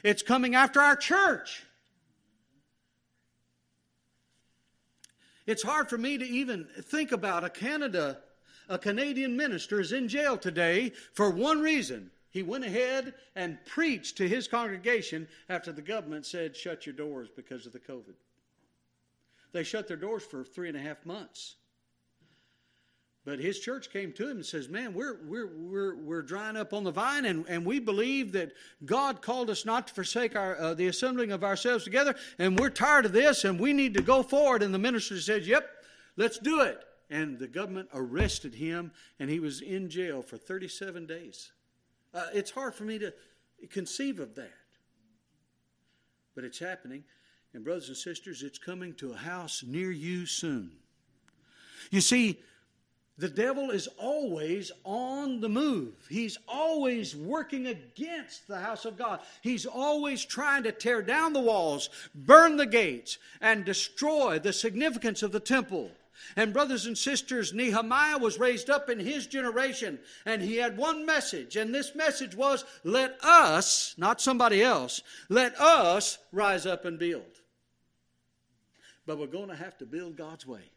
It's 0.04 0.24
coming 0.24 0.56
after 0.56 0.82
our 0.82 0.96
church. 0.96 1.62
It's 5.46 5.64
hard 5.64 5.90
for 5.90 5.98
me 5.98 6.18
to 6.18 6.26
even 6.26 6.68
think 6.84 7.12
about 7.12 7.44
a 7.44 7.50
Canada, 7.50 8.20
a 8.70 8.78
Canadian 8.78 9.36
minister 9.36 9.80
is 9.80 9.92
in 9.92 10.08
jail 10.08 10.38
today 10.38 10.94
for 11.14 11.30
one 11.30 11.62
reason. 11.62 12.12
He 12.30 12.44
went 12.44 12.64
ahead 12.64 13.14
and 13.36 13.64
preached 13.66 14.18
to 14.18 14.28
his 14.28 14.48
congregation 14.48 15.28
after 15.50 15.72
the 15.72 15.82
government 15.82 16.26
said, 16.26 16.56
shut 16.56 16.86
your 16.86 16.96
doors 16.96 17.30
because 17.36 17.66
of 17.66 17.74
the 17.74 17.80
COVID. 17.80 18.16
They 19.52 19.64
shut 19.64 19.88
their 19.88 19.98
doors 19.98 20.24
for 20.24 20.44
three 20.44 20.68
and 20.68 20.78
a 20.78 20.82
half 20.82 21.06
months. 21.06 21.56
But 23.26 23.40
his 23.40 23.60
church 23.60 23.90
came 23.90 24.12
to 24.14 24.30
him 24.30 24.38
and 24.38 24.46
says, 24.46 24.68
Man, 24.68 24.94
we're, 24.94 25.20
we're, 25.26 25.56
we're, 25.56 25.96
we're 25.96 26.22
drying 26.22 26.58
up 26.58 26.74
on 26.74 26.84
the 26.84 26.92
vine, 26.92 27.24
and, 27.24 27.46
and 27.48 27.66
we 27.66 27.80
believe 27.80 28.34
that 28.34 28.52
God 28.84 29.22
called 29.22 29.50
us 29.50 29.66
not 29.66 29.88
to 29.88 29.94
forsake 29.94 30.36
our, 30.36 30.58
uh, 30.58 30.74
the 30.74 30.88
assembling 30.88 31.32
of 31.32 31.44
ourselves 31.44 31.86
together, 31.86 32.16
and 32.38 32.60
we're 32.60 32.70
tired 32.70 33.06
of 33.06 33.14
this, 33.14 33.46
and 33.46 33.60
we 33.60 33.72
need 33.72 33.94
to 33.94 34.02
go 34.02 34.24
forward. 34.24 34.62
And 34.62 34.74
the 34.74 34.80
minister 34.80 35.20
says, 35.22 35.48
Yep, 35.48 35.70
let's 36.18 36.38
do 36.38 36.62
it. 36.62 36.84
And 37.10 37.40
the 37.40 37.48
government 37.48 37.90
arrested 37.94 38.56
him, 38.56 38.92
and 39.20 39.30
he 39.30 39.40
was 39.40 39.62
in 39.62 39.90
jail 39.90 40.22
for 40.22 40.36
37 40.36 41.06
days. 41.06 41.52
Uh, 42.14 42.28
it's 42.34 42.52
hard 42.52 42.76
for 42.76 42.84
me 42.84 43.00
to 43.00 43.14
conceive 43.70 44.20
of 44.20 44.36
that. 44.36 44.52
But 46.36 46.44
it's 46.44 46.60
happening. 46.60 47.04
And, 47.54 47.64
brothers 47.64 47.88
and 47.88 47.96
sisters, 47.96 48.42
it's 48.42 48.58
coming 48.58 48.96
to 48.96 49.14
a 49.14 49.16
house 49.16 49.64
near 49.66 49.92
you 49.92 50.26
soon. 50.26 50.72
You 51.92 52.02
see, 52.02 52.40
the 53.18 53.30
devil 53.30 53.70
is 53.70 53.88
always 54.00 54.72
on 54.84 55.40
the 55.40 55.50
move. 55.50 55.94
He's 56.10 56.38
always 56.48 57.16
working 57.16 57.68
against 57.68 58.48
the 58.48 58.60
house 58.60 58.86
of 58.86 58.98
God. 58.98 59.20
He's 59.42 59.68
always 59.68 60.26
trying 60.26 60.64
to 60.64 60.72
tear 60.72 61.04
down 61.04 61.34
the 61.34 61.40
walls, 61.40 61.90
burn 62.16 62.58
the 62.58 62.66
gates, 62.66 63.20
and 63.40 63.66
destroy 63.66 64.40
the 64.40 64.52
significance 64.52 65.22
of 65.22 65.32
the 65.32 65.40
temple. 65.40 65.92
And, 66.36 66.54
brothers 66.54 66.88
and 66.88 66.98
sisters, 66.98 67.54
Nehemiah 67.54 68.18
was 68.18 68.40
raised 68.40 68.70
up 68.70 68.90
in 68.90 69.00
his 69.00 69.28
generation, 69.28 70.00
and 70.26 70.42
he 70.42 70.56
had 70.56 70.78
one 70.78 71.06
message, 71.06 71.56
and 71.56 71.74
this 71.74 71.94
message 71.94 72.36
was 72.36 72.66
let 72.84 73.18
us, 73.24 73.94
not 73.98 74.22
somebody 74.22 74.64
else, 74.64 75.02
let 75.30 75.60
us 75.60 76.18
rise 76.32 76.66
up 76.66 76.86
and 76.86 76.98
build. 76.98 77.42
But 79.06 79.20
we're 79.20 79.28
going 79.28 79.50
to 79.50 79.56
have 79.56 79.78
to 79.80 79.86
build 79.86 80.16
God's 80.16 80.48
way. 80.48 80.73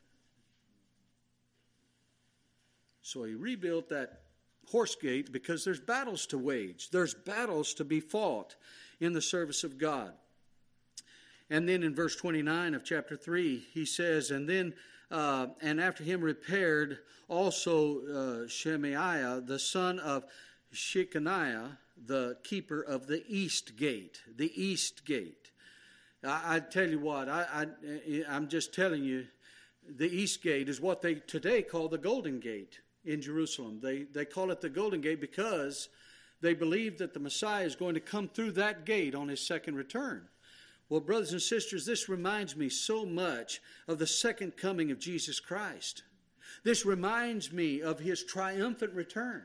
So 3.07 3.23
he 3.23 3.35
rebuilt 3.35 3.89
that 3.91 4.23
horse 4.69 4.97
gate 4.97 5.31
because 5.31 5.65
there's 5.65 5.79
battles 5.79 6.27
to 6.27 6.39
wage, 6.39 6.91
there's 6.91 7.15
battles 7.15 7.73
to 7.75 7.85
be 7.85 8.01
fought 8.01 8.57
in 8.99 9.13
the 9.13 9.23
service 9.23 9.63
of 9.63 9.79
God. 9.79 10.13
And 11.49 11.69
then 11.69 11.85
in 11.85 11.95
verse 11.95 12.17
29 12.17 12.75
of 12.75 12.83
chapter 12.85 13.17
3, 13.17 13.65
he 13.73 13.87
says, 13.87 14.33
And 14.33 14.49
then, 14.49 14.75
uh, 15.09 15.47
and 15.63 15.81
after 15.81 16.03
him 16.03 16.21
repaired 16.21 16.99
also 17.29 18.01
uh, 18.45 18.49
Shemaiah, 18.49 19.41
the 19.41 19.61
son 19.61 20.01
of 20.01 20.25
Shechaniah, 20.75 21.77
the 22.07 22.39
keeper 22.43 22.81
of 22.81 23.07
the 23.07 23.23
east 23.29 23.77
gate. 23.77 24.21
The 24.37 24.51
east 24.61 25.05
gate. 25.05 25.53
I, 26.25 26.57
I 26.57 26.59
tell 26.59 26.91
you 26.91 26.99
what, 26.99 27.29
I, 27.29 27.67
I, 27.85 28.25
I'm 28.29 28.49
just 28.49 28.75
telling 28.75 29.05
you, 29.05 29.29
the 29.89 30.13
east 30.13 30.43
gate 30.43 30.69
is 30.69 30.81
what 30.81 31.03
they 31.03 31.15
today 31.15 31.63
call 31.63 31.87
the 31.87 31.99
golden 31.99 32.41
gate 32.41 32.81
in 33.07 33.23
Jerusalem. 33.23 33.81
They, 33.83 34.03
they 34.03 34.25
call 34.25 34.51
it 34.51 34.61
the 34.61 34.69
Golden 34.69 35.01
Gate 35.01 35.21
because 35.21 35.89
they 36.41 36.55
believe 36.55 36.99
that 36.99 37.15
the 37.15 37.21
Messiah 37.21 37.65
is 37.65 37.77
going 37.77 37.95
to 37.95 38.01
come 38.01 38.29
through 38.29 38.53
that 38.53 38.85
gate 38.85 39.15
on 39.15 39.29
his 39.29 39.41
second 39.41 39.77
return. 39.77 40.29
Well, 40.89 41.01
brothers 41.01 41.33
and 41.33 41.43
sisters, 41.43 41.85
this 41.85 42.09
reminds 42.09 42.57
me 42.57 42.69
so 42.69 43.05
much 43.05 43.61
of 43.89 43.99
the 43.99 44.07
second 44.07 44.57
coming 44.57 44.91
of 44.91 44.99
Jesus 44.99 45.41
Christ. 45.41 46.03
This 46.63 46.87
reminds 46.87 47.53
me 47.53 47.83
of 47.83 47.99
his 47.99 48.25
triumphant 48.25 48.93
return. 48.93 49.43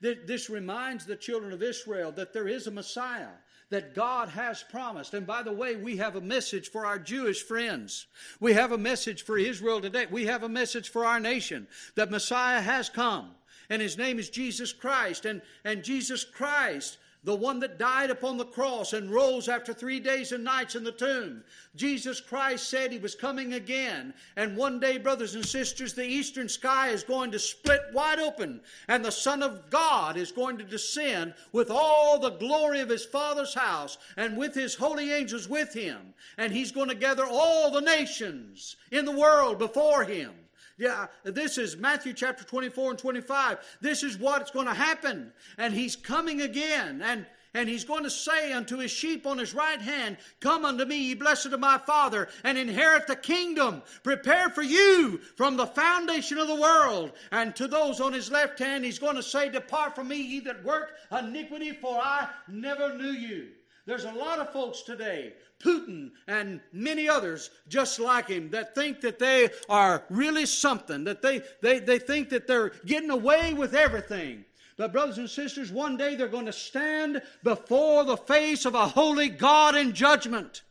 This 0.00 0.48
reminds 0.48 1.04
the 1.04 1.16
children 1.16 1.52
of 1.52 1.62
Israel 1.62 2.10
that 2.12 2.32
there 2.32 2.48
is 2.48 2.66
a 2.66 2.70
Messiah 2.70 3.28
that 3.70 3.94
God 3.94 4.28
has 4.28 4.62
promised. 4.62 5.14
And 5.14 5.26
by 5.26 5.42
the 5.42 5.52
way, 5.52 5.76
we 5.76 5.96
have 5.96 6.16
a 6.16 6.20
message 6.20 6.70
for 6.70 6.84
our 6.84 6.98
Jewish 6.98 7.42
friends. 7.42 8.06
We 8.40 8.52
have 8.54 8.72
a 8.72 8.78
message 8.78 9.22
for 9.22 9.38
Israel 9.38 9.80
today. 9.80 10.06
We 10.10 10.26
have 10.26 10.42
a 10.42 10.48
message 10.48 10.88
for 10.88 11.04
our 11.04 11.20
nation 11.20 11.68
that 11.94 12.10
Messiah 12.10 12.60
has 12.60 12.88
come. 12.88 13.30
And 13.68 13.80
his 13.80 13.96
name 13.96 14.18
is 14.18 14.28
Jesus 14.28 14.72
Christ. 14.72 15.24
And, 15.24 15.40
and 15.64 15.84
Jesus 15.84 16.24
Christ 16.24 16.98
the 17.22 17.34
one 17.34 17.60
that 17.60 17.78
died 17.78 18.10
upon 18.10 18.38
the 18.38 18.44
cross 18.44 18.94
and 18.94 19.10
rose 19.10 19.48
after 19.48 19.74
three 19.74 20.00
days 20.00 20.32
and 20.32 20.42
nights 20.42 20.74
in 20.74 20.84
the 20.84 20.92
tomb. 20.92 21.44
Jesus 21.76 22.20
Christ 22.20 22.68
said 22.68 22.90
he 22.90 22.98
was 22.98 23.14
coming 23.14 23.54
again. 23.54 24.14
And 24.36 24.56
one 24.56 24.80
day, 24.80 24.96
brothers 24.96 25.34
and 25.34 25.44
sisters, 25.44 25.92
the 25.92 26.04
eastern 26.04 26.48
sky 26.48 26.88
is 26.88 27.04
going 27.04 27.30
to 27.32 27.38
split 27.38 27.82
wide 27.92 28.18
open, 28.18 28.60
and 28.88 29.04
the 29.04 29.12
Son 29.12 29.42
of 29.42 29.68
God 29.68 30.16
is 30.16 30.32
going 30.32 30.56
to 30.58 30.64
descend 30.64 31.34
with 31.52 31.70
all 31.70 32.18
the 32.18 32.30
glory 32.30 32.80
of 32.80 32.88
his 32.88 33.04
Father's 33.04 33.54
house 33.54 33.98
and 34.16 34.36
with 34.36 34.54
his 34.54 34.74
holy 34.74 35.12
angels 35.12 35.48
with 35.48 35.74
him. 35.74 36.14
And 36.38 36.52
he's 36.52 36.72
going 36.72 36.88
to 36.88 36.94
gather 36.94 37.26
all 37.26 37.70
the 37.70 37.80
nations 37.80 38.76
in 38.90 39.04
the 39.04 39.12
world 39.12 39.58
before 39.58 40.04
him. 40.04 40.32
Yeah, 40.80 41.08
this 41.24 41.58
is 41.58 41.76
Matthew 41.76 42.14
chapter 42.14 42.42
24 42.42 42.92
and 42.92 42.98
25. 42.98 43.58
This 43.82 44.02
is 44.02 44.16
what's 44.18 44.50
going 44.50 44.66
to 44.66 44.72
happen. 44.72 45.30
And 45.58 45.74
he's 45.74 45.94
coming 45.94 46.40
again. 46.40 47.02
And 47.02 47.26
and 47.52 47.68
he's 47.68 47.84
going 47.84 48.04
to 48.04 48.10
say 48.10 48.52
unto 48.52 48.78
his 48.78 48.92
sheep 48.92 49.26
on 49.26 49.36
his 49.36 49.54
right 49.54 49.80
hand, 49.80 50.18
Come 50.38 50.64
unto 50.64 50.84
me, 50.84 50.96
ye 50.96 51.14
blessed 51.14 51.46
of 51.46 51.58
my 51.58 51.78
Father, 51.78 52.28
and 52.44 52.56
inherit 52.56 53.08
the 53.08 53.16
kingdom. 53.16 53.82
Prepare 54.04 54.50
for 54.50 54.62
you 54.62 55.18
from 55.36 55.56
the 55.56 55.66
foundation 55.66 56.38
of 56.38 56.46
the 56.46 56.54
world. 56.54 57.12
And 57.32 57.54
to 57.56 57.66
those 57.66 58.00
on 58.00 58.12
his 58.12 58.30
left 58.30 58.60
hand, 58.60 58.84
he's 58.84 59.00
going 59.00 59.16
to 59.16 59.22
say, 59.22 59.50
Depart 59.50 59.96
from 59.96 60.08
me, 60.08 60.22
ye 60.22 60.40
that 60.40 60.64
work 60.64 60.92
iniquity, 61.10 61.72
for 61.72 61.98
I 62.00 62.28
never 62.48 62.96
knew 62.96 63.10
you. 63.10 63.48
There's 63.86 64.04
a 64.04 64.12
lot 64.12 64.38
of 64.38 64.52
folks 64.52 64.82
today, 64.82 65.34
Putin 65.62 66.10
and 66.28 66.60
many 66.72 67.08
others 67.08 67.50
just 67.68 67.98
like 67.98 68.28
him, 68.28 68.50
that 68.50 68.74
think 68.74 69.00
that 69.00 69.18
they 69.18 69.50
are 69.68 70.04
really 70.10 70.46
something, 70.46 71.04
that 71.04 71.22
they, 71.22 71.42
they, 71.62 71.78
they 71.78 71.98
think 71.98 72.28
that 72.30 72.46
they're 72.46 72.70
getting 72.86 73.10
away 73.10 73.54
with 73.54 73.74
everything. 73.74 74.44
But, 74.76 74.92
brothers 74.92 75.18
and 75.18 75.28
sisters, 75.28 75.70
one 75.70 75.98
day 75.98 76.14
they're 76.16 76.28
going 76.28 76.46
to 76.46 76.52
stand 76.52 77.20
before 77.42 78.04
the 78.04 78.16
face 78.16 78.64
of 78.64 78.74
a 78.74 78.88
holy 78.88 79.28
God 79.28 79.76
in 79.76 79.92
judgment 79.92 80.62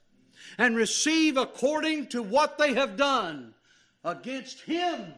and 0.58 0.76
receive 0.76 1.38
according 1.38 2.08
to 2.08 2.24
what 2.24 2.58
they 2.58 2.74
have 2.74 2.98
done 2.98 3.54
against 4.04 4.62
Him 4.62 5.14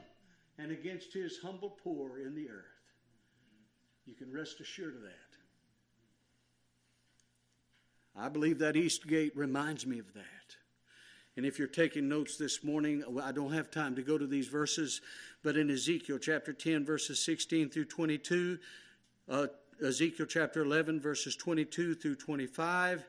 and 0.58 0.72
against 0.72 1.14
His 1.14 1.39
humble 1.42 1.78
poor 1.84 2.20
in 2.20 2.36
the 2.36 2.50
earth. 2.50 2.66
You 4.06 4.14
can 4.14 4.32
rest 4.34 4.60
assured 4.60 4.96
of 4.96 5.02
that. 5.04 5.20
I 8.16 8.30
believe 8.30 8.59
that 8.59 8.76
East 8.76 9.07
Gate 9.07 9.36
reminds 9.36 9.86
me 9.86 9.99
of 9.99 10.14
that. 10.14 10.24
And 11.38 11.45
if 11.45 11.57
you're 11.57 11.68
taking 11.68 12.09
notes 12.09 12.38
this 12.38 12.64
morning, 12.64 13.03
I 13.22 13.32
don't 13.32 13.53
have 13.53 13.72
time 13.72 13.95
to 13.95 14.01
go 14.01 14.18
to 14.18 14.28
these 14.28 14.47
verses, 14.47 15.01
but 15.43 15.55
in 15.55 15.70
Ezekiel 15.70 16.18
chapter 16.18 16.51
10, 16.51 16.86
verses 16.86 17.24
16 17.24 17.70
through 17.70 17.86
22, 17.86 18.59
uh, 19.30 19.47
Ezekiel 19.86 20.26
chapter 20.26 20.62
11, 20.62 20.99
verses 20.99 21.36
22 21.38 21.95
through 21.95 22.16
25, 22.16 23.07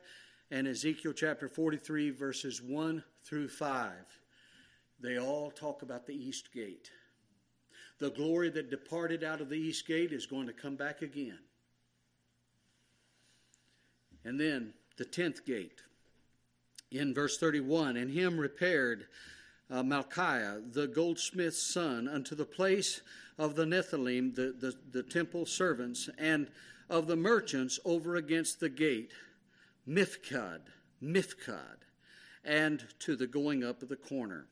and 0.51 0.67
Ezekiel 0.67 1.11
chapter 1.13 1.49
43, 1.49 2.11
verses 2.11 2.61
1 2.61 3.03
through 3.25 3.49
5, 3.49 3.91
they 5.01 5.19
all 5.19 5.51
talk 5.51 5.81
about 5.81 6.07
the 6.07 6.15
East 6.15 6.53
Gate. 6.53 6.89
The 7.99 8.11
glory 8.11 8.49
that 8.51 8.69
departed 8.69 9.23
out 9.23 9.41
of 9.41 9.49
the 9.49 9.57
East 9.57 9.85
Gate 9.85 10.13
is 10.13 10.25
going 10.25 10.47
to 10.47 10.53
come 10.53 10.75
back 10.75 11.01
again. 11.01 11.39
And 14.23 14.39
then 14.39 14.73
the 14.97 15.05
tenth 15.05 15.45
gate. 15.45 15.81
In 16.91 17.13
verse 17.13 17.37
31, 17.37 17.97
and 17.97 18.11
him 18.11 18.39
repaired 18.39 19.07
uh, 19.69 19.81
Malchiah, 19.81 20.73
the 20.73 20.87
goldsmith's 20.87 21.61
son, 21.61 22.07
unto 22.07 22.35
the 22.35 22.45
place 22.45 23.01
of 23.37 23.55
the 23.55 23.65
Nethinim, 23.65 24.35
the, 24.35 24.53
the, 24.59 24.75
the 24.91 25.03
temple 25.03 25.45
servants, 25.45 26.09
and 26.17 26.49
of 26.89 27.07
the 27.07 27.15
merchants 27.15 27.79
over 27.85 28.15
against 28.15 28.59
the 28.59 28.69
gate, 28.69 29.13
Miphkad, 29.87 30.61
Miphkad, 31.01 31.77
and 32.43 32.85
to 32.99 33.15
the 33.15 33.27
going 33.27 33.63
up 33.63 33.81
of 33.81 33.89
the 33.89 33.95
corner. 33.95 34.45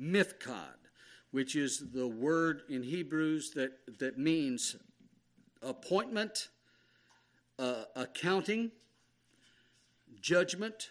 Miphkad, 0.00 0.78
which 1.30 1.54
is 1.54 1.90
the 1.92 2.08
word 2.08 2.62
in 2.68 2.82
Hebrews 2.82 3.50
that, 3.52 3.72
that 3.98 4.18
means 4.18 4.76
appointment, 5.62 6.48
uh, 7.58 7.84
accounting, 7.94 8.70
judgment, 10.20 10.90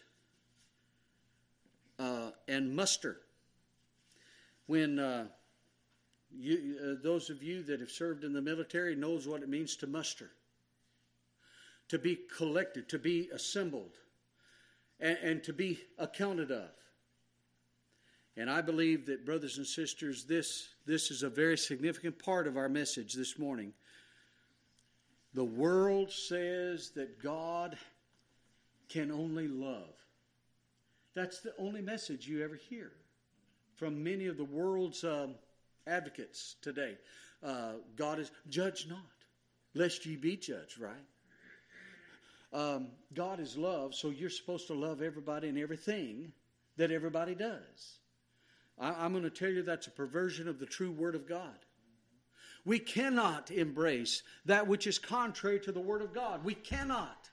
and 2.49 2.75
muster. 2.75 3.17
When 4.65 4.99
uh, 4.99 5.27
you, 6.31 6.77
uh, 6.81 7.03
those 7.03 7.29
of 7.29 7.41
you 7.41 7.63
that 7.63 7.79
have 7.79 7.91
served 7.91 8.23
in 8.23 8.33
the 8.33 8.41
military 8.41 8.95
knows 8.95 9.27
what 9.27 9.41
it 9.41 9.49
means 9.49 9.75
to 9.77 9.87
muster, 9.87 10.31
to 11.87 11.97
be 11.97 12.19
collected, 12.37 12.89
to 12.89 12.99
be 12.99 13.29
assembled, 13.33 13.97
and, 14.99 15.17
and 15.23 15.43
to 15.43 15.53
be 15.53 15.79
accounted 15.97 16.51
of. 16.51 16.69
And 18.37 18.49
I 18.49 18.61
believe 18.61 19.05
that, 19.07 19.25
brothers 19.25 19.57
and 19.57 19.67
sisters, 19.67 20.25
this, 20.25 20.69
this 20.85 21.11
is 21.11 21.23
a 21.23 21.29
very 21.29 21.57
significant 21.57 22.19
part 22.19 22.47
of 22.47 22.57
our 22.57 22.69
message 22.69 23.13
this 23.13 23.37
morning. 23.37 23.73
The 25.33 25.43
world 25.43 26.11
says 26.11 26.91
that 26.91 27.21
God 27.21 27.77
can 28.89 29.11
only 29.11 29.47
love. 29.47 29.95
That's 31.15 31.39
the 31.39 31.53
only 31.57 31.81
message 31.81 32.27
you 32.27 32.43
ever 32.43 32.55
hear 32.55 32.91
from 33.75 34.03
many 34.03 34.27
of 34.27 34.37
the 34.37 34.43
world's 34.43 35.03
um, 35.03 35.35
advocates 35.87 36.55
today. 36.61 36.97
Uh, 37.41 37.73
God 37.95 38.19
is, 38.19 38.31
judge 38.49 38.87
not, 38.89 38.99
lest 39.73 40.05
ye 40.05 40.15
be 40.15 40.35
judged, 40.35 40.79
right? 40.79 40.93
Um, 42.51 42.87
God 43.13 43.39
is 43.39 43.55
love, 43.55 43.93
so 43.93 44.09
you're 44.09 44.29
supposed 44.29 44.67
to 44.67 44.73
love 44.73 45.01
everybody 45.01 45.49
and 45.49 45.57
everything 45.57 46.31
that 46.77 46.91
everybody 46.91 47.35
does. 47.35 47.99
I, 48.79 48.91
I'm 48.91 49.11
going 49.11 49.23
to 49.23 49.29
tell 49.29 49.49
you 49.49 49.61
that's 49.61 49.87
a 49.87 49.91
perversion 49.91 50.47
of 50.47 50.59
the 50.59 50.65
true 50.65 50.91
Word 50.91 51.15
of 51.15 51.27
God. 51.27 51.57
We 52.65 52.79
cannot 52.79 53.51
embrace 53.51 54.23
that 54.45 54.67
which 54.67 54.87
is 54.87 54.99
contrary 54.99 55.59
to 55.61 55.71
the 55.71 55.79
Word 55.79 56.01
of 56.01 56.13
God. 56.13 56.43
We 56.43 56.55
cannot. 56.55 57.29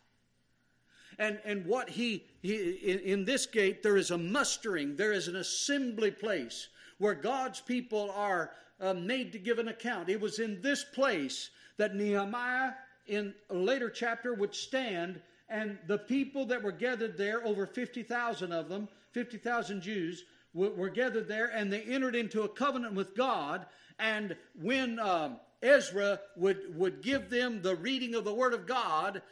And, 1.19 1.39
and 1.45 1.65
what 1.65 1.89
he, 1.89 2.25
he 2.43 2.55
in, 2.55 2.99
in 3.01 3.25
this 3.25 3.47
gate, 3.47 3.83
there 3.83 3.97
is 3.97 4.11
a 4.11 4.19
mustering, 4.19 4.97
there 4.97 5.13
is 5.13 5.29
an 5.29 5.37
assembly 5.37 6.11
place 6.11 6.69
where 6.99 7.15
God's 7.15 7.61
people 7.61 8.11
are 8.15 8.53
uh, 8.81 8.95
made 8.95 9.33
to 9.33 9.39
give 9.39 9.59
an 9.59 9.69
account. 9.69 10.09
It 10.09 10.21
was 10.21 10.39
in 10.39 10.61
this 10.61 10.85
place 10.85 11.51
that 11.77 11.95
Nehemiah, 11.95 12.73
in 13.07 13.35
a 13.51 13.55
later 13.55 13.91
chapter, 13.91 14.35
would 14.35 14.55
stand, 14.55 15.21
and 15.49 15.79
the 15.87 15.99
people 15.99 16.45
that 16.47 16.63
were 16.63 16.73
gathered 16.73 17.17
there, 17.17 17.45
over 17.47 17.67
50,000 17.67 18.53
of 18.53 18.69
them, 18.69 18.89
50,000 19.13 19.81
Jews, 19.81 20.25
were, 20.55 20.71
were, 20.71 20.89
gathered 20.89 21.29
there, 21.29 21.47
and 21.49 21.73
they 21.73 21.83
entered 21.83 22.17
into 22.17 22.43
a 22.43 22.49
covenant 22.49 22.95
with 22.95 23.15
God. 23.15 23.67
And 23.99 24.37
when 24.61 24.99
uh, 24.99 25.37
Ezra 25.63 26.21
would, 26.37 26.77
would 26.77 27.03
give 27.03 27.31
them 27.31 27.63
the 27.63 27.77
reading 27.77 28.15
of 28.15 28.25
the 28.25 28.35
Word 28.35 28.55
of 28.55 28.67
God, 28.67 29.23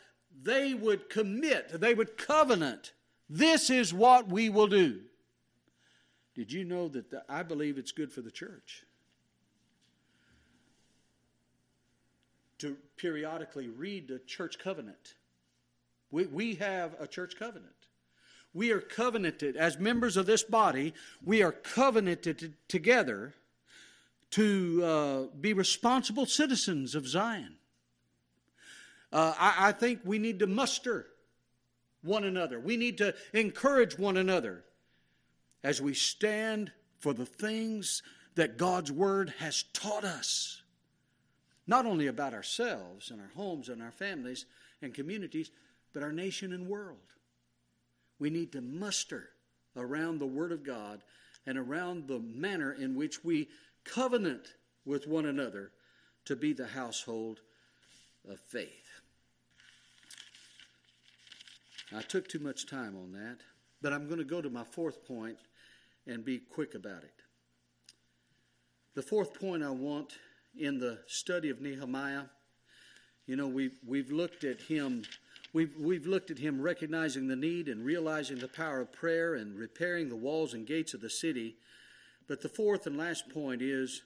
they 0.42 0.74
would 0.74 1.08
commit, 1.08 1.80
they 1.80 1.94
would 1.94 2.16
covenant. 2.16 2.92
This 3.28 3.70
is 3.70 3.94
what 3.94 4.28
we 4.28 4.48
will 4.48 4.66
do. 4.66 5.00
Did 6.34 6.52
you 6.52 6.64
know 6.64 6.88
that 6.88 7.10
the, 7.10 7.22
I 7.28 7.42
believe 7.42 7.78
it's 7.78 7.92
good 7.92 8.12
for 8.12 8.20
the 8.20 8.30
church 8.30 8.84
to 12.58 12.76
periodically 12.96 13.68
read 13.68 14.08
the 14.08 14.18
church 14.18 14.58
covenant? 14.58 15.14
We, 16.10 16.26
we 16.26 16.54
have 16.56 16.94
a 17.00 17.06
church 17.06 17.36
covenant. 17.38 17.70
We 18.52 18.70
are 18.70 18.80
covenanted, 18.80 19.56
as 19.56 19.78
members 19.78 20.16
of 20.16 20.26
this 20.26 20.44
body, 20.44 20.94
we 21.24 21.42
are 21.42 21.52
covenanted 21.52 22.54
together 22.68 23.34
to 24.30 24.84
uh, 24.84 25.22
be 25.40 25.52
responsible 25.52 26.26
citizens 26.26 26.94
of 26.94 27.06
Zion. 27.06 27.56
Uh, 29.14 29.32
I, 29.38 29.68
I 29.68 29.72
think 29.72 30.00
we 30.04 30.18
need 30.18 30.40
to 30.40 30.48
muster 30.48 31.06
one 32.02 32.24
another. 32.24 32.58
We 32.58 32.76
need 32.76 32.98
to 32.98 33.14
encourage 33.32 33.96
one 33.96 34.16
another 34.16 34.64
as 35.62 35.80
we 35.80 35.94
stand 35.94 36.72
for 36.98 37.14
the 37.14 37.24
things 37.24 38.02
that 38.34 38.58
God's 38.58 38.90
Word 38.90 39.32
has 39.38 39.62
taught 39.72 40.04
us, 40.04 40.62
not 41.64 41.86
only 41.86 42.08
about 42.08 42.34
ourselves 42.34 43.12
and 43.12 43.20
our 43.20 43.30
homes 43.36 43.68
and 43.68 43.80
our 43.80 43.92
families 43.92 44.46
and 44.82 44.92
communities, 44.92 45.52
but 45.92 46.02
our 46.02 46.12
nation 46.12 46.52
and 46.52 46.66
world. 46.66 46.98
We 48.18 48.30
need 48.30 48.50
to 48.52 48.60
muster 48.60 49.28
around 49.76 50.18
the 50.18 50.26
Word 50.26 50.50
of 50.50 50.64
God 50.64 51.02
and 51.46 51.56
around 51.56 52.08
the 52.08 52.18
manner 52.18 52.72
in 52.72 52.96
which 52.96 53.22
we 53.22 53.48
covenant 53.84 54.54
with 54.84 55.06
one 55.06 55.26
another 55.26 55.70
to 56.24 56.34
be 56.34 56.52
the 56.52 56.66
household 56.66 57.40
of 58.28 58.40
faith. 58.40 58.83
I 61.94 62.02
took 62.02 62.28
too 62.28 62.38
much 62.38 62.66
time 62.66 62.96
on 62.96 63.12
that, 63.12 63.38
but 63.80 63.92
I'm 63.92 64.06
going 64.06 64.18
to 64.18 64.24
go 64.24 64.40
to 64.40 64.50
my 64.50 64.64
fourth 64.64 65.04
point 65.06 65.38
and 66.06 66.24
be 66.24 66.38
quick 66.38 66.74
about 66.74 67.04
it. 67.04 67.14
The 68.94 69.02
fourth 69.02 69.38
point 69.38 69.62
I 69.62 69.70
want 69.70 70.18
in 70.58 70.78
the 70.78 71.00
study 71.06 71.50
of 71.50 71.60
Nehemiah, 71.60 72.24
you 73.26 73.36
know, 73.36 73.48
we've, 73.48 73.78
we've 73.86 74.10
looked 74.12 74.44
at 74.44 74.60
him. 74.60 75.02
We've, 75.52 75.72
we've 75.78 76.06
looked 76.06 76.30
at 76.30 76.38
him 76.38 76.60
recognizing 76.60 77.26
the 77.26 77.36
need 77.36 77.68
and 77.68 77.84
realizing 77.84 78.38
the 78.38 78.48
power 78.48 78.80
of 78.80 78.92
prayer 78.92 79.34
and 79.34 79.56
repairing 79.56 80.08
the 80.08 80.16
walls 80.16 80.54
and 80.54 80.66
gates 80.66 80.94
of 80.94 81.00
the 81.00 81.10
city. 81.10 81.56
But 82.26 82.40
the 82.40 82.48
fourth 82.48 82.86
and 82.86 82.96
last 82.96 83.28
point 83.30 83.62
is 83.62 84.02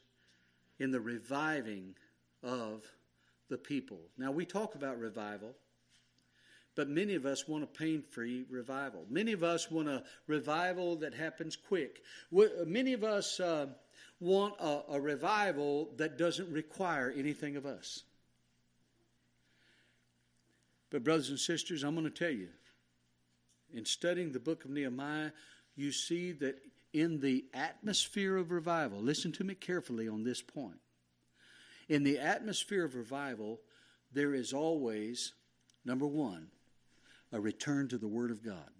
in 0.79 0.91
the 0.91 1.01
reviving 1.01 1.95
of 2.43 2.85
the 3.49 3.59
people. 3.59 4.01
Now, 4.17 4.31
we 4.31 4.45
talk 4.45 4.75
about 4.75 4.99
revival. 4.99 5.55
But 6.79 6.89
many 6.89 7.17
of 7.17 7.27
us 7.27 7.49
want 7.49 7.65
a 7.65 7.67
pain 7.67 8.05
free 8.09 8.45
revival. 8.49 9.05
Many 9.11 9.33
of 9.33 9.43
us 9.43 9.69
want 9.69 9.89
a 9.89 10.05
revival 10.29 10.95
that 10.99 11.13
happens 11.13 11.57
quick. 11.57 12.05
Many 12.31 12.93
of 12.93 13.03
us 13.03 13.41
uh, 13.41 13.67
want 14.21 14.55
a, 14.61 14.83
a 14.93 15.01
revival 15.01 15.91
that 15.97 16.17
doesn't 16.17 16.49
require 16.53 17.13
anything 17.19 17.57
of 17.57 17.67
us. 17.67 18.05
But, 20.91 21.03
brothers 21.03 21.31
and 21.31 21.39
sisters, 21.41 21.83
I'm 21.83 21.97
going 21.97 22.05
to 22.05 22.17
tell 22.17 22.31
you, 22.31 22.47
in 23.75 23.85
studying 23.85 24.31
the 24.31 24.39
book 24.39 24.65
of 24.65 24.71
Nehemiah, 24.71 25.33
you 25.75 25.91
see 25.91 26.31
that 26.31 26.61
in 26.93 27.19
the 27.19 27.45
atmosphere 27.55 28.37
of 28.37 28.53
revival, 28.53 29.01
listen 29.01 29.33
to 29.33 29.43
me 29.43 29.57
carefully 29.57 30.07
on 30.07 30.23
this 30.23 30.43
point. 30.43 30.79
In 31.89 32.05
the 32.05 32.21
atmosphere 32.21 32.85
of 32.85 32.95
revival, 32.95 33.59
there 34.13 34.33
is 34.33 34.53
always, 34.53 35.33
number 35.85 36.07
one, 36.07 36.47
a 37.33 37.41
return 37.41 37.89
to 37.89 37.99
the 37.99 38.09
Word 38.09 38.31
of 38.31 38.45
God. 38.45 38.71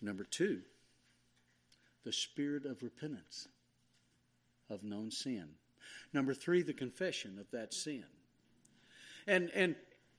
Number 0.00 0.24
two, 0.24 0.60
the 2.04 2.12
spirit 2.12 2.64
of 2.64 2.82
repentance 2.82 3.48
of 4.70 4.84
known 4.84 5.10
sin. 5.10 5.48
Number 6.12 6.34
three, 6.34 6.62
the 6.62 6.72
confession 6.72 7.38
of 7.38 7.50
that 7.50 7.74
sin. 7.74 8.04
And, 9.26 9.50
and, 9.54 9.74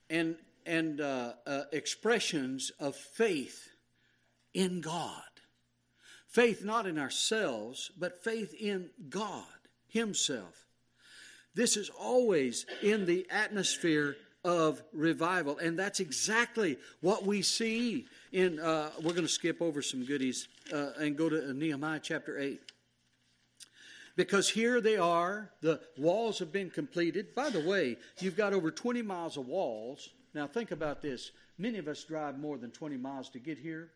and, 0.10 0.36
and 0.66 1.02
uh, 1.02 1.34
uh, 1.48 1.64
expressions 1.72 2.72
of 2.80 2.96
faith 2.96 3.70
in 4.54 4.82
God. 4.82 5.24
Faith 6.28 6.64
not 6.64 6.86
in 6.86 7.00
ourselves, 7.00 7.92
but 7.98 8.24
faith 8.24 8.54
in 8.54 8.90
God 9.10 9.46
Himself. 9.88 10.68
This 11.56 11.76
is 11.76 11.90
always 11.90 12.66
in 12.84 13.06
the 13.06 13.26
atmosphere 13.32 14.16
of 14.50 14.82
revival. 14.94 15.58
And 15.60 15.78
that's 15.78 16.00
exactly 16.00 16.78
what 17.02 17.26
we 17.26 17.42
see 17.42 18.08
in, 18.32 18.60
uh, 18.60 18.90
we're 18.98 19.14
going 19.14 19.24
to 19.24 19.28
skip 19.28 19.62
over 19.62 19.82
some 19.82 20.06
goodies 20.06 20.48
uh, 20.74 20.92
and 21.00 21.16
go 21.16 21.30
to 21.30 21.54
Nehemiah 21.54 22.00
chapter 22.02 22.40
8. 22.40 22.60
Because 24.16 24.50
here 24.50 24.82
they 24.82 24.98
are, 24.98 25.50
the 25.62 25.80
walls 25.98 26.40
have 26.40 26.52
been 26.52 26.70
completed. 26.70 27.34
By 27.36 27.50
the 27.50 27.62
way, 27.62 27.98
you've 28.20 28.36
got 28.36 28.54
over 28.54 28.72
20 28.72 29.02
miles 29.02 29.38
of 29.38 29.48
walls. 29.48 30.10
Now, 30.34 30.48
think 30.48 30.72
about 30.72 31.02
this. 31.02 31.32
Many 31.58 31.78
of 31.78 31.88
us 31.88 32.04
drive 32.04 32.38
more 32.38 32.58
than 32.58 32.72
20 32.72 32.98
miles 32.98 33.30
to 33.30 33.40
get 33.40 33.58
here. 33.58 33.92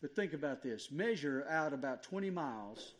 But 0.00 0.16
think 0.16 0.32
about 0.32 0.62
this 0.62 0.90
measure 0.90 1.44
out 1.48 1.72
about 1.72 2.02
20 2.02 2.30
miles 2.30 2.94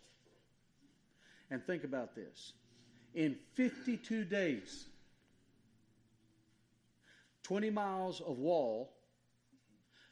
and 1.51 1.65
think 1.65 1.85
about 1.85 2.15
this. 2.15 2.53
In 3.15 3.37
52 3.55 4.25
days, 4.25 4.87
20 7.43 7.71
miles 7.71 8.21
of 8.21 8.39
wall 8.39 8.93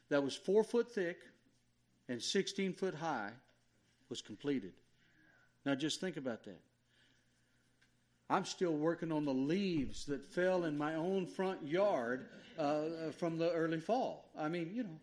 that 0.08 0.22
was 0.22 0.34
four 0.34 0.64
foot 0.64 0.90
thick 0.92 1.18
and 2.08 2.20
16 2.20 2.74
foot 2.74 2.94
high 2.94 3.30
was 4.08 4.20
completed. 4.20 4.72
Now 5.64 5.74
just 5.74 6.00
think 6.00 6.16
about 6.16 6.44
that. 6.44 6.60
I'm 8.28 8.44
still 8.44 8.72
working 8.76 9.10
on 9.10 9.24
the 9.24 9.34
leaves 9.34 10.06
that 10.06 10.32
fell 10.32 10.64
in 10.64 10.78
my 10.78 10.94
own 10.94 11.26
front 11.26 11.66
yard 11.66 12.28
uh, 12.58 13.10
from 13.16 13.38
the 13.38 13.50
early 13.52 13.80
fall. 13.80 14.30
I 14.38 14.48
mean, 14.48 14.70
you 14.72 14.84
know. 14.84 15.00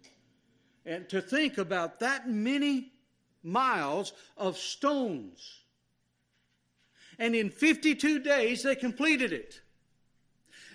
And 0.85 1.09
to 1.09 1.21
think 1.21 1.57
about 1.57 1.99
that 1.99 2.29
many 2.29 2.93
miles 3.43 4.13
of 4.37 4.57
stones. 4.57 5.61
And 7.19 7.35
in 7.35 7.49
52 7.49 8.19
days, 8.19 8.63
they 8.63 8.75
completed 8.75 9.33
it 9.33 9.61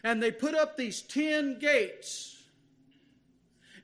and 0.05 0.23
they 0.23 0.31
put 0.31 0.55
up 0.55 0.77
these 0.77 1.03
10 1.03 1.59
gates. 1.59 2.33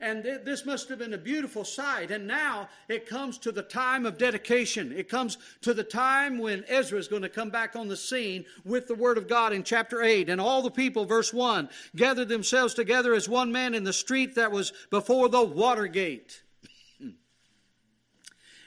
And 0.01 0.23
th- 0.23 0.43
this 0.45 0.65
must 0.65 0.89
have 0.91 1.01
been 1.01 1.15
a 1.15 1.19
beautiful 1.19 1.65
sight. 1.65 2.11
And 2.11 2.27
now 2.27 2.69
it 2.89 3.07
comes 3.07 3.37
to 3.39 3.51
the 3.51 3.63
time 3.63 4.07
of 4.07 4.17
dedication. 4.17 4.93
It 4.93 5.09
comes 5.09 5.39
to 5.63 5.75
the 5.75 5.83
time 5.83 6.39
when 6.39 6.65
Ezra 6.69 6.99
is 6.99 7.09
going 7.09 7.23
to 7.23 7.29
come 7.29 7.51
back 7.51 7.75
on 7.75 7.89
the 7.89 7.97
scene 7.97 8.45
with 8.65 8.87
the 8.87 8.95
Word 8.95 9.19
of 9.19 9.29
God 9.29 9.53
in 9.53 9.65
chapter 9.65 10.03
8. 10.03 10.29
And 10.29 10.41
all 10.41 10.63
the 10.63 10.71
people, 10.71 11.05
verse 11.05 11.33
1, 11.33 11.69
gathered 11.97 12.29
themselves 12.29 12.75
together 12.75 13.13
as 13.13 13.29
one 13.29 13.51
man 13.51 13.75
in 13.75 13.83
the 13.83 13.93
street 13.93 14.37
that 14.37 14.53
was 14.53 14.73
before 14.91 15.29
the 15.29 15.43
water 15.43 15.89
gate. 15.89 16.43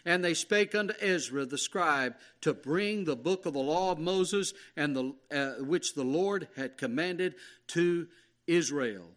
And 0.06 0.24
they 0.24 0.34
spake 0.34 0.74
unto 0.74 0.94
Ezra 1.00 1.46
the 1.46 1.58
scribe 1.58 2.16
to 2.42 2.54
bring 2.54 3.04
the 3.04 3.16
book 3.16 3.46
of 3.46 3.54
the 3.54 3.60
law 3.60 3.92
of 3.92 4.00
Moses, 4.00 4.54
and 4.76 4.96
the, 4.96 5.14
uh, 5.32 5.64
which 5.64 5.94
the 5.94 6.04
Lord 6.04 6.48
had 6.56 6.78
commanded 6.78 7.36
to 7.68 8.08
Israel. 8.48 9.10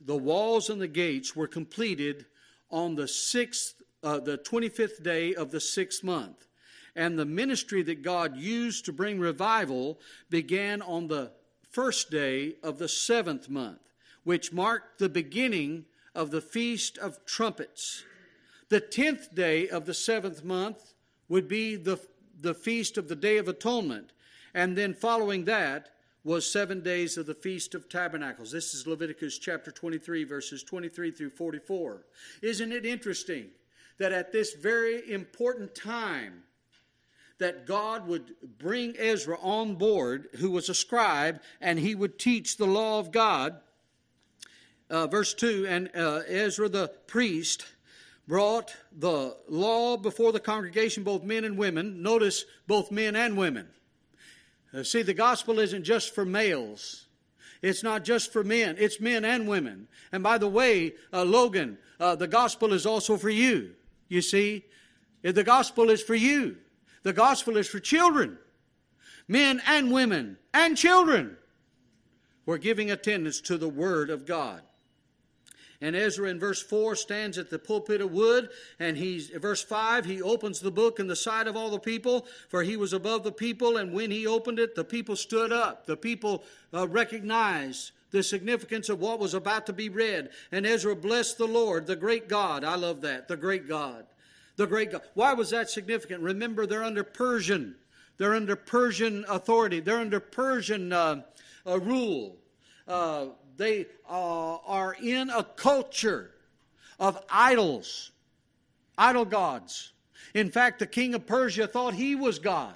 The 0.00 0.16
walls 0.16 0.68
and 0.68 0.80
the 0.80 0.88
gates 0.88 1.36
were 1.36 1.46
completed 1.46 2.26
on 2.70 2.96
the 2.96 3.06
sixth, 3.06 3.74
uh, 4.02 4.18
the 4.18 4.36
twenty-fifth 4.36 5.02
day 5.02 5.34
of 5.34 5.52
the 5.52 5.60
sixth 5.60 6.02
month, 6.02 6.46
and 6.96 7.16
the 7.18 7.24
ministry 7.24 7.82
that 7.84 8.02
God 8.02 8.36
used 8.36 8.84
to 8.86 8.92
bring 8.92 9.20
revival 9.20 10.00
began 10.28 10.82
on 10.82 11.06
the 11.06 11.30
first 11.70 12.10
day 12.10 12.56
of 12.62 12.78
the 12.78 12.88
seventh 12.88 13.48
month, 13.48 13.78
which 14.24 14.52
marked 14.52 14.98
the 14.98 15.08
beginning 15.08 15.84
of 16.14 16.30
the 16.30 16.40
feast 16.40 16.98
of 16.98 17.24
trumpets. 17.24 18.04
The 18.72 18.80
tenth 18.80 19.34
day 19.34 19.68
of 19.68 19.84
the 19.84 19.92
seventh 19.92 20.44
month 20.44 20.94
would 21.28 21.46
be 21.46 21.76
the, 21.76 22.00
the 22.40 22.54
feast 22.54 22.96
of 22.96 23.06
the 23.06 23.14
Day 23.14 23.36
of 23.36 23.46
Atonement. 23.46 24.12
And 24.54 24.78
then 24.78 24.94
following 24.94 25.44
that 25.44 25.90
was 26.24 26.50
seven 26.50 26.80
days 26.80 27.18
of 27.18 27.26
the 27.26 27.34
Feast 27.34 27.74
of 27.74 27.90
Tabernacles. 27.90 28.50
This 28.50 28.72
is 28.72 28.86
Leviticus 28.86 29.36
chapter 29.36 29.70
23, 29.70 30.24
verses 30.24 30.62
23 30.62 31.10
through 31.10 31.28
44. 31.28 32.06
Isn't 32.40 32.72
it 32.72 32.86
interesting 32.86 33.50
that 33.98 34.10
at 34.10 34.32
this 34.32 34.54
very 34.54 35.12
important 35.12 35.74
time, 35.74 36.42
that 37.40 37.66
God 37.66 38.08
would 38.08 38.34
bring 38.56 38.96
Ezra 38.98 39.36
on 39.42 39.74
board, 39.74 40.28
who 40.36 40.50
was 40.50 40.70
a 40.70 40.74
scribe, 40.74 41.42
and 41.60 41.78
he 41.78 41.94
would 41.94 42.18
teach 42.18 42.56
the 42.56 42.64
law 42.64 42.98
of 42.98 43.12
God. 43.12 43.60
Uh, 44.88 45.08
verse 45.08 45.34
2 45.34 45.66
And 45.68 45.90
uh, 45.94 46.22
Ezra 46.26 46.70
the 46.70 46.88
priest 47.06 47.66
brought 48.26 48.74
the 48.96 49.36
law 49.48 49.96
before 49.96 50.32
the 50.32 50.40
congregation, 50.40 51.02
both 51.02 51.22
men 51.22 51.44
and 51.44 51.58
women. 51.58 52.02
Notice 52.02 52.44
both 52.66 52.90
men 52.90 53.16
and 53.16 53.36
women. 53.36 53.68
Uh, 54.72 54.82
see, 54.82 55.02
the 55.02 55.14
gospel 55.14 55.58
isn't 55.58 55.84
just 55.84 56.14
for 56.14 56.24
males. 56.24 57.06
It's 57.60 57.82
not 57.82 58.04
just 58.04 58.32
for 58.32 58.42
men, 58.42 58.76
it's 58.78 59.00
men 59.00 59.24
and 59.24 59.46
women. 59.46 59.86
And 60.10 60.22
by 60.22 60.38
the 60.38 60.48
way, 60.48 60.94
uh, 61.12 61.24
Logan, 61.24 61.78
uh, 62.00 62.16
the 62.16 62.26
gospel 62.26 62.72
is 62.72 62.86
also 62.86 63.16
for 63.16 63.30
you. 63.30 63.74
You 64.08 64.20
see, 64.20 64.64
the 65.22 65.44
gospel 65.44 65.88
is 65.90 66.02
for 66.02 66.16
you. 66.16 66.56
The 67.04 67.12
gospel 67.12 67.56
is 67.56 67.68
for 67.68 67.78
children, 67.78 68.38
men 69.28 69.62
and 69.66 69.92
women, 69.92 70.38
and 70.52 70.76
children. 70.76 71.36
We're 72.46 72.58
giving 72.58 72.90
attendance 72.90 73.40
to 73.42 73.56
the 73.56 73.68
Word 73.68 74.10
of 74.10 74.26
God. 74.26 74.62
And 75.82 75.96
Ezra 75.96 76.30
in 76.30 76.38
verse 76.38 76.62
4 76.62 76.94
stands 76.94 77.36
at 77.38 77.50
the 77.50 77.58
pulpit 77.58 78.00
of 78.00 78.12
wood, 78.12 78.50
and 78.78 78.96
he's, 78.96 79.30
verse 79.30 79.62
5, 79.62 80.04
he 80.04 80.22
opens 80.22 80.60
the 80.60 80.70
book 80.70 81.00
in 81.00 81.08
the 81.08 81.16
sight 81.16 81.48
of 81.48 81.56
all 81.56 81.70
the 81.70 81.78
people, 81.80 82.24
for 82.48 82.62
he 82.62 82.76
was 82.76 82.92
above 82.92 83.24
the 83.24 83.32
people, 83.32 83.76
and 83.76 83.92
when 83.92 84.12
he 84.12 84.24
opened 84.24 84.60
it, 84.60 84.76
the 84.76 84.84
people 84.84 85.16
stood 85.16 85.52
up. 85.52 85.84
The 85.84 85.96
people 85.96 86.44
uh, 86.72 86.86
recognized 86.86 87.90
the 88.12 88.22
significance 88.22 88.88
of 88.88 89.00
what 89.00 89.18
was 89.18 89.34
about 89.34 89.66
to 89.66 89.72
be 89.72 89.88
read. 89.88 90.30
And 90.52 90.64
Ezra 90.64 90.94
blessed 90.94 91.38
the 91.38 91.46
Lord, 91.46 91.86
the 91.86 91.96
great 91.96 92.28
God. 92.28 92.62
I 92.62 92.76
love 92.76 93.00
that, 93.00 93.26
the 93.26 93.36
great 93.36 93.68
God. 93.68 94.06
The 94.56 94.66
great 94.66 94.92
God. 94.92 95.02
Why 95.14 95.32
was 95.32 95.50
that 95.50 95.68
significant? 95.68 96.22
Remember, 96.22 96.64
they're 96.64 96.84
under 96.84 97.02
Persian. 97.02 97.74
They're 98.18 98.34
under 98.34 98.54
Persian 98.54 99.24
authority. 99.28 99.80
They're 99.80 99.98
under 99.98 100.20
Persian 100.20 100.92
uh, 100.92 101.22
uh, 101.66 101.80
rule. 101.80 102.36
Uh, 102.86 103.26
they 103.56 103.86
uh, 104.08 104.56
are 104.56 104.96
in 105.00 105.30
a 105.30 105.44
culture 105.44 106.30
of 106.98 107.22
idols, 107.30 108.12
idol 108.96 109.24
gods. 109.24 109.92
In 110.34 110.50
fact, 110.50 110.78
the 110.78 110.86
king 110.86 111.14
of 111.14 111.26
Persia 111.26 111.66
thought 111.66 111.94
he 111.94 112.14
was 112.14 112.38
God 112.38 112.74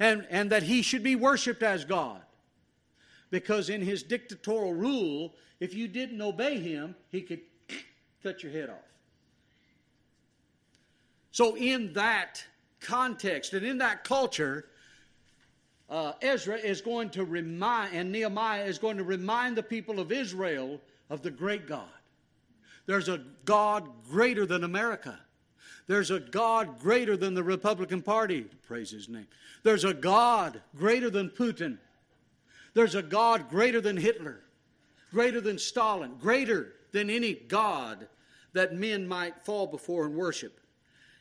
and, 0.00 0.26
and 0.30 0.50
that 0.50 0.62
he 0.62 0.82
should 0.82 1.02
be 1.02 1.16
worshiped 1.16 1.62
as 1.62 1.84
God. 1.84 2.20
Because 3.30 3.68
in 3.68 3.80
his 3.80 4.02
dictatorial 4.02 4.72
rule, 4.72 5.34
if 5.60 5.74
you 5.74 5.88
didn't 5.88 6.20
obey 6.20 6.58
him, 6.58 6.94
he 7.10 7.22
could 7.22 7.40
cut 8.22 8.42
your 8.42 8.52
head 8.52 8.70
off. 8.70 8.76
So, 11.30 11.56
in 11.56 11.92
that 11.94 12.44
context 12.80 13.54
and 13.54 13.66
in 13.66 13.78
that 13.78 14.04
culture, 14.04 14.66
uh, 15.94 16.12
Ezra 16.22 16.56
is 16.56 16.80
going 16.80 17.08
to 17.10 17.24
remind, 17.24 17.94
and 17.94 18.10
Nehemiah 18.10 18.64
is 18.64 18.78
going 18.78 18.96
to 18.96 19.04
remind 19.04 19.56
the 19.56 19.62
people 19.62 20.00
of 20.00 20.10
Israel 20.10 20.80
of 21.08 21.22
the 21.22 21.30
great 21.30 21.68
God. 21.68 21.86
There's 22.86 23.08
a 23.08 23.20
God 23.44 23.88
greater 24.10 24.44
than 24.44 24.64
America. 24.64 25.16
There's 25.86 26.10
a 26.10 26.18
God 26.18 26.80
greater 26.80 27.16
than 27.16 27.34
the 27.34 27.44
Republican 27.44 28.02
Party. 28.02 28.40
Praise 28.66 28.90
his 28.90 29.08
name. 29.08 29.28
There's 29.62 29.84
a 29.84 29.94
God 29.94 30.60
greater 30.76 31.10
than 31.10 31.30
Putin. 31.30 31.78
There's 32.74 32.96
a 32.96 33.02
God 33.02 33.48
greater 33.48 33.80
than 33.80 33.96
Hitler, 33.96 34.40
greater 35.12 35.40
than 35.40 35.60
Stalin, 35.60 36.16
greater 36.20 36.72
than 36.90 37.08
any 37.08 37.34
God 37.34 38.08
that 38.52 38.74
men 38.74 39.06
might 39.06 39.44
fall 39.44 39.68
before 39.68 40.06
and 40.06 40.16
worship. 40.16 40.58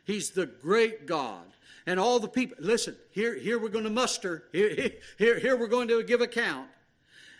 He's 0.06 0.32
the 0.32 0.46
great 0.46 1.06
God. 1.06 1.46
And 1.86 2.00
all 2.00 2.20
the 2.20 2.28
people, 2.28 2.58
listen, 2.60 2.96
here, 3.12 3.36
here 3.36 3.60
we're 3.60 3.70
going 3.70 3.84
to 3.84 3.90
muster, 3.90 4.44
here, 4.52 4.92
here, 5.18 5.40
here 5.40 5.58
we're 5.58 5.68
going 5.68 5.90
to 5.90 6.04
give 6.04 6.22
account. 6.22 6.68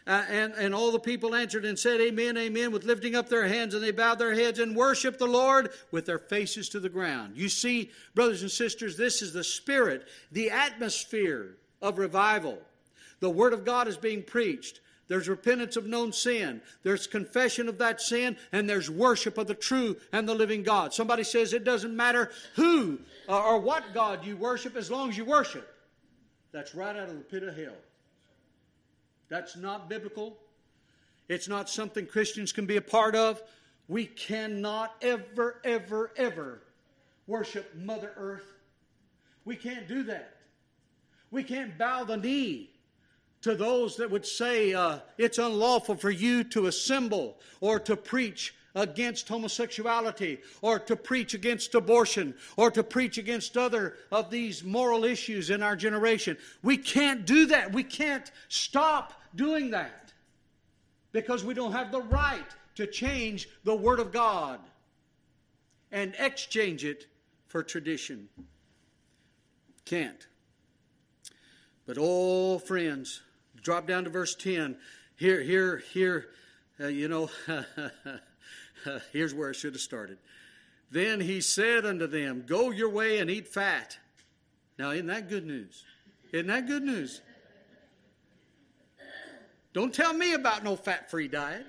Uh, 0.06 0.26
and, 0.30 0.54
and 0.54 0.76
all 0.76 0.92
the 0.92 1.00
people 1.00 1.34
answered 1.34 1.64
and 1.64 1.80
said, 1.80 2.02
Amen, 2.02 2.38
Amen, 2.38 2.74
with 2.74 2.84
lifting 2.84 3.16
up 3.16 3.30
their 3.30 3.48
hands, 3.48 3.74
and 3.74 3.82
they 3.82 3.92
bowed 3.92 4.20
their 4.20 4.34
heads 4.34 4.60
and 4.60 4.76
worshiped 4.76 5.18
the 5.18 5.26
Lord 5.26 5.70
with 5.92 6.06
their 6.06 6.20
faces 6.20 6.68
to 6.70 6.82
the 6.82 6.90
ground. 6.90 7.38
You 7.38 7.48
see, 7.48 7.90
brothers 8.14 8.42
and 8.42 8.52
sisters, 8.52 8.98
this 8.98 9.22
is 9.22 9.32
the 9.32 9.46
spirit, 9.46 10.06
the 10.34 10.50
atmosphere 10.50 11.56
of 11.82 12.00
revival. 12.00 12.60
The 13.22 13.30
Word 13.30 13.54
of 13.54 13.64
God 13.64 13.88
is 13.88 13.96
being 13.96 14.24
preached. 14.24 14.82
There's 15.14 15.30
repentance 15.30 15.76
of 15.76 15.86
known 15.86 16.12
sin. 16.12 16.60
There's 16.82 17.06
confession 17.06 17.70
of 17.70 17.78
that 17.78 18.02
sin, 18.02 18.36
and 18.52 18.68
there's 18.68 18.90
worship 18.90 19.38
of 19.38 19.46
the 19.46 19.54
true 19.54 19.96
and 20.12 20.28
the 20.28 20.34
living 20.34 20.64
God. 20.64 20.92
Somebody 20.92 21.24
says 21.24 21.54
it 21.54 21.64
doesn't 21.64 21.96
matter 21.96 22.32
who 22.56 22.98
or 23.28 23.60
what 23.60 23.94
God 23.94 24.26
you 24.26 24.36
worship 24.36 24.76
as 24.76 24.90
long 24.90 25.10
as 25.10 25.16
you 25.16 25.24
worship. 25.24 25.72
That's 26.52 26.74
right 26.74 26.96
out 26.96 27.10
of 27.10 27.16
the 27.16 27.24
pit 27.26 27.44
of 27.44 27.56
hell. 27.56 27.76
That's 29.30 29.56
not 29.56 29.88
biblical. 29.88 30.36
It's 31.30 31.48
not 31.48 31.70
something 31.70 32.08
Christians 32.08 32.52
can 32.52 32.66
be 32.66 32.78
a 32.78 32.82
part 32.82 33.14
of. 33.14 33.40
We 33.88 34.08
cannot 34.08 34.96
ever, 35.04 35.62
ever, 35.64 36.10
ever 36.16 36.64
worship 37.28 37.76
Mother 37.76 38.14
Earth. 38.18 38.52
We 39.46 39.58
can't 39.58 39.88
do 39.88 40.02
that. 40.06 40.38
We 41.30 41.44
can't 41.44 41.78
bow 41.78 42.04
the 42.04 42.18
knee 42.18 42.73
to 43.44 43.56
those 43.56 43.98
that 43.98 44.10
would 44.10 44.26
say 44.26 44.74
uh, 44.74 45.00
it's 45.18 45.38
unlawful 45.38 45.96
for 45.96 46.10
you 46.10 46.44
to 46.46 46.68
assemble 46.68 47.38
or 47.62 47.80
to 47.80 47.96
preach 47.96 48.56
against 48.76 49.28
homosexuality 49.28 50.40
or 50.62 50.80
to 50.80 50.96
preach 50.96 51.34
against 51.34 51.76
abortion 51.76 52.34
or 52.58 52.72
to 52.72 52.84
preach 52.84 53.18
against 53.18 53.56
other 53.58 53.98
of 54.12 54.30
these 54.30 54.64
moral 54.64 55.04
issues 55.04 55.50
in 55.50 55.62
our 55.62 55.76
generation. 55.76 56.38
We 56.64 56.78
can't 56.78 57.26
do 57.26 57.46
that. 57.48 57.72
We 57.74 57.84
can't 57.84 58.32
stop 58.48 59.14
doing 59.36 59.72
that 59.72 60.14
because 61.12 61.44
we 61.44 61.54
don't 61.54 61.74
have 61.74 61.92
the 61.92 62.02
right 62.02 62.48
to 62.76 62.88
change 62.88 63.50
the 63.64 63.76
Word 63.76 64.00
of 64.00 64.12
God 64.12 64.60
and 65.92 66.16
exchange 66.18 66.86
it 66.86 67.08
for 67.48 67.62
tradition. 67.62 68.30
Can't. 69.86 70.28
But, 71.86 71.98
oh, 72.00 72.58
friends, 72.58 73.22
drop 73.64 73.88
down 73.88 74.04
to 74.04 74.10
verse 74.10 74.36
10. 74.36 74.76
Here, 75.16 75.42
here, 75.42 75.84
here, 75.94 76.28
uh, 76.80 76.88
you 76.88 77.08
know, 77.08 77.30
here's 79.14 79.34
where 79.34 79.50
I 79.50 79.54
should 79.54 79.74
have 79.74 79.82
started. 79.82 80.18
Then 80.92 81.22
he 81.22 81.42
said 81.42 81.86
unto 81.86 82.06
them, 82.06 82.44
Go 82.46 82.72
your 82.72 82.90
way 82.90 83.20
and 83.20 83.30
eat 83.30 83.48
fat. 83.48 83.98
Now, 84.78 84.92
isn't 84.92 85.08
that 85.08 85.30
good 85.30 85.46
news? 85.46 85.84
Isn't 86.32 86.48
that 86.48 86.68
good 86.68 86.84
news? 86.84 87.22
Don't 89.74 89.94
tell 89.94 90.14
me 90.14 90.34
about 90.34 90.64
no 90.64 90.76
fat 90.76 91.10
free 91.10 91.28
diet. 91.28 91.66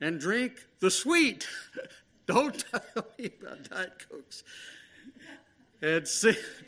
And 0.00 0.20
drink 0.20 0.52
the 0.80 0.90
sweet. 0.90 1.46
Don't 2.26 2.64
tell 2.70 3.06
me 3.18 3.30
about 3.40 3.68
Diet 3.70 3.92
Cokes 4.10 4.44
and 5.82 6.06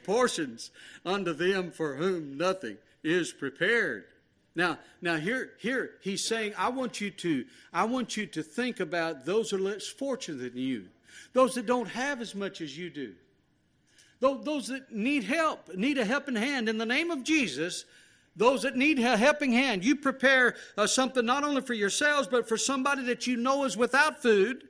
portions 0.05 0.71
unto 1.05 1.33
them 1.33 1.71
for 1.71 1.95
whom 1.95 2.37
nothing 2.37 2.77
is 3.03 3.33
prepared. 3.33 4.05
Now, 4.55 4.79
now 5.03 5.17
here, 5.17 5.53
here 5.59 5.93
he's 6.01 6.25
saying, 6.25 6.55
I 6.57 6.71
want 6.71 7.01
you 7.01 7.11
to, 7.11 7.45
I 7.73 7.85
want 7.85 8.17
you 8.17 8.27
to 8.27 8.43
think 8.43 8.81
about 8.81 9.27
those 9.27 9.51
who 9.51 9.59
are 9.59 9.61
less 9.61 9.87
fortunate 9.87 10.55
than 10.55 10.63
you, 10.63 10.87
those 11.35 11.55
that 11.55 11.67
don't 11.67 11.89
have 11.89 12.21
as 12.21 12.35
much 12.35 12.61
as 12.61 12.77
you 12.77 12.89
do, 12.89 13.15
those 14.19 14.69
that 14.69 14.91
need 14.93 15.25
help, 15.25 15.75
need 15.75 15.99
a 15.99 16.05
helping 16.05 16.37
hand. 16.37 16.69
In 16.69 16.79
the 16.79 16.87
name 16.87 17.11
of 17.11 17.23
Jesus, 17.23 17.85
those 18.35 18.63
that 18.63 18.77
need 18.77 18.99
a 18.99 19.17
helping 19.17 19.53
hand, 19.53 19.85
you 19.85 19.97
prepare 19.97 20.57
uh, 20.77 20.87
something 20.87 21.25
not 21.25 21.45
only 21.45 21.61
for 21.61 21.75
yourselves, 21.75 22.27
but 22.27 22.49
for 22.49 22.57
somebody 22.57 23.03
that 23.05 23.27
you 23.27 23.37
know 23.37 23.65
is 23.65 23.77
without 23.77 24.23
food. 24.23 24.69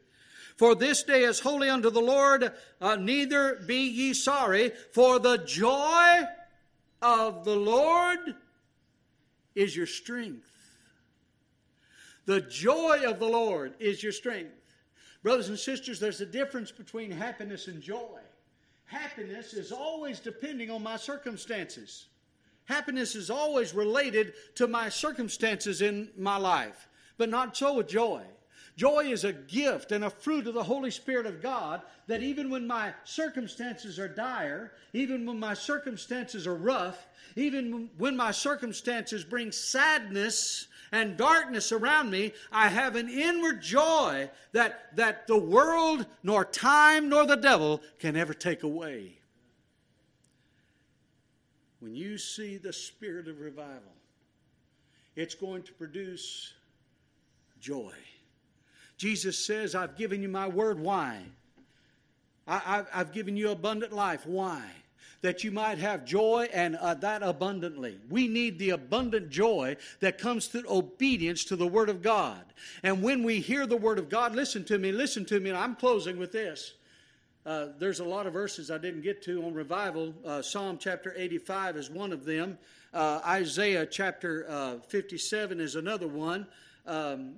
For 0.57 0.75
this 0.75 1.03
day 1.03 1.25
is 1.25 1.41
holy 1.41 1.69
unto 1.69 1.91
the 1.91 2.01
Lord, 2.01 2.53
uh, 2.81 2.97
neither 2.97 3.63
be 3.67 3.89
ye 3.89 4.15
sorry, 4.15 4.73
for 4.93 5.19
the 5.19 5.39
joy 5.39 6.23
of 7.03 7.45
the 7.45 7.57
Lord 7.57 8.35
is 9.55 9.77
your 9.77 9.87
strength. 9.87 10.51
The 12.25 12.41
joy 12.41 13.03
of 13.07 13.19
the 13.19 13.29
Lord 13.29 13.75
is 13.79 14.03
your 14.03 14.13
strength. 14.13 14.53
Brothers 15.23 15.49
and 15.49 15.59
sisters, 15.59 16.01
there's 16.01 16.21
a 16.21 16.27
difference 16.27 16.73
between 16.73 17.11
happiness 17.11 17.69
and 17.69 17.83
joy. 17.83 18.21
Happiness 18.87 19.53
is 19.53 19.73
always 19.73 20.21
depending 20.21 20.71
on 20.71 20.83
my 20.83 20.97
circumstances. 20.97 22.07
Happiness 22.65 23.15
is 23.15 23.31
always 23.31 23.75
related 23.75 24.33
to 24.55 24.67
my 24.67 24.89
circumstances 24.89 25.83
in 25.83 26.09
my 26.17 26.37
life, 26.37 26.89
but 27.19 27.29
not 27.29 27.57
so 27.57 27.75
with 27.75 27.89
joy. 27.89 28.23
Joy 28.77 29.07
is 29.07 29.25
a 29.25 29.33
gift 29.33 29.91
and 29.91 30.05
a 30.05 30.11
fruit 30.11 30.47
of 30.47 30.53
the 30.53 30.63
Holy 30.63 30.91
Spirit 30.91 31.25
of 31.25 31.41
God 31.41 31.81
that 32.09 32.23
even 32.23 32.51
when 32.51 32.67
my 32.67 32.93
circumstances 33.05 33.99
are 33.99 34.09
dire, 34.09 34.73
even 34.93 35.25
when 35.25 35.41
my 35.41 35.55
circumstances 35.55 36.47
are 36.47 36.55
rough, 36.55 37.07
even 37.37 37.89
when 37.97 38.15
my 38.17 38.31
circumstances 38.31 39.25
bring 39.25 39.51
sadness 39.51 40.69
and 40.93 41.17
darkness 41.17 41.73
around 41.73 42.11
me, 42.11 42.35
I 42.53 42.69
have 42.69 42.97
an 42.97 43.09
inward 43.09 43.63
joy 43.63 44.29
that, 44.53 44.95
that 44.97 45.27
the 45.27 45.39
world, 45.39 46.05
nor 46.23 46.45
time, 46.45 47.09
nor 47.09 47.27
the 47.27 47.37
devil 47.37 47.81
can 47.99 48.15
ever 48.15 48.35
take 48.35 48.63
away. 48.63 49.19
When 51.81 51.95
you 51.95 52.19
see 52.19 52.59
the 52.59 52.75
spirit 52.75 53.27
of 53.27 53.41
revival, 53.41 53.95
it's 55.15 55.35
going 55.35 55.63
to 55.63 55.73
produce 55.73 56.53
joy. 57.59 57.95
Jesus 58.97 59.39
says, 59.39 59.75
I've 59.75 59.97
given 59.97 60.23
you 60.23 60.29
my 60.29 60.49
word. 60.49 60.79
Why? 60.79 61.23
I, 62.49 62.85
have 62.93 63.13
given 63.13 63.37
you 63.37 63.51
abundant 63.51 63.93
life. 63.93 64.25
Why? 64.25 64.63
That 65.23 65.43
you 65.43 65.51
might 65.51 65.79
have 65.79 66.05
joy 66.05 66.49
and 66.53 66.77
uh, 66.77 66.95
that 66.95 67.23
abundantly. 67.23 67.99
We 68.09 68.29
need 68.29 68.59
the 68.59 68.71
abundant 68.71 69.31
joy 69.31 69.77
that 70.01 70.19
comes 70.19 70.47
through 70.47 70.65
obedience 70.69 71.45
to 71.47 71.57
the 71.57 71.67
Word 71.67 71.89
of 71.89 72.03
God. 72.03 72.43
And 72.83 73.03
when 73.03 73.25
we 73.25 73.41
hear 73.41 73.67
the 73.67 73.77
Word 73.77 73.99
of 73.99 74.09
God, 74.09 74.35
listen 74.35 74.65
to 74.67 74.79
me, 74.79 74.93
listen 74.93 75.25
to 75.27 75.41
me, 75.41 75.51
and 75.51 75.59
I'm 75.59 75.75
closing 75.75 76.19
with 76.19 76.33
this. 76.33 76.75
Uh, 77.45 77.69
there's 77.79 78.01
a 78.01 78.05
lot 78.05 78.27
of 78.27 78.33
verses 78.33 78.71
I 78.71 78.79
didn't 78.79 79.03
get 79.03 79.23
to 79.23 79.45
on 79.45 79.55
revival. 79.55 80.15
Uh, 80.25 80.43
Psalm 80.43 80.79
chapter 80.79 81.15
85 81.17 81.77
is 81.77 81.91
one 81.91 82.13
of 82.13 82.25
them. 82.25 82.59
Uh, 82.93 83.21
Isaiah 83.25 83.87
chapter 83.87 84.47
uh, 84.49 84.79
57 84.89 85.61
is 85.61 85.75
another 85.75 86.09
one. 86.09 86.47
Um, 86.87 87.35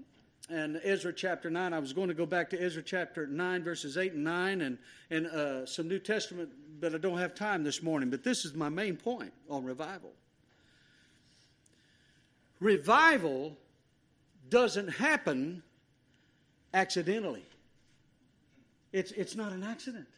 and 0.50 0.80
Ezra 0.82 1.12
chapter 1.12 1.50
9. 1.50 1.72
I 1.72 1.78
was 1.78 1.92
going 1.92 2.08
to 2.08 2.14
go 2.14 2.26
back 2.26 2.50
to 2.50 2.62
Ezra 2.62 2.82
chapter 2.82 3.26
9, 3.26 3.62
verses 3.62 3.96
8 3.96 4.14
and 4.14 4.24
9, 4.24 4.60
and, 4.62 4.78
and 5.10 5.26
uh, 5.26 5.66
some 5.66 5.88
New 5.88 5.98
Testament, 5.98 6.50
but 6.80 6.94
I 6.94 6.98
don't 6.98 7.18
have 7.18 7.34
time 7.34 7.64
this 7.64 7.82
morning. 7.82 8.10
But 8.10 8.24
this 8.24 8.44
is 8.44 8.54
my 8.54 8.68
main 8.68 8.96
point 8.96 9.32
on 9.50 9.64
revival. 9.64 10.12
Revival 12.60 13.56
doesn't 14.48 14.88
happen 14.88 15.62
accidentally, 16.74 17.44
it's, 18.92 19.12
it's 19.12 19.36
not 19.36 19.52
an 19.52 19.62
accident. 19.62 20.08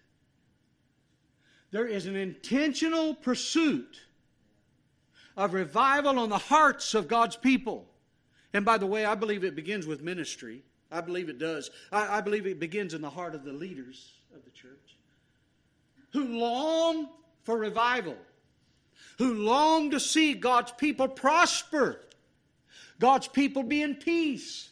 There 1.72 1.86
is 1.86 2.06
an 2.06 2.16
intentional 2.16 3.14
pursuit 3.14 4.00
of 5.36 5.54
revival 5.54 6.18
on 6.18 6.28
the 6.28 6.38
hearts 6.38 6.94
of 6.94 7.06
God's 7.06 7.36
people. 7.36 7.86
And 8.52 8.64
by 8.64 8.78
the 8.78 8.86
way, 8.86 9.04
I 9.04 9.14
believe 9.14 9.44
it 9.44 9.54
begins 9.54 9.86
with 9.86 10.02
ministry. 10.02 10.62
I 10.90 11.00
believe 11.00 11.28
it 11.28 11.38
does. 11.38 11.70
I, 11.92 12.18
I, 12.18 12.20
believe 12.20 12.46
it 12.46 12.58
begins 12.58 12.94
in 12.94 13.00
the 13.00 13.10
heart 13.10 13.34
of 13.34 13.44
the 13.44 13.52
leaders 13.52 14.12
of 14.34 14.44
the 14.44 14.50
church 14.50 14.96
who 16.12 16.38
long 16.38 17.08
for 17.44 17.56
revival, 17.56 18.16
who 19.18 19.34
long 19.34 19.90
to 19.92 20.00
see 20.00 20.34
God's 20.34 20.72
people 20.72 21.08
prosper, 21.08 22.00
God's 22.98 23.28
people 23.28 23.62
be 23.62 23.82
in 23.82 23.94
peace, 23.94 24.70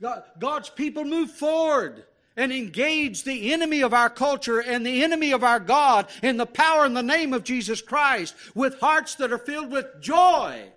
God, 0.00 0.22
God's 0.38 0.70
people 0.70 1.04
move 1.04 1.30
forward 1.30 2.04
and 2.36 2.52
engage 2.52 3.24
the 3.24 3.52
enemy 3.52 3.82
of 3.82 3.92
our 3.92 4.08
culture 4.08 4.60
and 4.60 4.86
the 4.86 5.02
enemy 5.02 5.32
of 5.32 5.44
our 5.44 5.60
God 5.60 6.06
in 6.22 6.36
the 6.36 6.46
power 6.46 6.84
and 6.84 6.96
the 6.96 7.02
name 7.02 7.34
of 7.34 7.44
Jesus 7.44 7.82
Christ 7.82 8.34
with 8.54 8.78
hearts 8.80 9.16
that 9.16 9.32
are 9.32 9.38
filled 9.38 9.70
with 9.70 10.00
joy 10.00 10.70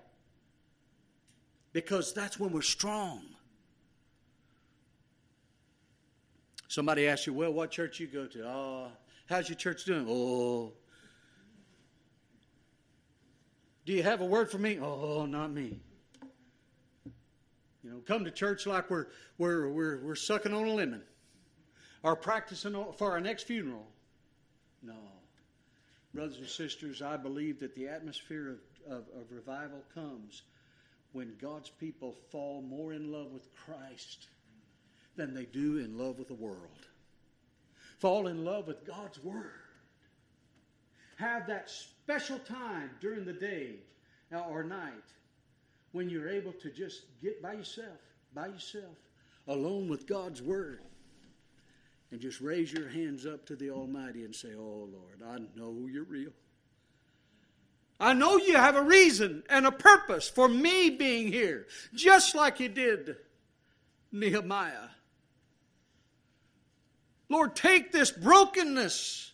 because 1.74 2.14
that's 2.14 2.40
when 2.40 2.52
we're 2.52 2.62
strong. 2.62 3.24
Somebody 6.68 7.08
asks 7.08 7.28
you, 7.28 7.34
well, 7.34 7.52
what 7.52 7.72
church 7.72 8.00
you 8.00 8.08
go 8.08 8.26
to? 8.28 8.48
Oh, 8.48 8.88
how's 9.28 9.50
your 9.50 9.58
church 9.58 9.86
doing? 9.86 10.08
Oh. 10.10 10.72
Do 13.86 13.94
you 13.94 14.02
have 14.04 14.22
a 14.22 14.26
word 14.26 14.50
for 14.50 14.60
me? 14.60 14.80
Oh, 14.80 15.26
not 15.26 15.52
me. 15.52 15.80
You 17.84 17.92
know, 17.92 17.98
come 18.08 18.24
to 18.24 18.32
church 18.32 18.66
like 18.66 18.90
we're, 18.90 19.08
we're, 19.38 19.70
we're, 19.70 20.00
we're 20.04 20.16
sucking 20.16 20.54
on 20.54 20.66
a 20.66 20.74
lemon 20.74 21.04
or 22.02 22.16
practicing 22.16 22.74
for 22.98 23.12
our 23.12 23.20
next 23.20 23.44
funeral. 23.44 23.86
No. 24.82 24.96
Brothers 26.14 26.38
and 26.38 26.48
sisters, 26.48 27.02
I 27.02 27.18
believe 27.18 27.60
that 27.60 27.76
the 27.76 27.88
atmosphere 27.88 28.58
of, 28.88 28.92
of, 28.92 29.04
of 29.20 29.32
revival 29.32 29.84
comes 29.94 30.44
when 31.14 31.36
God's 31.42 31.70
people 31.70 32.16
fall 32.32 32.62
more 32.62 32.94
in 32.94 33.12
love 33.12 33.32
with 33.32 33.54
Christ 33.56 34.28
than 35.16 35.34
they 35.34 35.46
do 35.46 35.78
in 35.78 35.98
love 35.98 36.18
with 36.18 36.28
the 36.28 36.34
world. 36.34 36.88
Fall 38.00 38.28
in 38.28 38.44
love 38.44 38.68
with 38.68 38.86
God's 38.86 39.24
Word. 39.24 39.52
Have 41.18 41.48
that 41.48 41.70
special 41.70 42.40
time 42.40 42.90
during 43.00 43.24
the 43.24 43.34
day 43.34 43.76
or 44.50 44.64
night 44.64 44.92
when 45.92 46.10
you're 46.10 46.30
able 46.30 46.52
to 46.54 46.72
just 46.72 47.04
get 47.22 47.42
by 47.42 47.54
yourself, 47.54 48.00
by 48.34 48.48
yourself, 48.48 48.98
alone 49.48 49.88
with 49.88 50.08
God's 50.08 50.42
Word. 50.42 50.82
And 52.12 52.20
just 52.20 52.42
raise 52.42 52.74
your 52.74 52.90
hands 52.90 53.26
up 53.26 53.46
to 53.48 53.56
the 53.56 53.70
Almighty 53.70 54.24
and 54.24 54.36
say, 54.36 54.50
Oh 54.56 54.90
Lord, 54.92 55.22
I 55.26 55.40
know 55.58 55.88
you're 55.90 56.04
real. 56.04 56.32
I 58.00 58.14
know 58.14 58.38
you 58.38 58.56
have 58.56 58.76
a 58.76 58.82
reason 58.82 59.44
and 59.50 59.66
a 59.66 59.72
purpose 59.72 60.28
for 60.28 60.48
me 60.48 60.90
being 60.90 61.32
here, 61.32 61.68
just 61.94 62.36
like 62.36 62.60
you 62.60 62.70
did 62.70 63.16
Nehemiah. 64.12 64.90
Lord, 67.30 67.56
take 67.56 67.92
this 67.92 68.12
brokenness 68.12 69.32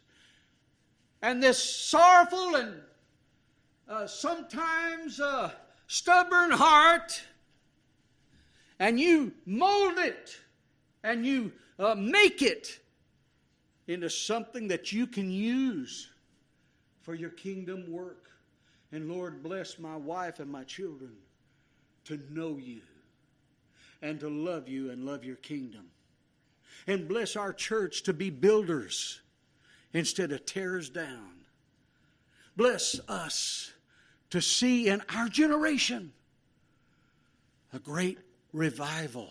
and 1.22 1.42
this 1.42 1.62
sorrowful 1.62 2.56
and 2.56 2.82
uh, 3.90 4.08
sometimes 4.08 5.20
uh, 5.20 5.52
stubborn 5.88 6.52
heart, 6.52 7.22
and 8.78 9.00
you 9.00 9.34
mold 9.46 9.98
it 9.98 10.40
and 11.04 11.26
you 11.26 11.52
uh, 11.80 11.96
make 11.96 12.42
it 12.42 12.80
into 13.88 14.10
something 14.10 14.68
that 14.68 14.94
you 14.94 15.08
can 15.08 15.32
use 15.32 16.10
for 17.02 17.16
your 17.16 17.32
kingdom 17.32 17.92
work. 17.92 18.30
And 18.92 19.10
Lord, 19.10 19.44
bless 19.44 19.78
my 19.78 19.96
wife 19.96 20.40
and 20.40 20.52
my 20.52 20.64
children 20.64 21.12
to 22.06 22.20
know 22.30 22.58
you 22.58 22.82
and 24.02 24.20
to 24.20 24.30
love 24.30 24.68
you 24.68 24.90
and 24.90 25.06
love 25.06 25.24
your 25.24 25.36
kingdom. 25.36 25.86
And 26.88 27.08
bless 27.08 27.36
our 27.36 27.54
church 27.54 28.04
to 28.04 28.14
be 28.14 28.30
builders 28.30 29.22
instead 29.94 30.32
of 30.32 30.46
tearers 30.46 30.90
down. 30.90 31.42
Bless 32.56 33.00
us 33.08 33.72
to 34.32 34.42
see 34.42 34.88
in 34.88 35.02
our 35.14 35.28
generation 35.28 36.12
a 37.74 37.80
great 37.80 38.18
revival 38.54 39.30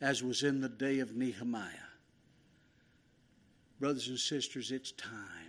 as 0.00 0.22
was 0.22 0.42
in 0.42 0.60
the 0.60 0.68
day 0.68 0.98
of 0.98 1.16
Nehemiah. 1.16 1.70
Brothers 3.80 4.08
and 4.08 4.18
sisters, 4.18 4.70
it's 4.70 4.92
time 4.92 5.45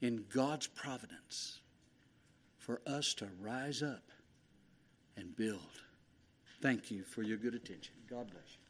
in 0.00 0.24
God's 0.32 0.66
providence 0.66 1.60
for 2.58 2.80
us 2.86 3.14
to 3.14 3.28
rise 3.40 3.82
up 3.82 4.02
and 5.16 5.36
build. 5.36 5.60
Thank 6.60 6.90
you 6.90 7.02
for 7.04 7.22
your 7.22 7.38
good 7.38 7.54
attention. 7.54 7.94
God 8.08 8.30
bless 8.30 8.44
you. 8.52 8.65